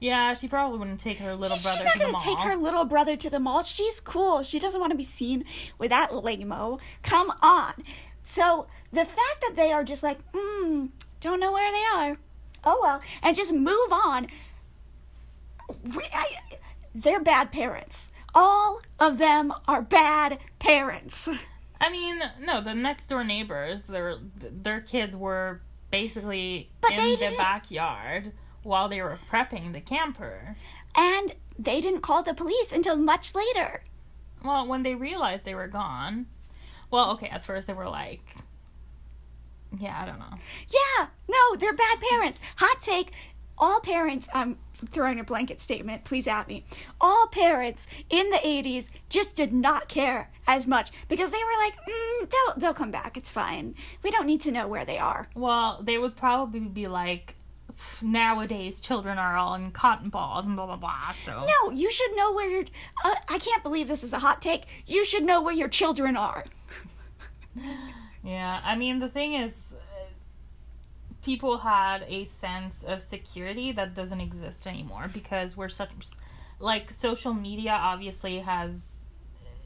Yeah, 0.00 0.34
she 0.34 0.48
probably 0.48 0.78
wouldn't 0.78 0.98
take 0.98 1.18
her 1.18 1.36
little 1.36 1.56
She's 1.56 1.62
brother 1.64 1.84
to 1.84 1.84
the 1.84 1.88
mall. 1.90 1.94
She's 1.94 2.00
not 2.00 2.00
gonna 2.00 2.12
mall. 2.12 2.36
take 2.36 2.38
her 2.50 2.56
little 2.56 2.84
brother 2.86 3.16
to 3.16 3.30
the 3.30 3.38
mall. 3.38 3.62
She's 3.62 4.00
cool. 4.00 4.42
She 4.42 4.58
doesn't 4.58 4.80
want 4.80 4.90
to 4.92 4.96
be 4.96 5.04
seen 5.04 5.44
with 5.78 5.90
that 5.90 6.12
lame-o. 6.14 6.80
Come 7.02 7.30
on. 7.42 7.74
So 8.22 8.66
the 8.92 9.04
fact 9.04 9.40
that 9.42 9.54
they 9.56 9.72
are 9.72 9.84
just 9.84 10.02
like, 10.02 10.18
hmm, 10.34 10.86
don't 11.20 11.40
know 11.40 11.52
where 11.52 11.72
they 11.72 11.84
are. 12.10 12.18
Oh 12.64 12.78
well, 12.82 13.00
and 13.22 13.34
just 13.36 13.52
move 13.52 13.90
on. 13.92 14.26
We- 15.82 16.04
I- 16.12 16.36
they're 16.94 17.20
bad 17.20 17.52
parents. 17.52 18.10
All 18.34 18.80
of 18.98 19.18
them 19.18 19.52
are 19.66 19.82
bad 19.82 20.38
parents. 20.58 21.28
I 21.80 21.88
mean, 21.90 22.20
no, 22.40 22.60
the 22.60 22.74
next 22.74 23.06
door 23.06 23.24
neighbors, 23.24 23.86
their 23.86 24.16
their 24.36 24.80
kids 24.80 25.16
were 25.16 25.62
basically 25.90 26.70
But 26.80 26.92
in 26.92 26.98
the 26.98 27.34
backyard 27.36 28.32
while 28.62 28.88
they 28.88 29.00
were 29.00 29.18
prepping 29.30 29.72
the 29.72 29.80
camper. 29.80 30.56
And 30.94 31.34
they 31.58 31.80
didn't 31.80 32.02
call 32.02 32.22
the 32.22 32.34
police 32.34 32.72
until 32.72 32.96
much 32.96 33.34
later. 33.34 33.82
Well, 34.44 34.66
when 34.66 34.82
they 34.82 34.94
realized 34.94 35.44
they 35.44 35.54
were 35.54 35.68
gone, 35.68 36.26
well, 36.90 37.12
okay, 37.12 37.28
at 37.28 37.44
first 37.44 37.66
they 37.66 37.72
were 37.72 37.88
like, 37.88 38.22
yeah, 39.78 40.00
I 40.00 40.06
don't 40.06 40.18
know. 40.18 40.38
Yeah, 40.68 41.06
no, 41.28 41.56
they're 41.56 41.72
bad 41.72 42.00
parents. 42.00 42.40
Hot 42.56 42.82
take. 42.82 43.12
All 43.58 43.80
parents, 43.80 44.26
I'm 44.32 44.56
throwing 44.86 45.20
a 45.20 45.24
blanket 45.24 45.60
statement, 45.60 46.04
please 46.04 46.26
at 46.26 46.48
me. 46.48 46.64
All 47.00 47.26
parents 47.26 47.86
in 48.08 48.30
the 48.30 48.38
80s 48.38 48.86
just 49.10 49.36
did 49.36 49.52
not 49.52 49.88
care 49.88 50.30
as 50.46 50.66
much 50.66 50.90
because 51.08 51.30
they 51.30 51.38
were 51.38 51.64
like, 51.64 51.74
mm, 51.86 52.30
they'll, 52.30 52.54
they'll 52.56 52.74
come 52.74 52.90
back. 52.90 53.16
It's 53.18 53.28
fine. 53.28 53.74
We 54.02 54.10
don't 54.10 54.26
need 54.26 54.40
to 54.42 54.50
know 54.50 54.66
where 54.66 54.86
they 54.86 54.98
are. 54.98 55.28
Well, 55.34 55.80
they 55.82 55.98
would 55.98 56.16
probably 56.16 56.60
be 56.60 56.88
like, 56.88 57.36
nowadays 58.02 58.80
children 58.80 59.18
are 59.18 59.36
all 59.36 59.54
in 59.54 59.70
cotton 59.70 60.10
balls 60.10 60.44
and 60.44 60.56
blah 60.56 60.66
blah 60.66 60.76
blah. 60.76 61.14
So 61.24 61.46
No, 61.46 61.70
you 61.70 61.90
should 61.90 62.14
know 62.14 62.32
where 62.32 62.48
your. 62.48 62.64
Uh, 63.04 63.14
I 63.28 63.38
can't 63.38 63.62
believe 63.62 63.88
this 63.88 64.04
is 64.04 64.12
a 64.12 64.18
hot 64.18 64.42
take. 64.42 64.64
You 64.86 65.04
should 65.04 65.24
know 65.24 65.42
where 65.42 65.54
your 65.54 65.68
children 65.68 66.16
are. 66.16 66.44
Yeah, 68.22 68.60
I 68.64 68.76
mean 68.76 68.98
the 68.98 69.08
thing 69.08 69.34
is, 69.34 69.52
people 71.22 71.58
had 71.58 72.04
a 72.08 72.24
sense 72.24 72.82
of 72.82 73.00
security 73.00 73.72
that 73.72 73.94
doesn't 73.94 74.20
exist 74.20 74.66
anymore 74.66 75.10
because 75.12 75.56
we're 75.56 75.68
such 75.68 75.90
like 76.58 76.90
social 76.90 77.34
media 77.34 77.72
obviously 77.72 78.38
has 78.38 78.96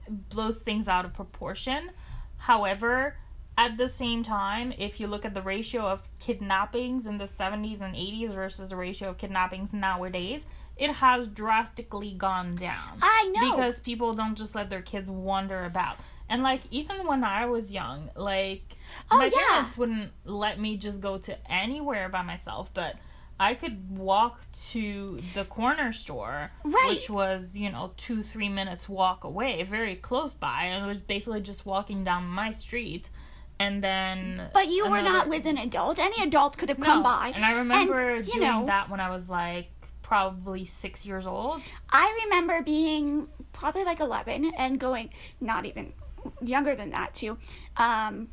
blows 0.08 0.58
things 0.58 0.88
out 0.88 1.04
of 1.04 1.14
proportion. 1.14 1.90
However, 2.36 3.16
at 3.56 3.76
the 3.76 3.88
same 3.88 4.22
time, 4.22 4.72
if 4.78 4.98
you 4.98 5.06
look 5.06 5.24
at 5.24 5.32
the 5.34 5.42
ratio 5.42 5.82
of 5.82 6.02
kidnappings 6.18 7.06
in 7.06 7.18
the 7.18 7.26
70s 7.26 7.80
and 7.80 7.94
80s 7.94 8.34
versus 8.34 8.70
the 8.70 8.76
ratio 8.76 9.10
of 9.10 9.18
kidnappings 9.18 9.72
nowadays, 9.72 10.46
it 10.76 10.90
has 10.90 11.28
drastically 11.28 12.12
gone 12.12 12.56
down. 12.56 12.98
I 13.00 13.32
know. 13.34 13.56
Because 13.56 13.78
people 13.80 14.12
don't 14.12 14.34
just 14.34 14.54
let 14.54 14.70
their 14.70 14.82
kids 14.82 15.08
wander 15.08 15.64
about. 15.64 15.98
And 16.28 16.42
like 16.42 16.62
even 16.70 17.06
when 17.06 17.22
I 17.24 17.46
was 17.46 17.72
young, 17.72 18.10
like 18.16 18.76
Oh, 19.10 19.18
my 19.18 19.26
yeah. 19.26 19.30
parents 19.50 19.76
wouldn't 19.76 20.12
let 20.24 20.58
me 20.58 20.76
just 20.76 21.00
go 21.00 21.18
to 21.18 21.36
anywhere 21.52 22.08
by 22.08 22.22
myself, 22.22 22.72
but 22.72 22.96
I 23.38 23.54
could 23.54 23.98
walk 23.98 24.40
to 24.70 25.20
the 25.34 25.44
corner 25.44 25.92
store, 25.92 26.50
Right. 26.62 26.86
which 26.88 27.10
was, 27.10 27.56
you 27.56 27.70
know, 27.70 27.92
two, 27.96 28.22
three 28.22 28.48
minutes 28.48 28.88
walk 28.88 29.24
away, 29.24 29.62
very 29.64 29.96
close 29.96 30.32
by. 30.34 30.62
And 30.64 30.84
it 30.84 30.88
was 30.88 31.00
basically 31.00 31.40
just 31.40 31.66
walking 31.66 32.04
down 32.04 32.24
my 32.26 32.52
street. 32.52 33.10
And 33.58 33.82
then. 33.84 34.48
But 34.52 34.68
you 34.68 34.88
were 34.88 35.02
not 35.02 35.28
with 35.28 35.46
an 35.46 35.58
adult. 35.58 35.98
Any 35.98 36.22
adult 36.24 36.56
could 36.58 36.68
have 36.68 36.78
No. 36.78 36.86
come 36.86 37.02
by. 37.02 37.32
And 37.34 37.44
I 37.44 37.52
remember 37.52 38.16
you 38.16 38.22
doing 38.24 38.40
know, 38.40 38.66
that 38.66 38.88
when 38.90 39.00
I 39.00 39.10
was 39.10 39.28
like 39.28 39.68
probably 40.02 40.64
six 40.64 41.04
years 41.06 41.26
old. 41.26 41.60
I 41.90 42.20
remember 42.24 42.62
being 42.62 43.26
probably 43.52 43.84
like 43.84 44.00
11 44.00 44.52
and 44.58 44.78
going, 44.78 45.10
not 45.40 45.64
even 45.66 45.92
younger 46.40 46.74
than 46.74 46.90
that, 46.90 47.14
too. 47.14 47.38
Um, 47.76 48.28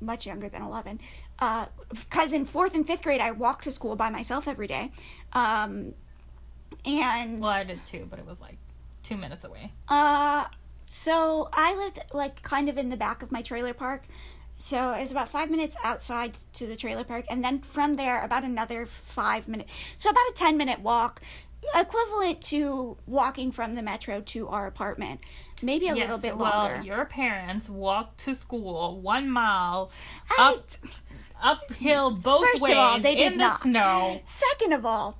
much 0.00 0.26
younger 0.26 0.48
than 0.48 0.62
11. 0.62 1.00
Because 1.92 2.32
in 2.32 2.44
fourth 2.44 2.74
and 2.74 2.86
fifth 2.86 3.02
grade, 3.02 3.20
I 3.20 3.30
walked 3.30 3.64
to 3.64 3.70
school 3.70 3.96
by 3.96 4.10
myself 4.10 4.46
every 4.46 4.66
day. 4.66 4.92
Um, 5.32 5.94
and 6.84 7.38
Well, 7.40 7.50
I 7.50 7.64
did 7.64 7.84
too, 7.86 8.06
but 8.08 8.18
it 8.18 8.26
was 8.26 8.40
like 8.40 8.56
two 9.02 9.16
minutes 9.16 9.44
away. 9.44 9.72
Uh, 9.88 10.46
so 10.86 11.48
I 11.52 11.74
lived 11.74 12.00
like 12.12 12.42
kind 12.42 12.68
of 12.68 12.78
in 12.78 12.90
the 12.90 12.96
back 12.96 13.22
of 13.22 13.32
my 13.32 13.42
trailer 13.42 13.74
park. 13.74 14.04
So 14.56 14.92
it 14.92 15.00
was 15.00 15.10
about 15.10 15.28
five 15.28 15.50
minutes 15.50 15.76
outside 15.82 16.36
to 16.54 16.66
the 16.66 16.76
trailer 16.76 17.02
park, 17.02 17.24
and 17.28 17.42
then 17.42 17.60
from 17.60 17.96
there 17.96 18.22
about 18.22 18.44
another 18.44 18.86
five 18.86 19.48
minutes. 19.48 19.72
So 19.98 20.10
about 20.10 20.22
a 20.30 20.32
ten 20.36 20.56
minute 20.56 20.80
walk, 20.80 21.20
equivalent 21.74 22.42
to 22.42 22.96
walking 23.06 23.50
from 23.50 23.74
the 23.74 23.82
metro 23.82 24.20
to 24.20 24.48
our 24.48 24.66
apartment, 24.68 25.20
maybe 25.62 25.88
a 25.88 25.94
little 25.94 26.18
bit 26.18 26.36
longer. 26.36 26.74
Well, 26.76 26.84
your 26.84 27.04
parents 27.06 27.68
walked 27.68 28.18
to 28.24 28.34
school 28.34 29.00
one 29.00 29.30
mile 29.30 29.90
I- 30.38 30.52
up 30.54 30.66
uphill 31.42 32.12
both 32.12 32.44
First 32.44 32.56
of 32.56 32.62
ways 32.62 32.76
all, 32.76 33.00
they 33.00 33.16
did 33.16 33.32
in 33.32 33.38
the 33.38 33.44
not. 33.44 33.60
snow. 33.60 34.20
Second 34.28 34.72
of 34.74 34.86
all, 34.86 35.18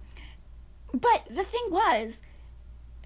but 0.95 1.27
the 1.29 1.43
thing 1.43 1.65
was, 1.71 2.21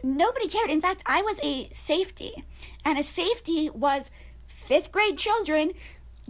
nobody 0.02 0.48
cared. 0.48 0.68
In 0.70 0.80
fact, 0.82 1.02
I 1.06 1.22
was 1.22 1.38
a 1.42 1.70
safety, 1.72 2.44
and 2.84 2.98
a 2.98 3.02
safety 3.02 3.70
was 3.70 4.10
fifth 4.46 4.92
grade 4.92 5.16
children 5.16 5.72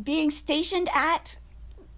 being 0.01 0.31
stationed 0.31 0.89
at 0.95 1.39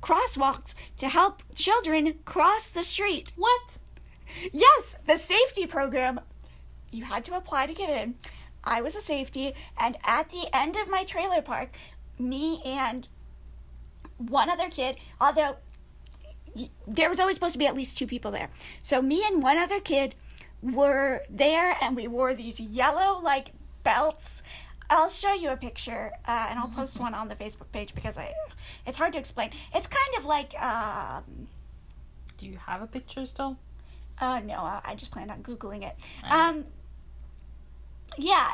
crosswalks 0.02 0.74
to 0.96 1.08
help 1.08 1.42
children 1.54 2.14
cross 2.24 2.70
the 2.70 2.84
street. 2.84 3.30
What? 3.36 3.76
Yes, 4.52 4.94
the 5.06 5.18
safety 5.18 5.66
program. 5.66 6.20
You 6.90 7.04
had 7.04 7.24
to 7.26 7.36
apply 7.36 7.66
to 7.66 7.74
get 7.74 7.90
in. 7.90 8.14
I 8.64 8.80
was 8.80 8.94
a 8.96 9.00
safety, 9.00 9.52
and 9.78 9.96
at 10.04 10.30
the 10.30 10.46
end 10.52 10.76
of 10.76 10.88
my 10.88 11.04
trailer 11.04 11.42
park, 11.42 11.70
me 12.18 12.60
and 12.64 13.08
one 14.18 14.50
other 14.50 14.68
kid, 14.68 14.96
although 15.20 15.56
there 16.86 17.08
was 17.08 17.20
always 17.20 17.36
supposed 17.36 17.52
to 17.52 17.58
be 17.58 17.66
at 17.66 17.74
least 17.76 17.96
two 17.96 18.06
people 18.06 18.30
there. 18.30 18.50
So 18.82 19.00
me 19.00 19.24
and 19.26 19.42
one 19.42 19.56
other 19.56 19.80
kid 19.80 20.14
were 20.62 21.22
there, 21.30 21.76
and 21.80 21.94
we 21.96 22.08
wore 22.08 22.34
these 22.34 22.58
yellow 22.58 23.20
like 23.20 23.52
belts. 23.84 24.42
I'll 24.90 25.10
show 25.10 25.34
you 25.34 25.50
a 25.50 25.56
picture, 25.56 26.12
uh, 26.26 26.46
and 26.50 26.58
I'll 26.58 26.68
post 26.68 26.98
one 26.98 27.14
on 27.14 27.28
the 27.28 27.36
Facebook 27.36 27.70
page 27.72 27.94
because 27.94 28.16
I, 28.18 28.32
it's 28.86 28.96
hard 28.98 29.12
to 29.12 29.18
explain. 29.18 29.50
It's 29.74 29.86
kind 29.86 30.16
of 30.18 30.24
like, 30.24 30.60
um, 30.60 31.46
Do 32.38 32.46
you 32.46 32.58
have 32.66 32.82
a 32.82 32.86
picture 32.86 33.24
still? 33.26 33.56
uh, 34.20 34.40
no, 34.40 34.56
I 34.56 34.80
I 34.84 34.94
just 34.96 35.12
planned 35.12 35.30
on 35.30 35.42
googling 35.44 35.84
it. 35.84 35.94
Um, 36.28 36.64
yeah, 38.16 38.52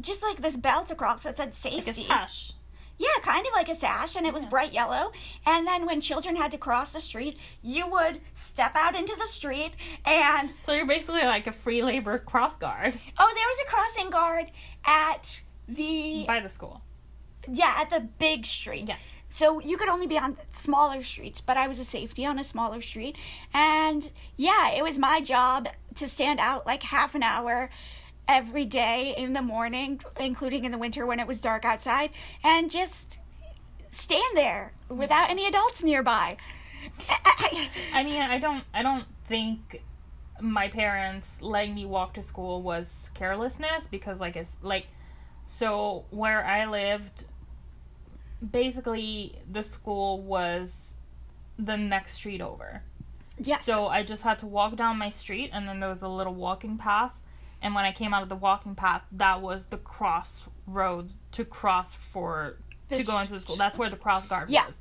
just 0.00 0.22
like 0.22 0.42
this 0.42 0.56
belt 0.56 0.90
across 0.90 1.22
that 1.22 1.36
said 1.36 1.44
Like 1.46 1.52
a 1.52 1.56
safety. 1.94 2.06
sash. 2.06 2.52
Yeah, 2.98 3.08
kind 3.22 3.46
of 3.46 3.52
like 3.52 3.68
a 3.68 3.74
sash, 3.74 4.16
and 4.16 4.26
it 4.26 4.32
was 4.32 4.44
Yeah. 4.44 4.48
bright 4.48 4.72
yellow. 4.72 5.12
And 5.44 5.66
then 5.66 5.84
when 5.84 6.00
children 6.00 6.34
had 6.36 6.50
to 6.52 6.58
cross 6.58 6.92
the 6.92 7.00
street, 7.00 7.36
you 7.62 7.86
would 7.86 8.20
step 8.34 8.72
out 8.74 8.96
into 8.96 9.14
the 9.16 9.26
street, 9.26 9.72
and 10.04 10.52
So 10.64 10.72
you're 10.72 10.86
basically 10.86 11.22
like 11.22 11.46
a 11.46 11.52
free 11.52 11.82
labor 11.82 12.18
cross 12.18 12.56
guard 12.56 12.98
oh, 13.18 13.32
there 13.34 13.46
was 13.46 13.60
a 13.66 13.70
crossing 13.70 14.10
guard 14.10 14.50
at 14.86 15.42
the 15.68 16.24
by 16.26 16.40
the 16.40 16.48
school. 16.48 16.80
yeah 17.52 17.74
at 17.78 17.90
the 17.90 18.00
big 18.00 18.46
street. 18.46 18.88
Yeah. 18.88 18.96
So 19.28 19.60
you 19.60 19.76
could 19.76 19.88
only 19.90 20.06
be 20.06 20.16
on 20.16 20.36
smaller 20.52 21.02
streets, 21.02 21.40
but 21.42 21.56
I 21.58 21.66
was 21.68 21.78
a 21.78 21.84
safety 21.84 22.24
on 22.24 22.38
a 22.38 22.44
smaller 22.44 22.80
street. 22.80 23.16
And 23.52 24.10
yeah, 24.36 24.70
it 24.70 24.82
was 24.82 24.98
my 24.98 25.20
job 25.20 25.68
to 25.96 26.08
stand 26.08 26.38
out 26.40 26.64
like 26.64 26.82
half 26.84 27.14
an 27.14 27.22
hour 27.24 27.68
every 28.28 28.64
day 28.64 29.14
in 29.16 29.32
the 29.32 29.42
morning, 29.42 30.00
including 30.18 30.64
in 30.64 30.72
the 30.72 30.78
winter 30.78 31.06
when 31.06 31.20
it 31.20 31.26
was 31.26 31.40
dark 31.40 31.64
outside, 31.64 32.10
and 32.42 32.70
just 32.70 33.18
stand 33.90 34.36
there 34.36 34.72
without 34.88 35.30
any 35.30 35.46
adults 35.46 35.82
nearby. 35.82 36.36
I 37.92 38.02
mean, 38.04 38.20
I 38.20 38.38
don't 38.38 38.64
I 38.74 38.82
don't 38.82 39.06
think 39.26 39.82
my 40.40 40.68
parents 40.68 41.30
letting 41.40 41.74
me 41.74 41.86
walk 41.86 42.14
to 42.14 42.22
school 42.22 42.62
was 42.62 43.10
carelessness 43.14 43.86
because 43.86 44.20
like 44.20 44.36
it's 44.36 44.50
like 44.62 44.86
so 45.46 46.04
where 46.10 46.44
I 46.44 46.66
lived 46.66 47.24
basically 48.50 49.36
the 49.50 49.62
school 49.62 50.20
was 50.20 50.96
the 51.58 51.76
next 51.76 52.14
street 52.14 52.42
over. 52.42 52.82
yes. 53.38 53.64
So 53.64 53.86
I 53.86 54.02
just 54.02 54.22
had 54.24 54.38
to 54.40 54.46
walk 54.46 54.76
down 54.76 54.98
my 54.98 55.08
street 55.08 55.50
and 55.52 55.66
then 55.66 55.80
there 55.80 55.88
was 55.88 56.02
a 56.02 56.08
little 56.08 56.34
walking 56.34 56.76
path 56.76 57.18
and 57.66 57.74
when 57.74 57.84
I 57.84 57.90
came 57.90 58.14
out 58.14 58.22
of 58.22 58.28
the 58.28 58.36
walking 58.36 58.76
path 58.76 59.02
that 59.10 59.42
was 59.42 59.64
the 59.66 59.76
cross 59.78 60.46
road 60.68 61.12
to 61.32 61.44
cross 61.44 61.92
for 61.92 62.58
to 62.90 63.02
go 63.02 63.18
into 63.18 63.32
the 63.32 63.40
school. 63.40 63.56
That's 63.56 63.76
where 63.76 63.90
the 63.90 63.96
cross 63.96 64.24
guard 64.24 64.50
Yeah. 64.50 64.66
was. 64.66 64.80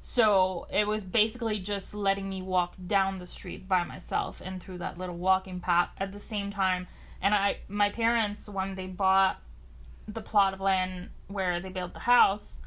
So 0.00 0.66
it 0.68 0.84
was 0.84 1.04
basically 1.04 1.60
just 1.60 1.94
letting 1.94 2.28
me 2.28 2.42
walk 2.42 2.74
down 2.88 3.20
the 3.20 3.26
street 3.26 3.68
by 3.68 3.84
myself 3.84 4.42
and 4.44 4.60
through 4.60 4.78
that 4.78 4.98
little 4.98 5.16
walking 5.16 5.60
path 5.60 5.90
at 5.96 6.10
the 6.12 6.18
same 6.18 6.50
time. 6.50 6.88
And 7.22 7.32
I, 7.34 7.58
my 7.68 7.90
parents, 7.90 8.48
when 8.48 8.74
they 8.74 8.88
bought 8.88 9.40
the 10.08 10.20
plot 10.20 10.54
of 10.54 10.60
land 10.60 11.10
where 11.28 11.60
they 11.60 11.68
built 11.68 11.94
the 11.94 12.00
house, 12.00 12.58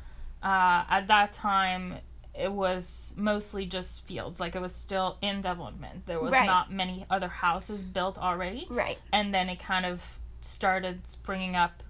uh, 0.41 0.85
at 0.89 1.07
that 1.09 1.33
time 1.33 1.95
it 2.37 2.51
was 2.51 3.13
mostly 3.17 3.65
just 3.65 4.05
fields. 4.05 4.39
Like 4.39 4.55
it 4.55 4.61
was 4.61 4.75
still 4.75 5.17
in 5.21 5.37
development. 5.41 6.05
There 6.05 6.19
was 6.19 6.31
Right. 6.31 6.45
not 6.45 6.71
many 6.71 7.05
other 7.09 7.27
houses 7.27 7.81
built 7.81 8.17
already 8.17 8.67
right. 8.69 8.97
and 9.11 9.33
then 9.33 9.49
it 9.49 9.59
kind 9.59 9.85
of 9.85 10.19
started 10.41 11.07
springing 11.07 11.55
up 11.55 11.83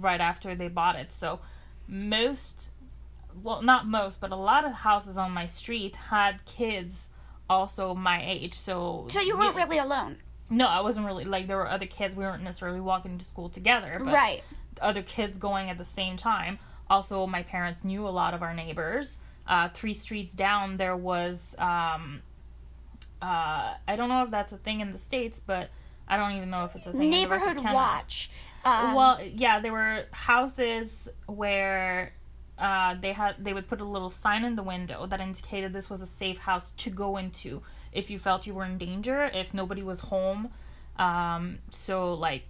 right 0.00 0.20
after 0.20 0.54
they 0.54 0.68
bought 0.68 0.96
it. 0.96 1.12
So 1.12 1.40
most, 1.88 2.68
well, 3.42 3.62
not 3.62 3.86
most, 3.86 4.20
but 4.20 4.30
a 4.32 4.36
lot 4.36 4.64
of 4.64 4.72
houses 4.72 5.16
on 5.18 5.30
my 5.32 5.46
street 5.46 5.96
had 5.96 6.44
kids 6.44 7.08
also 7.48 7.94
my 7.94 8.22
age. 8.24 8.54
So 8.54 9.06
So 9.08 9.20
you 9.20 9.36
weren't 9.38 9.56
really 9.56 9.78
alone. 9.78 10.16
No, 10.48 10.66
I 10.66 10.80
wasn't 10.80 11.06
really 11.06 11.24
like 11.24 11.46
there 11.48 11.56
were 11.56 11.68
other 11.68 11.86
kids. 11.86 12.14
We 12.14 12.24
weren't 12.24 12.42
necessarily 12.42 12.80
walking 12.80 13.18
to 13.18 13.24
school 13.24 13.48
together, 13.48 14.00
but 14.02 14.12
Right. 14.14 14.42
other 14.80 15.02
kids 15.02 15.38
going 15.38 15.70
at 15.70 15.78
the 15.78 15.84
same 15.84 16.16
time. 16.16 16.58
Also, 16.88 17.26
my 17.26 17.42
parents 17.42 17.82
knew 17.84 18.06
a 18.06 18.10
lot 18.10 18.32
of 18.32 18.42
our 18.42 18.54
neighbors. 18.54 19.18
Uh, 19.46 19.68
three 19.68 19.94
streets 19.94 20.34
down, 20.34 20.76
there 20.76 20.96
was 20.96 21.54
um, 21.58 22.22
uh, 23.22 23.74
I 23.86 23.96
don't 23.96 24.08
know 24.08 24.22
if 24.22 24.30
that's 24.30 24.52
a 24.52 24.58
thing 24.58 24.80
in 24.80 24.92
the 24.92 24.98
states, 24.98 25.40
but 25.40 25.70
I 26.08 26.16
don't 26.16 26.32
even 26.32 26.50
know 26.50 26.64
if 26.64 26.76
it's 26.76 26.86
a 26.86 26.92
thing. 26.92 27.12
in 27.12 27.22
the 27.22 27.28
rest 27.28 27.46
of 27.46 27.56
Neighborhood 27.56 27.74
watch. 27.74 28.30
Um, 28.64 28.94
well, 28.94 29.20
yeah, 29.22 29.60
there 29.60 29.72
were 29.72 30.06
houses 30.10 31.08
where 31.26 32.12
uh, 32.58 32.94
they 33.00 33.12
had 33.12 33.36
they 33.38 33.52
would 33.52 33.68
put 33.68 33.80
a 33.80 33.84
little 33.84 34.10
sign 34.10 34.44
in 34.44 34.56
the 34.56 34.62
window 34.62 35.06
that 35.06 35.20
indicated 35.20 35.72
this 35.72 35.88
was 35.88 36.00
a 36.02 36.06
safe 36.06 36.38
house 36.38 36.72
to 36.78 36.90
go 36.90 37.16
into 37.16 37.62
if 37.92 38.10
you 38.10 38.18
felt 38.18 38.46
you 38.46 38.54
were 38.54 38.64
in 38.64 38.78
danger, 38.78 39.30
if 39.32 39.54
nobody 39.54 39.82
was 39.82 40.00
home. 40.00 40.50
Um, 40.98 41.58
so 41.70 42.14
like 42.14 42.44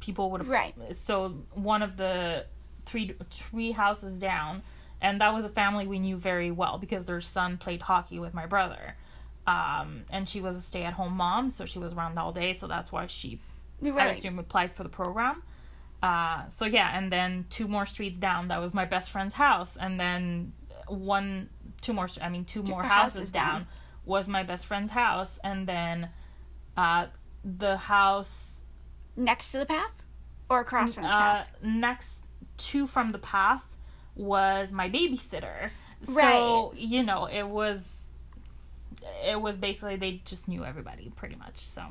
people 0.00 0.30
would 0.32 0.46
Right. 0.46 0.74
So 0.92 1.34
one 1.52 1.82
of 1.82 1.96
the 1.96 2.46
three 2.84 3.14
three 3.30 3.72
houses 3.72 4.18
down, 4.18 4.62
and 5.04 5.20
that 5.20 5.34
was 5.34 5.44
a 5.44 5.50
family 5.50 5.86
we 5.86 5.98
knew 5.98 6.16
very 6.16 6.50
well 6.50 6.78
because 6.78 7.04
their 7.04 7.20
son 7.20 7.58
played 7.58 7.82
hockey 7.82 8.18
with 8.18 8.32
my 8.32 8.46
brother. 8.46 8.96
Um, 9.46 10.04
and 10.10 10.26
she 10.26 10.40
was 10.40 10.56
a 10.56 10.62
stay 10.62 10.84
at 10.84 10.94
home 10.94 11.12
mom, 11.12 11.50
so 11.50 11.66
she 11.66 11.78
was 11.78 11.92
around 11.92 12.18
all 12.18 12.32
day, 12.32 12.54
so 12.54 12.66
that's 12.66 12.90
why 12.90 13.06
she, 13.06 13.38
I 13.84 14.06
assume, 14.06 14.38
applied 14.38 14.74
for 14.74 14.82
the 14.82 14.88
program. 14.88 15.42
Uh, 16.02 16.48
so 16.48 16.64
yeah, 16.64 16.96
and 16.96 17.12
then 17.12 17.44
two 17.50 17.68
more 17.68 17.84
streets 17.84 18.16
down, 18.16 18.48
that 18.48 18.60
was 18.62 18.72
my 18.72 18.86
best 18.86 19.10
friend's 19.10 19.34
house, 19.34 19.76
and 19.76 20.00
then 20.00 20.54
one, 20.88 21.50
two 21.82 21.92
more, 21.92 22.08
I 22.22 22.30
mean, 22.30 22.46
two 22.46 22.62
more 22.62 22.82
houses 22.82 23.14
houses 23.16 23.32
down. 23.32 23.52
down 23.52 23.66
was 24.06 24.26
my 24.26 24.42
best 24.42 24.64
friend's 24.64 24.90
house, 24.90 25.38
and 25.44 25.66
then 25.68 26.08
uh, 26.78 27.06
the 27.44 27.76
house 27.76 28.62
Next 29.16 29.52
to 29.52 29.58
the 29.58 29.66
path, 29.66 29.92
or 30.48 30.60
across 30.60 30.94
from 30.94 31.04
the 31.04 31.08
uh, 31.08 31.20
path. 31.20 31.46
next 31.62 32.24
to 32.56 32.86
from 32.86 33.12
the 33.12 33.18
path 33.18 33.73
was 34.16 34.72
my 34.72 34.88
babysitter. 34.90 35.70
So 36.06 36.74
you 36.76 37.02
know, 37.02 37.26
it 37.26 37.44
was 37.48 38.02
it 39.26 39.40
was 39.40 39.56
basically 39.56 39.96
they 39.96 40.20
just 40.24 40.48
knew 40.48 40.64
everybody 40.64 41.10
pretty 41.16 41.36
much. 41.36 41.58
So, 41.58 41.82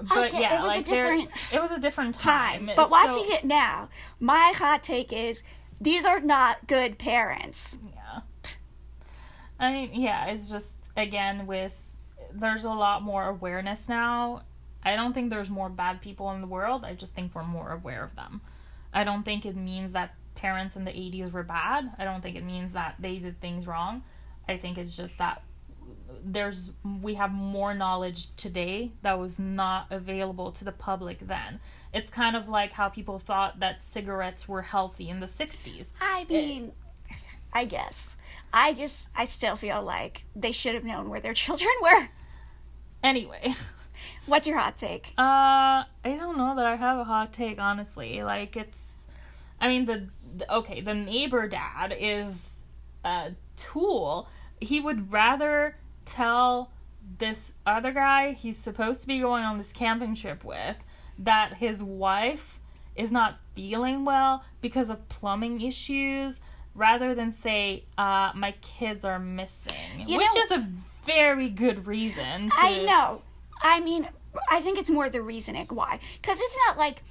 but 0.00 0.28
Okay, 0.28 0.40
yeah, 0.40 0.54
it 0.56 0.62
was 0.62 0.64
a 0.64 0.66
like 0.76 0.86
there, 0.86 1.04
different 1.12 1.30
it 1.52 1.60
was 1.62 1.70
a 1.72 1.78
different 1.80 2.18
Time, 2.20 2.66
time. 2.66 2.76
but 2.76 2.86
So- 2.86 2.90
watching 2.90 3.26
it 3.32 3.44
now, 3.44 3.88
my 4.20 4.52
hot 4.56 4.82
take 4.82 5.12
is 5.12 5.42
these 5.80 6.04
are 6.04 6.20
not 6.20 6.66
good 6.66 6.98
parents. 6.98 7.78
Yeah. 7.94 8.20
I 9.58 9.72
mean, 9.72 9.90
yeah, 10.00 10.26
it's 10.26 10.48
just 10.50 10.88
again 10.96 11.46
with 11.46 11.80
there's 12.32 12.64
a 12.64 12.68
lot 12.70 13.02
more 13.02 13.24
awareness 13.28 13.88
now. 13.88 14.42
I 14.84 14.94
don't 14.94 15.12
think 15.14 15.30
there's 15.30 15.50
more 15.50 15.68
bad 15.68 16.00
people 16.00 16.30
in 16.32 16.40
the 16.40 16.46
world. 16.46 16.84
I 16.84 16.94
just 16.94 17.14
think 17.14 17.34
we're 17.34 17.42
more 17.44 17.72
aware 17.72 18.04
of 18.04 18.14
them. 18.14 18.40
I 18.94 19.02
don't 19.04 19.24
think 19.24 19.44
it 19.44 19.56
means 19.56 19.92
that 19.92 20.14
parents 20.36 20.76
in 20.76 20.84
the 20.84 20.90
80s 20.90 21.32
were 21.32 21.42
bad. 21.42 21.90
I 21.98 22.04
don't 22.04 22.22
think 22.22 22.36
it 22.36 22.44
means 22.44 22.72
that 22.72 22.96
they 22.98 23.16
did 23.16 23.40
things 23.40 23.66
wrong. 23.66 24.02
I 24.48 24.56
think 24.56 24.78
it's 24.78 24.96
just 24.96 25.18
that 25.18 25.42
there's 26.24 26.70
we 27.02 27.14
have 27.14 27.32
more 27.32 27.74
knowledge 27.74 28.34
today 28.36 28.92
that 29.02 29.18
was 29.18 29.38
not 29.38 29.86
available 29.90 30.52
to 30.52 30.64
the 30.64 30.72
public 30.72 31.20
then. 31.20 31.60
It's 31.92 32.10
kind 32.10 32.36
of 32.36 32.48
like 32.48 32.72
how 32.72 32.88
people 32.88 33.18
thought 33.18 33.60
that 33.60 33.82
cigarettes 33.82 34.48
were 34.48 34.62
healthy 34.62 35.08
in 35.08 35.20
the 35.20 35.26
60s. 35.26 35.92
I 36.00 36.26
mean, 36.28 36.72
I 37.52 37.64
guess. 37.64 38.16
I 38.52 38.72
just, 38.72 39.08
I 39.16 39.26
still 39.26 39.56
feel 39.56 39.82
like 39.82 40.24
they 40.34 40.52
should 40.52 40.74
have 40.74 40.84
known 40.84 41.08
where 41.08 41.20
their 41.20 41.34
children 41.44 41.74
were. 41.82 42.08
Anyway, 43.02 43.54
What's 44.26 44.46
your 44.46 44.58
hot 44.58 44.76
take? 44.76 45.12
Uh, 45.16 45.86
I 45.86 45.86
don't 46.04 46.36
know 46.36 46.56
that 46.56 46.66
I 46.66 46.76
have 46.76 46.98
a 46.98 47.04
hot 47.04 47.32
take, 47.32 47.58
honestly. 47.58 48.22
Like, 48.22 48.56
it's. 48.56 49.06
I 49.60 49.68
mean, 49.68 49.84
the. 49.84 50.08
Okay, 50.50 50.80
the 50.80 50.94
neighbor 50.94 51.46
dad 51.48 51.94
is 51.98 52.62
a 53.04 53.32
tool. 53.56 54.28
He 54.60 54.80
would 54.80 55.12
rather 55.12 55.76
tell 56.04 56.70
this 57.18 57.52
other 57.64 57.92
guy 57.92 58.32
he's 58.32 58.56
supposed 58.58 59.00
to 59.02 59.06
be 59.06 59.20
going 59.20 59.44
on 59.44 59.58
this 59.58 59.72
camping 59.72 60.14
trip 60.14 60.42
with 60.44 60.78
that 61.18 61.54
his 61.54 61.82
wife 61.82 62.58
is 62.96 63.10
not 63.10 63.38
feeling 63.54 64.04
well 64.04 64.44
because 64.60 64.90
of 64.90 65.08
plumbing 65.08 65.60
issues 65.60 66.40
rather 66.74 67.14
than 67.14 67.32
say, 67.32 67.84
uh, 67.96 68.32
my 68.34 68.54
kids 68.60 69.04
are 69.04 69.18
missing. 69.18 69.74
You 70.06 70.18
which 70.18 70.28
know- 70.34 70.42
is 70.42 70.50
a 70.50 70.68
very 71.04 71.48
good 71.48 71.86
reason 71.86 72.50
to. 72.50 72.56
I 72.56 72.84
know. 72.84 73.22
I 73.62 73.80
mean, 73.80 74.08
I 74.50 74.60
think 74.60 74.78
it's 74.78 74.90
more 74.90 75.08
the 75.08 75.22
reasoning 75.22 75.66
why. 75.70 76.00
Because 76.20 76.38
it's 76.40 76.56
not 76.66 76.76
like. 76.76 77.02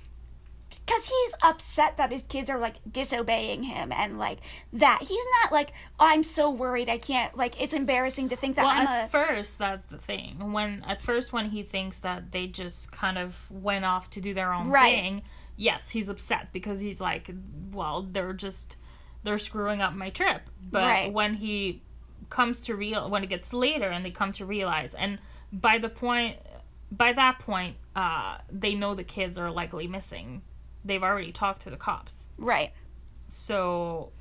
Because 0.86 1.08
he's 1.08 1.34
upset 1.42 1.98
that 1.98 2.12
his 2.12 2.22
kids 2.24 2.50
are 2.50 2.60
like 2.60 2.76
disobeying 2.92 3.64
him 3.64 3.92
and 3.92 4.20
like 4.20 4.38
that. 4.74 5.00
He's 5.02 5.26
not 5.42 5.52
like, 5.52 5.74
I'm 6.00 6.24
so 6.24 6.52
worried 6.52 6.90
I 6.90 7.00
can't, 7.00 7.36
like, 7.36 7.60
it's 7.60 7.74
embarrassing 7.74 8.30
to 8.30 8.36
think 8.36 8.56
that 8.58 8.66
well, 8.66 8.72
I'm 8.82 8.88
at 8.88 9.06
a. 9.06 9.10
first, 9.10 9.58
that's 9.58 9.88
the 9.90 9.98
thing. 9.98 10.52
When 10.54 10.84
at 10.88 11.02
first, 11.02 11.34
when 11.34 11.50
he 11.50 11.64
thinks 11.64 11.98
that 12.00 12.32
they 12.32 12.46
just 12.48 12.92
kind 12.92 13.18
of 13.18 13.50
went 13.50 13.84
off 13.84 14.12
to 14.12 14.22
do 14.22 14.34
their 14.36 14.54
own 14.54 14.70
Right. 14.70 14.96
thing, 14.96 15.22
yes, 15.58 15.90
he's 15.90 16.08
upset 16.10 16.54
because 16.54 16.80
he's 16.80 17.02
like, 17.02 17.32
well, 17.72 18.04
they're 18.04 18.34
just 18.34 18.78
they're 19.24 19.40
screwing 19.40 19.82
up 19.82 19.94
my 19.94 20.12
trip. 20.12 20.44
But 20.70 20.84
Right. 20.84 21.12
when 21.12 21.34
he 21.34 21.82
comes 22.30 22.62
to 22.66 22.76
real, 22.76 23.10
when 23.10 23.24
it 23.24 23.28
gets 23.30 23.54
later, 23.54 23.90
and 23.90 24.06
they 24.06 24.12
come 24.12 24.32
to 24.34 24.46
realize, 24.46 24.94
and 24.94 25.18
by 25.52 25.80
the 25.80 25.90
point, 25.90 26.38
by 26.92 27.12
that 27.14 27.40
point, 27.40 27.78
uh, 27.96 28.38
they 28.52 28.76
know 28.76 28.94
the 28.94 29.04
kids 29.04 29.40
are 29.40 29.50
likely 29.50 29.88
missing. 29.88 30.44
They've 30.86 31.04
already 31.04 31.32
talked 31.32 31.64
to 31.64 31.70
the 31.70 31.78
cops 31.78 32.30
Right. 32.38 32.72
so 33.28 34.12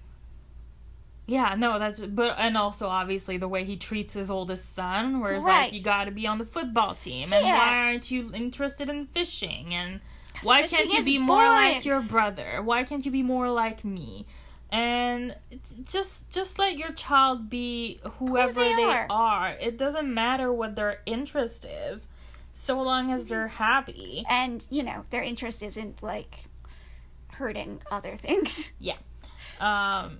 yeah 1.26 1.54
no 1.56 1.78
that's 1.78 2.00
but 2.00 2.34
and 2.38 2.56
also 2.56 2.86
obviously 2.86 3.36
the 3.38 3.48
way 3.48 3.64
he 3.64 3.76
treats 3.76 4.12
his 4.14 4.30
oldest 4.30 4.74
son 4.74 5.20
where 5.20 5.34
it's 5.34 5.44
Right. 5.44 5.64
like 5.64 5.72
you 5.72 5.80
got 5.82 6.04
to 6.04 6.10
be 6.10 6.26
on 6.26 6.38
the 6.38 6.44
football 6.44 6.94
team 6.94 7.32
and 7.32 7.46
Yeah. 7.46 7.58
why 7.58 7.76
aren't 7.78 8.10
you 8.10 8.30
interested 8.34 8.88
in 8.90 9.06
fishing 9.06 9.74
and 9.74 10.00
why 10.42 10.62
fishing 10.62 10.88
can't 10.88 10.92
you 10.98 11.04
be 11.04 11.18
more 11.18 11.44
like 11.44 11.84
your 11.84 12.00
brother 12.00 12.60
why 12.62 12.84
can't 12.84 13.04
you 13.06 13.10
be 13.10 13.22
more 13.22 13.50
like 13.50 13.84
me 13.84 14.26
and 14.70 15.34
just 15.84 16.28
just 16.30 16.58
let 16.58 16.76
your 16.76 16.92
child 16.92 17.48
be 17.48 18.00
whoever 18.18 18.60
they 18.60 18.74
they, 18.74 18.82
are. 18.82 19.06
are. 19.08 19.50
it 19.60 19.78
doesn't 19.78 20.12
matter 20.12 20.52
what 20.52 20.74
their 20.76 21.00
interest 21.06 21.64
is 21.64 22.06
so 22.54 22.80
long 22.82 23.10
as 23.12 23.20
mm-hmm. 23.22 23.28
they're 23.30 23.48
happy 23.48 24.24
And, 24.28 24.64
you 24.70 24.82
know, 24.82 25.04
their 25.10 25.22
interest 25.22 25.62
isn't 25.62 26.02
like 26.02 26.44
hurting 27.34 27.80
other 27.90 28.16
things. 28.16 28.70
Yeah. 28.80 28.96
Um, 29.60 30.18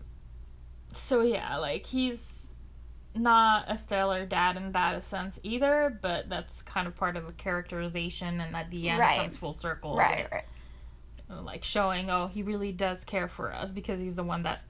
so 0.92 1.22
yeah, 1.22 1.56
like 1.58 1.86
he's 1.86 2.52
not 3.14 3.64
a 3.68 3.76
stellar 3.76 4.26
dad 4.26 4.56
in 4.56 4.72
that 4.72 5.04
sense 5.04 5.38
either, 5.42 5.98
but 6.02 6.28
that's 6.28 6.62
kind 6.62 6.86
of 6.86 6.94
part 6.96 7.16
of 7.16 7.26
the 7.26 7.32
characterization, 7.32 8.40
and 8.40 8.54
at 8.56 8.70
the 8.70 8.88
end 8.88 9.00
Right. 9.00 9.16
it 9.16 9.20
comes 9.22 9.36
full 9.36 9.52
circle. 9.52 9.96
Right, 9.96 10.26
right. 10.30 10.44
Like 11.42 11.64
showing, 11.64 12.10
oh, 12.10 12.26
he 12.26 12.42
really 12.42 12.70
does 12.72 13.04
care 13.04 13.28
for 13.28 13.52
us 13.52 13.72
because 13.72 13.98
he's 14.00 14.14
the 14.14 14.22
one 14.24 14.42
that 14.44 14.62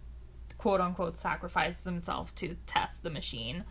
quote 0.58 0.80
unquote 0.80 1.18
sacrifices 1.18 1.84
himself 1.84 2.34
to 2.36 2.56
test 2.66 3.02
the 3.02 3.10
machine, 3.10 3.64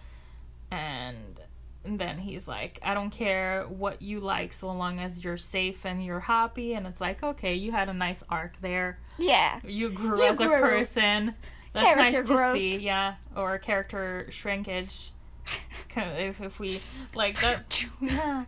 and. 0.71 1.39
And 1.85 1.99
then 1.99 2.17
he's 2.19 2.47
like, 2.47 2.79
I 2.81 2.93
don't 2.93 3.09
care 3.09 3.65
what 3.67 4.01
you 4.01 4.19
like 4.21 4.53
so 4.53 4.71
long 4.71 4.99
as 4.99 5.23
you're 5.23 5.37
safe 5.37 5.85
and 5.85 6.03
you're 6.03 6.21
happy. 6.21 6.73
And 6.73 6.87
it's 6.87 7.01
like, 7.01 7.21
okay, 7.23 7.55
you 7.55 7.71
had 7.73 7.89
a 7.89 7.93
nice 7.93 8.23
arc 8.29 8.53
there 8.61 8.99
Yeah. 9.17 9.59
you 9.65 9.89
grew 9.89 10.17
You 10.23 10.29
as 10.31 10.37
grew. 10.37 10.53
a 10.55 10.59
person. 10.59 11.35
That's 11.73 11.85
Character 11.87 12.19
nice 12.21 12.27
growth. 12.29 12.55
to 12.55 12.61
see, 12.61 12.75
yeah, 12.77 13.15
or 13.35 13.57
character 13.57 14.27
shrinkage. 14.29 15.11
if 15.97 16.39
if 16.39 16.57
we 16.59 16.79
like 17.15 17.39
that, 17.41 17.85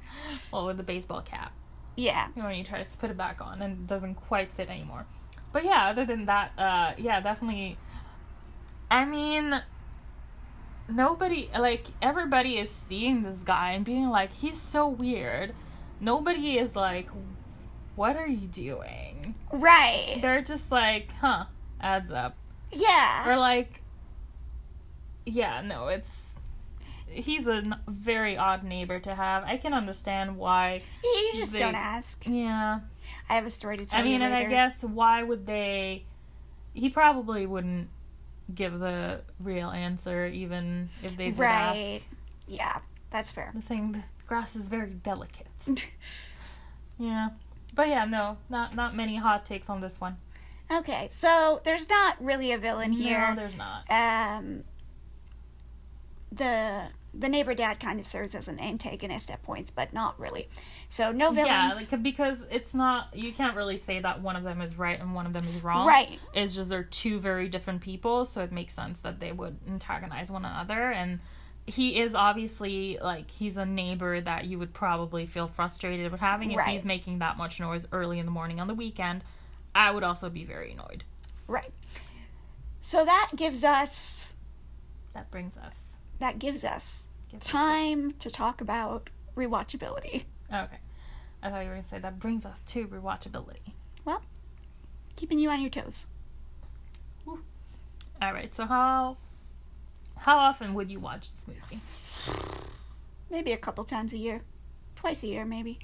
well, 0.51 0.67
with 0.67 0.77
the 0.77 0.83
baseball 0.83 1.21
cap, 1.21 1.51
Yeah. 1.97 2.27
you 2.35 2.41
know, 2.41 2.47
when 2.47 2.57
you 2.57 2.63
try 2.63 2.81
to 2.83 2.97
put 2.97 3.09
it 3.09 3.17
back 3.17 3.41
on 3.41 3.61
and 3.61 3.73
it 3.79 3.87
doesn't 3.87 4.15
quite 4.15 4.51
fit 4.53 4.69
anymore. 4.69 5.05
But 5.51 5.65
yeah, 5.65 5.87
other 5.89 6.05
than 6.05 6.25
that, 6.27 6.51
uh, 6.57 6.93
yeah, 6.97 7.19
definitely. 7.19 7.77
I 8.91 9.05
mean, 9.05 9.61
nobody 10.87 11.49
like 11.57 11.85
everybody 12.01 12.57
is 12.57 12.69
seeing 12.69 13.23
this 13.23 13.37
guy 13.45 13.71
and 13.71 13.83
being 13.85 14.09
like, 14.09 14.33
he's 14.33 14.59
so 14.61 14.87
weird. 14.87 15.53
Nobody 15.99 16.57
is 16.57 16.75
like, 16.75 17.09
what 17.95 18.15
are 18.17 18.27
you 18.27 18.47
doing? 18.47 19.35
Right. 19.51 20.19
they're 20.21 20.41
just 20.41 20.71
like, 20.71 21.11
huh, 21.13 21.45
adds 21.79 22.11
up. 22.11 22.35
Yeah. 22.71 23.29
Or 23.29 23.37
like, 23.37 23.81
yeah, 25.25 25.61
no, 25.61 25.87
it's 25.87 26.09
he's 27.07 27.47
a 27.47 27.55
n- 27.55 27.75
very 27.87 28.37
odd 28.37 28.63
neighbor 28.63 28.99
to 28.99 29.15
have. 29.15 29.43
I 29.45 29.57
can 29.57 29.73
understand 29.73 30.37
why. 30.37 30.81
You 31.03 31.31
just 31.35 31.53
they- 31.53 31.59
don't 31.59 31.75
ask. 31.75 32.23
Yeah, 32.27 32.81
I 33.29 33.35
have 33.35 33.45
a 33.45 33.49
story 33.49 33.77
to 33.77 33.85
tell 33.85 33.99
I 33.99 34.03
mean, 34.03 34.21
and 34.21 34.33
I 34.33 34.45
guess 34.45 34.83
why 34.83 35.23
would 35.23 35.45
they? 35.45 36.03
He 36.73 36.89
probably 36.89 37.45
wouldn't 37.45 37.87
give 38.53 38.79
the 38.79 39.21
real 39.39 39.69
answer, 39.69 40.27
even 40.27 40.89
if 41.03 41.15
they 41.17 41.31
did 41.31 41.41
ask. 41.41 41.75
Right. 41.77 42.01
Yeah, 42.47 42.79
that's 43.09 43.31
fair. 43.31 43.51
The 43.55 43.61
saying 43.61 43.93
the 43.93 44.03
grass 44.27 44.55
is 44.55 44.67
very 44.67 44.91
delicate. 44.91 45.47
Yeah, 46.97 47.29
but 47.73 47.89
yeah, 47.89 48.05
no, 48.05 48.37
not 48.49 48.73
not 48.73 48.95
many 48.95 49.17
hot 49.17 49.45
takes 49.45 49.69
on 49.69 49.81
this 49.81 49.99
one. 49.99 50.15
okay, 50.71 51.09
so 51.11 51.59
there's 51.65 51.89
not 51.89 52.15
really 52.23 52.53
a 52.53 52.57
villain 52.57 52.93
here. 52.93 53.31
No, 53.31 53.35
there's 53.35 53.57
not. 53.57 53.83
um 53.89 54.63
the 56.31 56.83
the 57.17 57.29
neighbor 57.29 57.53
dad 57.53 57.79
kind 57.79 57.99
of 57.99 58.05
serves 58.07 58.35
as 58.35 58.47
an 58.47 58.59
antagonist 58.59 59.31
at 59.31 59.41
points 59.43 59.71
but 59.71 59.93
not 59.93 60.19
really 60.19 60.49
so 60.89 61.11
no 61.11 61.31
villains 61.31 61.47
Yeah, 61.47 61.71
like, 61.73 62.03
because 62.03 62.37
it's 62.51 62.73
not 62.73 63.15
you 63.15 63.31
can't 63.31 63.55
really 63.55 63.77
say 63.77 63.99
that 63.99 64.21
one 64.21 64.35
of 64.35 64.43
them 64.43 64.61
is 64.61 64.77
right 64.77 64.99
and 64.99 65.13
one 65.15 65.25
of 65.25 65.33
them 65.33 65.47
is 65.47 65.63
wrong. 65.63 65.87
right 65.87 66.19
It's 66.33 66.53
just 66.53 66.69
they're 66.69 66.83
two 66.83 67.19
very 67.19 67.47
different 67.47 67.81
people, 67.81 68.25
so 68.25 68.41
it 68.41 68.51
makes 68.51 68.73
sense 68.73 68.99
that 68.99 69.19
they 69.19 69.31
would 69.31 69.57
antagonize 69.67 70.29
one 70.29 70.45
another 70.45 70.91
and 70.91 71.19
he 71.67 71.99
is 71.99 72.13
obviously 72.13 72.99
like 73.01 73.31
he's 73.31 73.57
a 73.57 73.65
neighbor 73.65 74.21
that 74.21 74.45
you 74.45 74.59
would 74.59 74.71
probably 74.73 75.25
feel 75.25 75.47
frustrated 75.47 76.11
with 76.11 76.21
having 76.21 76.51
if 76.51 76.57
Right. 76.57 76.67
he's 76.69 76.85
making 76.85 77.19
that 77.19 77.37
much 77.37 77.59
noise 77.59 77.87
early 77.91 78.19
in 78.19 78.25
the 78.25 78.31
morning 78.31 78.59
on 78.59 78.67
the 78.67 78.75
weekend. 78.75 79.23
I 79.73 79.89
would 79.91 80.03
also 80.03 80.29
be 80.29 80.43
very 80.45 80.71
annoyed. 80.73 81.03
right 81.47 81.71
so 82.81 83.03
that 83.03 83.31
gives 83.35 83.63
us 83.63 84.33
That 85.13 85.31
brings 85.31 85.57
us 85.57 85.75
that 86.19 86.37
gives 86.39 86.63
us 86.63 86.71
Gives 86.73 86.73
us- 86.75 87.04
time 87.39 88.13
to 88.13 88.29
talk 88.29 88.61
about 88.61 89.09
rewatchability. 89.35 90.23
Okay. 90.53 90.77
I 91.43 91.49
thought 91.49 91.59
you 91.61 91.67
were 91.69 91.75
gonna 91.75 91.83
say 91.83 91.99
that 91.99 92.19
brings 92.19 92.45
us 92.45 92.63
to 92.63 92.87
rewatchability. 92.87 93.73
Well, 94.03 94.23
keeping 95.15 95.39
you 95.39 95.49
on 95.49 95.61
your 95.61 95.69
toes. 95.69 96.07
All 97.27 98.33
right. 98.33 98.55
So 98.55 98.65
how 98.65 99.17
how 100.17 100.37
often 100.37 100.73
would 100.73 100.89
you 100.89 100.99
watch 100.99 101.31
this 101.31 101.45
movie? 101.47 101.81
Maybe 103.29 103.51
a 103.51 103.57
couple 103.57 103.83
times 103.83 104.13
a 104.13 104.17
year. 104.17 104.41
Twice 104.95 105.23
a 105.23 105.27
year, 105.27 105.45
maybe. 105.45 105.79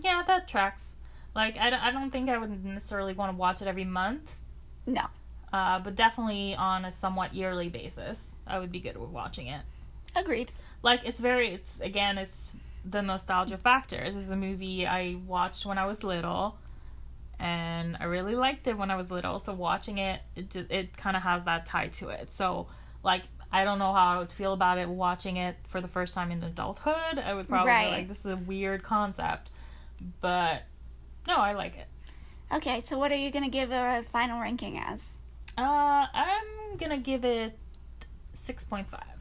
Yeah, 0.00 0.22
that 0.26 0.46
tracks. 0.46 0.96
Like 1.34 1.56
I 1.58 1.70
don't, 1.70 1.80
I 1.80 1.90
don't 1.90 2.10
think 2.10 2.28
I 2.28 2.38
would 2.38 2.64
necessarily 2.64 3.14
want 3.14 3.32
to 3.32 3.36
watch 3.36 3.62
it 3.62 3.68
every 3.68 3.84
month. 3.84 4.40
No. 4.86 5.06
Uh, 5.52 5.78
but 5.80 5.96
definitely 5.96 6.54
on 6.54 6.84
a 6.84 6.92
somewhat 6.92 7.34
yearly 7.34 7.68
basis, 7.68 8.38
I 8.46 8.58
would 8.58 8.70
be 8.70 8.80
good 8.80 8.96
with 8.96 9.10
watching 9.10 9.48
it. 9.48 9.62
Agreed. 10.14 10.52
Like 10.82 11.00
it's 11.04 11.20
very, 11.20 11.48
it's 11.54 11.80
again, 11.80 12.18
it's 12.18 12.54
the 12.84 13.00
nostalgia 13.02 13.56
factor. 13.58 14.10
This 14.12 14.24
is 14.24 14.30
a 14.30 14.36
movie 14.36 14.86
I 14.86 15.16
watched 15.26 15.64
when 15.64 15.78
I 15.78 15.86
was 15.86 16.02
little, 16.02 16.56
and 17.38 17.96
I 18.00 18.04
really 18.04 18.34
liked 18.34 18.66
it 18.66 18.76
when 18.76 18.90
I 18.90 18.96
was 18.96 19.10
little. 19.10 19.38
So 19.38 19.52
watching 19.54 19.98
it, 19.98 20.20
it 20.36 20.54
it 20.70 20.96
kind 20.96 21.16
of 21.16 21.22
has 21.22 21.44
that 21.44 21.66
tie 21.66 21.88
to 21.88 22.08
it. 22.08 22.30
So 22.30 22.66
like 23.02 23.22
I 23.52 23.64
don't 23.64 23.78
know 23.78 23.92
how 23.92 24.06
I 24.16 24.18
would 24.18 24.32
feel 24.32 24.52
about 24.54 24.78
it 24.78 24.88
watching 24.88 25.36
it 25.36 25.56
for 25.68 25.80
the 25.80 25.88
first 25.88 26.14
time 26.14 26.30
in 26.32 26.42
adulthood. 26.42 27.18
I 27.24 27.34
would 27.34 27.48
probably 27.48 27.70
Right. 27.72 27.84
be 27.86 27.90
like, 27.92 28.08
this 28.08 28.20
is 28.20 28.26
a 28.26 28.36
weird 28.36 28.82
concept, 28.82 29.50
but 30.20 30.62
no, 31.28 31.36
I 31.36 31.52
like 31.52 31.76
it. 31.76 31.86
Okay, 32.52 32.80
so 32.80 32.98
what 32.98 33.12
are 33.12 33.16
you 33.16 33.30
going 33.30 33.44
to 33.44 33.50
give 33.50 33.70
a 33.70 34.04
final 34.10 34.40
ranking 34.40 34.78
as? 34.78 35.16
Uh, 35.56 36.06
I'm 36.12 36.76
gonna 36.78 36.98
give 36.98 37.24
it 37.26 37.58
six 38.32 38.64
point 38.64 38.88
five. 38.90 39.11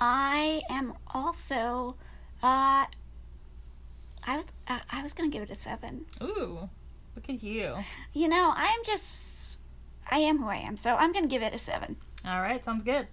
I 0.00 0.62
am 0.70 0.94
also, 1.12 1.96
uh, 2.42 2.86
I, 4.24 4.36
was- 4.36 4.44
uh, 4.66 4.78
I 4.90 5.02
was 5.02 5.12
going 5.12 5.30
to 5.30 5.32
give 5.38 5.42
it 5.48 5.52
a 5.52 5.54
7. 5.54 6.06
Ooh, 6.22 6.68
look 7.14 7.28
at 7.28 7.42
you. 7.42 7.74
You 8.14 8.28
know, 8.28 8.52
I'm 8.56 8.78
just, 8.84 9.58
I 10.10 10.18
am 10.18 10.38
who 10.38 10.48
I 10.48 10.56
am, 10.56 10.76
so 10.76 10.96
I'm 10.96 11.12
going 11.12 11.24
to 11.24 11.28
give 11.28 11.42
it 11.42 11.52
a 11.54 11.58
7. 11.58 11.96
All 12.26 12.40
right, 12.40 12.64
sounds 12.64 12.82
good. 12.82 13.06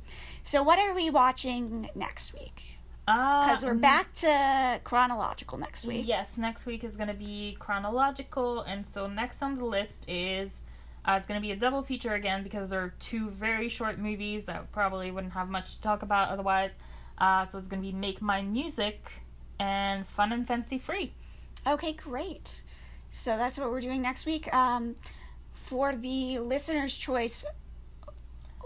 So 0.43 0.63
what 0.63 0.79
are 0.79 0.93
we 0.93 1.09
watching 1.09 1.89
next 1.95 2.33
week? 2.33 2.77
Uh, 3.07 3.45
Because 3.47 3.63
we're 3.63 3.73
mm, 3.73 3.81
back 3.81 4.13
to 4.15 4.81
chronological 4.83 5.57
next 5.57 5.85
week. 5.85 6.05
Yes, 6.07 6.37
next 6.37 6.65
week 6.65 6.83
is 6.83 6.97
going 6.97 7.07
to 7.07 7.13
be 7.13 7.55
chronological, 7.59 8.61
and 8.61 8.85
so 8.85 9.07
next 9.07 9.41
on 9.41 9.57
the 9.57 9.63
list 9.65 10.03
is 10.09 10.61
uh, 11.07 11.13
it's 11.13 11.25
going 11.25 11.39
to 11.39 11.41
be 11.41 11.51
a 11.51 11.55
double 11.55 11.81
feature 11.81 12.13
again 12.13 12.43
because 12.43 12.69
they're 12.69 12.93
two 12.99 13.29
very 13.29 13.69
short 13.69 13.97
movies 13.97 14.43
that 14.45 14.71
probably 14.71 15.09
wouldn't 15.09 15.33
have 15.33 15.49
much 15.49 15.75
to 15.75 15.81
talk 15.81 16.01
about 16.01 16.29
otherwise. 16.29 16.71
Uh, 17.17 17.45
so 17.45 17.57
it's 17.57 17.67
going 17.67 17.81
to 17.81 17.87
be 17.87 17.93
Make 17.93 18.21
Mine 18.21 18.51
Music 18.51 19.09
and 19.59 20.05
Fun 20.05 20.31
and 20.31 20.45
Fancy 20.45 20.77
Free. 20.77 21.13
Okay, 21.65 21.93
great. 21.93 22.61
So 23.11 23.37
that's 23.37 23.57
what 23.57 23.71
we're 23.71 23.81
doing 23.81 24.01
next 24.01 24.25
week. 24.25 24.53
Um, 24.53 24.95
for 25.53 25.95
the 25.95 26.39
listener's 26.39 26.93
choice, 26.93 27.45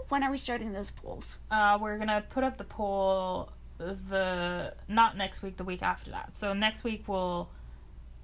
when 0.08 0.22
are 0.22 0.30
we 0.30 0.36
starting 0.36 0.72
those 0.72 0.90
polls? 0.90 1.38
Uh, 1.50 1.78
we're 1.80 1.96
going 1.96 2.08
to 2.08 2.24
put 2.28 2.44
up 2.44 2.58
the 2.58 2.64
poll 2.64 3.50
the 3.78 4.74
not 4.88 5.16
next 5.16 5.42
week, 5.42 5.56
the 5.56 5.64
week 5.64 5.82
after 5.82 6.10
that. 6.10 6.36
So 6.36 6.52
next 6.52 6.84
week 6.84 7.04
we'll 7.06 7.48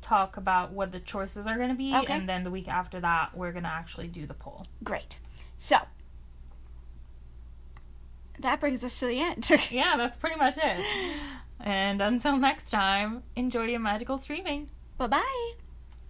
talk 0.01 0.37
about 0.37 0.73
what 0.73 0.93
the 0.93 1.01
choices 1.01 1.47
are 1.47 1.57
going 1.57 1.71
to 1.71 1.75
be, 1.75 1.95
Okay. 1.95 2.13
and 2.13 2.29
then 2.29 2.43
the 2.45 2.51
week 2.51 2.69
after 2.69 3.01
that 3.01 3.37
we're 3.37 3.53
going 3.53 3.65
to 3.65 3.69
actually 3.71 4.09
do 4.09 4.27
the 4.27 4.35
poll. 4.35 4.67
Great. 4.85 5.19
So 5.59 5.77
that 8.41 8.61
brings 8.61 8.85
us 8.85 8.99
to 9.01 9.07
the 9.07 9.21
end. 9.21 9.51
yeah, 9.71 9.97
that's 9.97 10.17
pretty 10.17 10.37
much 10.37 10.57
it. 10.57 10.85
And 11.61 12.01
until 12.01 12.37
next 12.37 12.71
time, 12.71 13.23
enjoy 13.35 13.65
your 13.65 13.81
magical 13.81 14.17
streaming. 14.19 14.71
bye 14.97 15.09
bye. 15.09 15.53